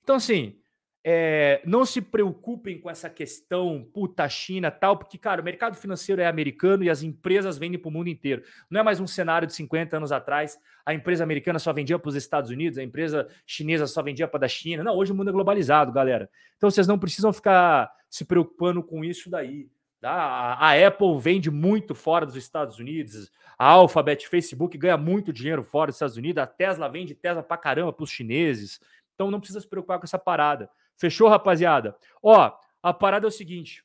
Então, 0.03 0.17
assim, 0.17 0.60
é, 1.03 1.61
não 1.65 1.83
se 1.83 1.99
preocupem 1.99 2.79
com 2.79 2.89
essa 2.89 3.09
questão, 3.09 3.87
puta 3.91 4.27
China 4.29 4.69
tal, 4.69 4.97
porque, 4.97 5.17
cara, 5.17 5.41
o 5.41 5.43
mercado 5.43 5.75
financeiro 5.75 6.21
é 6.21 6.27
americano 6.27 6.83
e 6.83 6.89
as 6.89 7.01
empresas 7.01 7.57
vendem 7.57 7.79
para 7.79 7.89
o 7.89 7.91
mundo 7.91 8.07
inteiro. 8.07 8.43
Não 8.69 8.79
é 8.79 8.83
mais 8.83 8.99
um 8.99 9.07
cenário 9.07 9.47
de 9.47 9.53
50 9.53 9.97
anos 9.97 10.11
atrás, 10.11 10.59
a 10.85 10.93
empresa 10.93 11.23
americana 11.23 11.57
só 11.57 11.73
vendia 11.73 11.97
para 11.97 12.09
os 12.09 12.15
Estados 12.15 12.51
Unidos, 12.51 12.77
a 12.77 12.83
empresa 12.83 13.27
chinesa 13.45 13.87
só 13.87 14.03
vendia 14.03 14.27
para 14.27 14.45
a 14.45 14.49
China. 14.49 14.83
Não, 14.83 14.95
hoje 14.95 15.11
o 15.11 15.15
mundo 15.15 15.29
é 15.29 15.33
globalizado, 15.33 15.91
galera. 15.91 16.29
Então 16.57 16.69
vocês 16.69 16.87
não 16.87 16.99
precisam 16.99 17.33
ficar 17.33 17.91
se 18.09 18.23
preocupando 18.23 18.83
com 18.83 19.03
isso 19.03 19.29
daí. 19.29 19.69
Tá? 19.99 20.11
A 20.59 20.87
Apple 20.87 21.19
vende 21.19 21.49
muito 21.49 21.95
fora 21.95 22.25
dos 22.25 22.35
Estados 22.35 22.79
Unidos, 22.79 23.31
a 23.57 23.67
Alphabet, 23.67 24.27
Facebook 24.27 24.75
ganha 24.77 24.97
muito 24.97 25.31
dinheiro 25.31 25.63
fora 25.63 25.87
dos 25.87 25.95
Estados 25.95 26.17
Unidos, 26.17 26.41
a 26.41 26.47
Tesla 26.47 26.89
vende 26.89 27.13
Tesla 27.13 27.43
pra 27.43 27.57
caramba 27.57 27.93
para 27.93 28.03
os 28.03 28.09
chineses. 28.09 28.79
Então 29.13 29.29
não 29.29 29.39
precisa 29.39 29.61
se 29.61 29.67
preocupar 29.67 29.99
com 29.99 30.05
essa 30.05 30.17
parada. 30.17 30.69
Fechou, 30.97 31.27
rapaziada? 31.27 31.95
Ó, 32.21 32.51
a 32.81 32.93
parada 32.93 33.25
é 33.25 33.29
o 33.29 33.31
seguinte. 33.31 33.83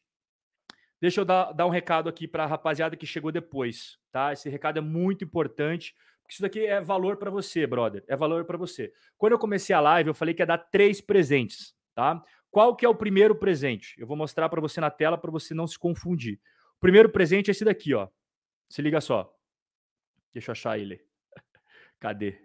Deixa 1.00 1.20
eu 1.20 1.24
dar, 1.24 1.52
dar 1.52 1.66
um 1.66 1.70
recado 1.70 2.08
aqui 2.08 2.26
para 2.26 2.44
a 2.44 2.46
rapaziada 2.46 2.96
que 2.96 3.06
chegou 3.06 3.30
depois, 3.30 3.98
tá? 4.10 4.32
Esse 4.32 4.48
recado 4.48 4.78
é 4.78 4.82
muito 4.82 5.24
importante, 5.24 5.94
porque 6.22 6.32
isso 6.32 6.42
daqui 6.42 6.64
é 6.64 6.80
valor 6.80 7.16
para 7.18 7.30
você, 7.30 7.66
brother. 7.66 8.02
É 8.08 8.16
valor 8.16 8.44
para 8.44 8.56
você. 8.56 8.92
Quando 9.18 9.32
eu 9.32 9.38
comecei 9.38 9.74
a 9.74 9.80
live, 9.80 10.08
eu 10.08 10.14
falei 10.14 10.34
que 10.34 10.42
ia 10.42 10.46
dar 10.46 10.58
três 10.58 11.00
presentes, 11.00 11.74
tá? 11.94 12.22
Qual 12.50 12.74
que 12.74 12.86
é 12.86 12.88
o 12.88 12.94
primeiro 12.94 13.34
presente? 13.34 13.94
Eu 13.98 14.06
vou 14.06 14.16
mostrar 14.16 14.48
para 14.48 14.60
você 14.60 14.80
na 14.80 14.90
tela 14.90 15.18
para 15.18 15.30
você 15.30 15.52
não 15.52 15.66
se 15.66 15.78
confundir. 15.78 16.40
O 16.76 16.80
primeiro 16.80 17.10
presente 17.10 17.50
é 17.50 17.52
esse 17.52 17.64
daqui, 17.64 17.92
ó. 17.92 18.08
Se 18.68 18.80
liga 18.80 19.00
só. 19.00 19.32
Deixa 20.32 20.50
eu 20.50 20.52
achar 20.52 20.78
ele. 20.78 21.04
Cadê? 22.00 22.40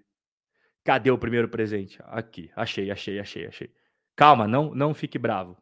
Cadê 0.84 1.12
o 1.12 1.18
primeiro 1.18 1.48
presente? 1.48 1.98
Aqui. 2.04 2.52
Achei, 2.56 2.92
achei, 2.92 3.20
achei, 3.20 3.48
achei. 3.48 3.74
Calma, 4.22 4.48
não, 4.48 4.76
não 4.76 4.94
fique 4.94 5.18
bravo. 5.18 5.58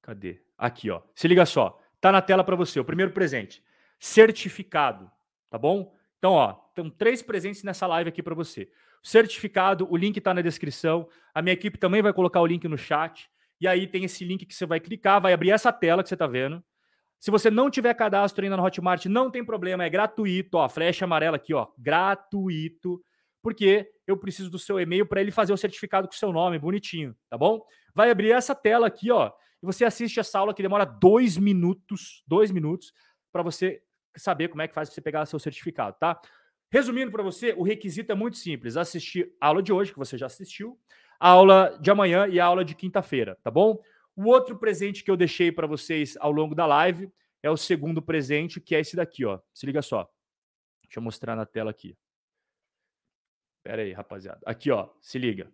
Cadê? 0.00 0.40
Aqui, 0.56 0.90
ó. 0.90 1.02
Se 1.14 1.26
liga 1.26 1.44
só. 1.44 1.80
Tá 2.00 2.12
na 2.12 2.22
tela 2.22 2.44
para 2.44 2.54
você. 2.54 2.78
O 2.78 2.84
primeiro 2.84 3.12
presente. 3.12 3.60
Certificado, 3.98 5.10
tá 5.50 5.58
bom? 5.58 5.92
Então, 6.18 6.32
ó, 6.32 6.52
tem 6.74 6.88
três 6.90 7.22
presentes 7.22 7.64
nessa 7.64 7.86
live 7.86 8.08
aqui 8.08 8.22
para 8.22 8.34
você 8.34 8.70
certificado, 9.04 9.86
o 9.90 9.96
link 9.96 10.16
está 10.16 10.32
na 10.32 10.40
descrição. 10.40 11.06
A 11.34 11.42
minha 11.42 11.52
equipe 11.52 11.76
também 11.76 12.00
vai 12.00 12.12
colocar 12.12 12.40
o 12.40 12.46
link 12.46 12.66
no 12.66 12.78
chat. 12.78 13.28
E 13.60 13.68
aí 13.68 13.86
tem 13.86 14.04
esse 14.04 14.24
link 14.24 14.46
que 14.46 14.54
você 14.54 14.64
vai 14.64 14.80
clicar, 14.80 15.20
vai 15.20 15.34
abrir 15.34 15.50
essa 15.50 15.70
tela 15.70 16.02
que 16.02 16.08
você 16.08 16.14
está 16.14 16.26
vendo. 16.26 16.64
Se 17.20 17.30
você 17.30 17.50
não 17.50 17.70
tiver 17.70 17.94
cadastro 17.94 18.44
ainda 18.44 18.56
no 18.56 18.64
Hotmart, 18.64 19.04
não 19.06 19.30
tem 19.30 19.44
problema, 19.44 19.84
é 19.84 19.90
gratuito, 19.90 20.56
ó, 20.56 20.68
flecha 20.68 21.04
amarela 21.04 21.36
aqui, 21.36 21.54
ó, 21.54 21.68
gratuito, 21.78 23.00
porque 23.40 23.88
eu 24.06 24.16
preciso 24.16 24.50
do 24.50 24.58
seu 24.58 24.78
e-mail 24.78 25.06
para 25.06 25.20
ele 25.20 25.30
fazer 25.30 25.52
o 25.52 25.56
certificado 25.56 26.06
com 26.06 26.14
o 26.14 26.16
seu 26.16 26.32
nome, 26.32 26.58
bonitinho, 26.58 27.16
tá 27.28 27.38
bom? 27.38 27.64
Vai 27.94 28.10
abrir 28.10 28.30
essa 28.30 28.54
tela 28.54 28.86
aqui, 28.86 29.10
ó, 29.10 29.32
e 29.62 29.66
você 29.66 29.84
assiste 29.84 30.20
essa 30.20 30.38
aula 30.38 30.52
que 30.52 30.62
demora 30.62 30.84
dois 30.84 31.38
minutos, 31.38 32.22
dois 32.26 32.50
minutos, 32.50 32.92
para 33.32 33.42
você 33.42 33.82
saber 34.16 34.48
como 34.48 34.62
é 34.62 34.68
que 34.68 34.74
faz 34.74 34.88
para 34.88 34.94
você 34.94 35.00
pegar 35.00 35.26
seu 35.26 35.38
certificado, 35.38 35.96
tá? 35.98 36.20
Resumindo 36.70 37.10
para 37.10 37.22
você, 37.22 37.54
o 37.56 37.62
requisito 37.62 38.12
é 38.12 38.14
muito 38.14 38.36
simples: 38.36 38.76
assistir 38.76 39.32
a 39.40 39.48
aula 39.48 39.62
de 39.62 39.72
hoje, 39.72 39.92
que 39.92 39.98
você 39.98 40.18
já 40.18 40.26
assistiu, 40.26 40.78
a 41.18 41.28
aula 41.30 41.78
de 41.80 41.90
amanhã 41.90 42.26
e 42.26 42.38
a 42.38 42.44
aula 42.44 42.64
de 42.64 42.74
quinta-feira, 42.74 43.38
tá 43.42 43.50
bom? 43.50 43.80
O 44.16 44.26
outro 44.26 44.56
presente 44.58 45.02
que 45.02 45.10
eu 45.10 45.16
deixei 45.16 45.50
para 45.50 45.66
vocês 45.66 46.16
ao 46.20 46.30
longo 46.30 46.54
da 46.54 46.66
live 46.66 47.10
é 47.42 47.50
o 47.50 47.56
segundo 47.56 48.00
presente, 48.00 48.60
que 48.60 48.74
é 48.74 48.80
esse 48.80 48.96
daqui, 48.96 49.24
ó. 49.24 49.40
Se 49.52 49.66
liga 49.66 49.82
só. 49.82 50.08
Deixa 50.82 50.98
eu 50.98 51.02
mostrar 51.02 51.34
na 51.34 51.44
tela 51.44 51.70
aqui. 51.70 51.96
Pera 53.64 53.80
aí, 53.80 53.92
rapaziada. 53.92 54.40
Aqui, 54.44 54.70
ó. 54.70 54.90
Se 55.00 55.18
liga. 55.18 55.50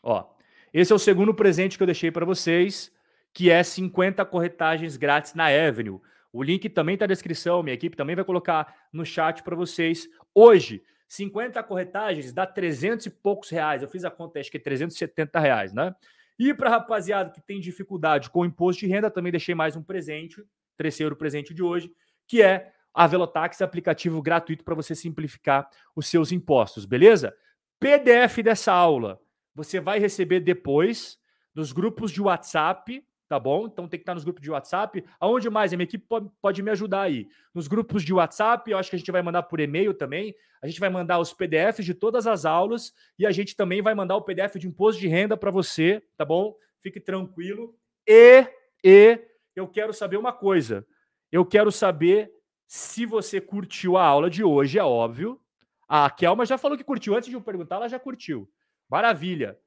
Ó, 0.00 0.32
esse 0.72 0.92
é 0.92 0.94
o 0.94 0.98
segundo 0.98 1.34
presente 1.34 1.76
que 1.76 1.82
eu 1.82 1.86
deixei 1.86 2.10
para 2.10 2.24
vocês, 2.24 2.92
que 3.32 3.50
é 3.50 3.62
50 3.62 4.24
corretagens 4.24 4.96
grátis 4.96 5.34
na 5.34 5.46
Avenue. 5.46 6.00
O 6.32 6.42
link 6.42 6.68
também 6.68 6.94
está 6.94 7.04
na 7.04 7.12
descrição, 7.12 7.62
minha 7.62 7.74
equipe 7.74 7.96
também 7.96 8.14
vai 8.14 8.24
colocar 8.24 8.88
no 8.92 9.04
chat 9.04 9.42
para 9.42 9.56
vocês. 9.56 10.08
Hoje, 10.34 10.82
50 11.08 11.62
corretagens 11.64 12.32
dá 12.32 12.46
300 12.46 13.06
e 13.06 13.10
poucos 13.10 13.50
reais. 13.50 13.82
Eu 13.82 13.88
fiz 13.88 14.04
a 14.04 14.10
conta, 14.10 14.38
acho 14.38 14.50
que 14.50 14.56
é 14.56 14.60
370 14.60 15.38
reais, 15.40 15.72
né? 15.72 15.94
E 16.38 16.52
para 16.52 16.70
rapaziada 16.70 17.30
que 17.30 17.40
tem 17.40 17.60
dificuldade 17.60 18.30
com 18.30 18.40
o 18.40 18.44
imposto 18.44 18.80
de 18.80 18.86
renda, 18.86 19.10
também 19.10 19.32
deixei 19.32 19.54
mais 19.54 19.76
um 19.76 19.82
presente, 19.82 20.44
terceiro 20.76 21.16
presente 21.16 21.54
de 21.54 21.62
hoje, 21.62 21.92
que 22.26 22.42
é 22.42 22.72
a 22.94 23.06
Velotax, 23.06 23.60
aplicativo 23.60 24.22
gratuito 24.22 24.64
para 24.64 24.74
você 24.74 24.94
simplificar 24.94 25.68
os 25.94 26.06
seus 26.06 26.30
impostos, 26.32 26.84
beleza? 26.84 27.36
PDF 27.80 28.38
dessa 28.42 28.72
aula 28.72 29.20
você 29.54 29.80
vai 29.80 29.98
receber 29.98 30.40
depois 30.40 31.18
dos 31.54 31.72
grupos 31.72 32.10
de 32.10 32.22
WhatsApp 32.22 33.04
tá 33.28 33.38
bom? 33.38 33.66
Então 33.66 33.88
tem 33.88 33.98
que 33.98 34.02
estar 34.02 34.14
nos 34.14 34.24
grupos 34.24 34.42
de 34.42 34.50
WhatsApp. 34.50 35.04
Aonde 35.18 35.48
mais? 35.48 35.72
A 35.72 35.76
minha 35.76 35.84
equipe 35.84 36.06
pode 36.40 36.62
me 36.62 36.70
ajudar 36.70 37.02
aí. 37.02 37.26
Nos 37.52 37.66
grupos 37.66 38.02
de 38.02 38.12
WhatsApp, 38.12 38.70
eu 38.70 38.78
acho 38.78 38.90
que 38.90 38.96
a 38.96 38.98
gente 38.98 39.10
vai 39.10 39.22
mandar 39.22 39.44
por 39.44 39.60
e-mail 39.60 39.94
também. 39.94 40.34
A 40.62 40.66
gente 40.66 40.80
vai 40.80 40.88
mandar 40.88 41.18
os 41.18 41.32
PDFs 41.32 41.84
de 41.84 41.94
todas 41.94 42.26
as 42.26 42.44
aulas 42.44 42.92
e 43.18 43.26
a 43.26 43.30
gente 43.30 43.56
também 43.56 43.82
vai 43.82 43.94
mandar 43.94 44.16
o 44.16 44.22
PDF 44.22 44.56
de 44.56 44.68
imposto 44.68 45.00
de 45.00 45.08
renda 45.08 45.36
para 45.36 45.50
você, 45.50 46.02
tá 46.16 46.24
bom? 46.24 46.54
Fique 46.80 47.00
tranquilo. 47.00 47.74
E, 48.06 48.46
e 48.84 49.20
eu 49.56 49.66
quero 49.66 49.92
saber 49.92 50.16
uma 50.16 50.32
coisa. 50.32 50.86
Eu 51.32 51.44
quero 51.44 51.72
saber 51.72 52.30
se 52.66 53.06
você 53.06 53.40
curtiu 53.40 53.96
a 53.96 54.04
aula 54.04 54.30
de 54.30 54.42
hoje, 54.42 54.78
é 54.78 54.84
óbvio. 54.84 55.40
A 55.88 56.08
Kelma 56.10 56.46
já 56.46 56.58
falou 56.58 56.76
que 56.76 56.84
curtiu. 56.84 57.14
Antes 57.14 57.28
de 57.28 57.34
eu 57.34 57.40
perguntar, 57.40 57.76
ela 57.76 57.88
já 57.88 57.98
curtiu. 57.98 58.50
Maravilha. 58.88 59.58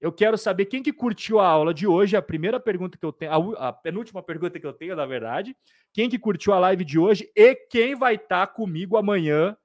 Eu 0.00 0.12
quero 0.12 0.36
saber 0.36 0.66
quem 0.66 0.82
que 0.82 0.92
curtiu 0.92 1.38
a 1.40 1.48
aula 1.48 1.72
de 1.72 1.86
hoje, 1.86 2.16
a 2.16 2.20
primeira 2.20 2.60
pergunta 2.60 2.98
que 2.98 3.06
eu 3.06 3.12
tenho, 3.12 3.56
a, 3.56 3.68
a, 3.68 3.72
penúltima 3.72 4.22
pergunta 4.22 4.60
que 4.60 4.66
eu 4.66 4.72
tenho, 4.72 4.94
na 4.94 5.06
verdade, 5.06 5.56
quem 5.94 6.10
que 6.10 6.18
curtiu 6.18 6.52
a 6.52 6.58
live 6.58 6.84
de 6.84 6.98
hoje 6.98 7.30
e 7.34 7.54
quem 7.54 7.94
vai 7.94 8.16
estar 8.16 8.46
tá 8.46 8.52
comigo 8.52 8.98
amanhã 8.98 9.56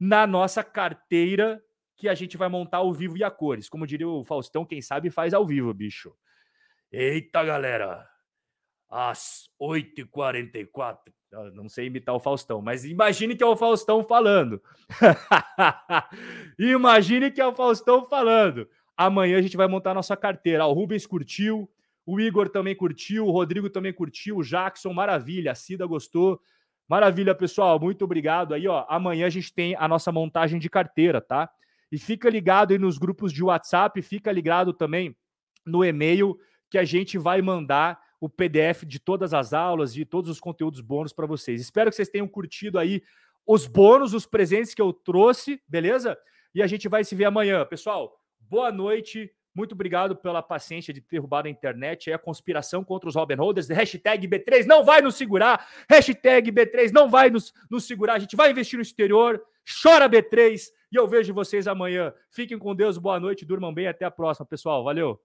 na 0.00 0.26
nossa 0.26 0.64
carteira 0.64 1.62
que 1.96 2.08
a 2.08 2.14
gente 2.14 2.36
vai 2.36 2.48
montar 2.48 2.78
ao 2.78 2.92
vivo 2.92 3.16
e 3.18 3.24
a 3.24 3.30
cores. 3.30 3.68
Como 3.68 3.86
diria 3.86 4.08
o 4.08 4.24
Faustão, 4.24 4.64
quem 4.64 4.80
sabe 4.80 5.10
faz 5.10 5.34
ao 5.34 5.46
vivo, 5.46 5.72
bicho. 5.74 6.14
Eita, 6.90 7.44
galera! 7.44 8.08
Às 8.88 9.50
8h44. 9.60 11.12
Não 11.52 11.68
sei 11.68 11.86
imitar 11.86 12.14
o 12.14 12.20
Faustão, 12.20 12.62
mas 12.62 12.84
imagine 12.84 13.34
que 13.34 13.42
é 13.42 13.46
o 13.46 13.56
Faustão 13.56 14.04
falando. 14.04 14.62
imagine 16.58 17.30
que 17.30 17.40
é 17.40 17.46
o 17.46 17.54
Faustão 17.54 18.04
falando. 18.04 18.68
Amanhã 18.96 19.38
a 19.38 19.42
gente 19.42 19.56
vai 19.56 19.66
montar 19.66 19.94
nossa 19.94 20.16
carteira. 20.16 20.66
o 20.66 20.72
Rubens 20.72 21.06
curtiu, 21.06 21.68
o 22.06 22.20
Igor 22.20 22.48
também 22.48 22.76
curtiu, 22.76 23.26
o 23.26 23.30
Rodrigo 23.30 23.68
também 23.68 23.92
curtiu, 23.92 24.36
o 24.36 24.42
Jackson, 24.42 24.92
maravilha, 24.92 25.52
a 25.52 25.54
Cida 25.54 25.86
gostou. 25.86 26.40
Maravilha, 26.88 27.34
pessoal, 27.34 27.80
muito 27.80 28.04
obrigado. 28.04 28.54
Aí, 28.54 28.68
ó, 28.68 28.84
amanhã 28.88 29.26
a 29.26 29.30
gente 29.30 29.52
tem 29.52 29.74
a 29.76 29.88
nossa 29.88 30.12
montagem 30.12 30.58
de 30.58 30.68
carteira, 30.68 31.20
tá? 31.20 31.50
E 31.90 31.98
fica 31.98 32.28
ligado 32.28 32.72
aí 32.72 32.78
nos 32.78 32.98
grupos 32.98 33.32
de 33.32 33.42
WhatsApp, 33.42 34.00
fica 34.02 34.30
ligado 34.30 34.72
também 34.72 35.16
no 35.64 35.84
e-mail 35.84 36.38
que 36.70 36.76
a 36.76 36.84
gente 36.84 37.16
vai 37.16 37.40
mandar 37.40 38.03
o 38.24 38.28
PDF 38.28 38.84
de 38.86 38.98
todas 38.98 39.34
as 39.34 39.52
aulas 39.52 39.94
e 39.98 40.02
todos 40.02 40.30
os 40.30 40.40
conteúdos 40.40 40.80
bônus 40.80 41.12
para 41.12 41.26
vocês. 41.26 41.60
Espero 41.60 41.90
que 41.90 41.96
vocês 41.96 42.08
tenham 42.08 42.26
curtido 42.26 42.78
aí 42.78 43.02
os 43.46 43.66
bônus, 43.66 44.14
os 44.14 44.24
presentes 44.24 44.72
que 44.72 44.80
eu 44.80 44.94
trouxe, 44.94 45.60
beleza? 45.68 46.16
E 46.54 46.62
a 46.62 46.66
gente 46.66 46.88
vai 46.88 47.04
se 47.04 47.14
ver 47.14 47.26
amanhã, 47.26 47.66
pessoal. 47.66 48.18
Boa 48.40 48.72
noite. 48.72 49.30
Muito 49.54 49.72
obrigado 49.72 50.16
pela 50.16 50.42
paciência 50.42 50.92
de 50.94 51.02
ter 51.02 51.18
roubado 51.18 51.48
a 51.48 51.50
internet. 51.50 52.10
É 52.10 52.14
a 52.14 52.18
conspiração 52.18 52.82
contra 52.82 53.10
os 53.10 53.14
Robin 53.14 53.34
Holders. 53.34 53.68
Hashtag 53.68 54.26
B3 54.26 54.64
não 54.64 54.82
vai 54.82 55.02
nos 55.02 55.16
segurar. 55.16 55.68
Hashtag 55.86 56.50
B3 56.50 56.92
não 56.92 57.10
vai 57.10 57.28
nos, 57.28 57.52
nos 57.70 57.84
segurar. 57.84 58.14
A 58.14 58.18
gente 58.18 58.36
vai 58.36 58.50
investir 58.50 58.78
no 58.78 58.82
exterior. 58.82 59.38
Chora 59.82 60.08
B3. 60.08 60.62
E 60.90 60.96
eu 60.96 61.06
vejo 61.06 61.34
vocês 61.34 61.68
amanhã. 61.68 62.10
Fiquem 62.30 62.58
com 62.58 62.74
Deus. 62.74 62.96
Boa 62.96 63.20
noite. 63.20 63.44
Durmam 63.44 63.74
bem. 63.74 63.86
Até 63.86 64.06
a 64.06 64.10
próxima, 64.10 64.46
pessoal. 64.46 64.82
Valeu. 64.82 65.20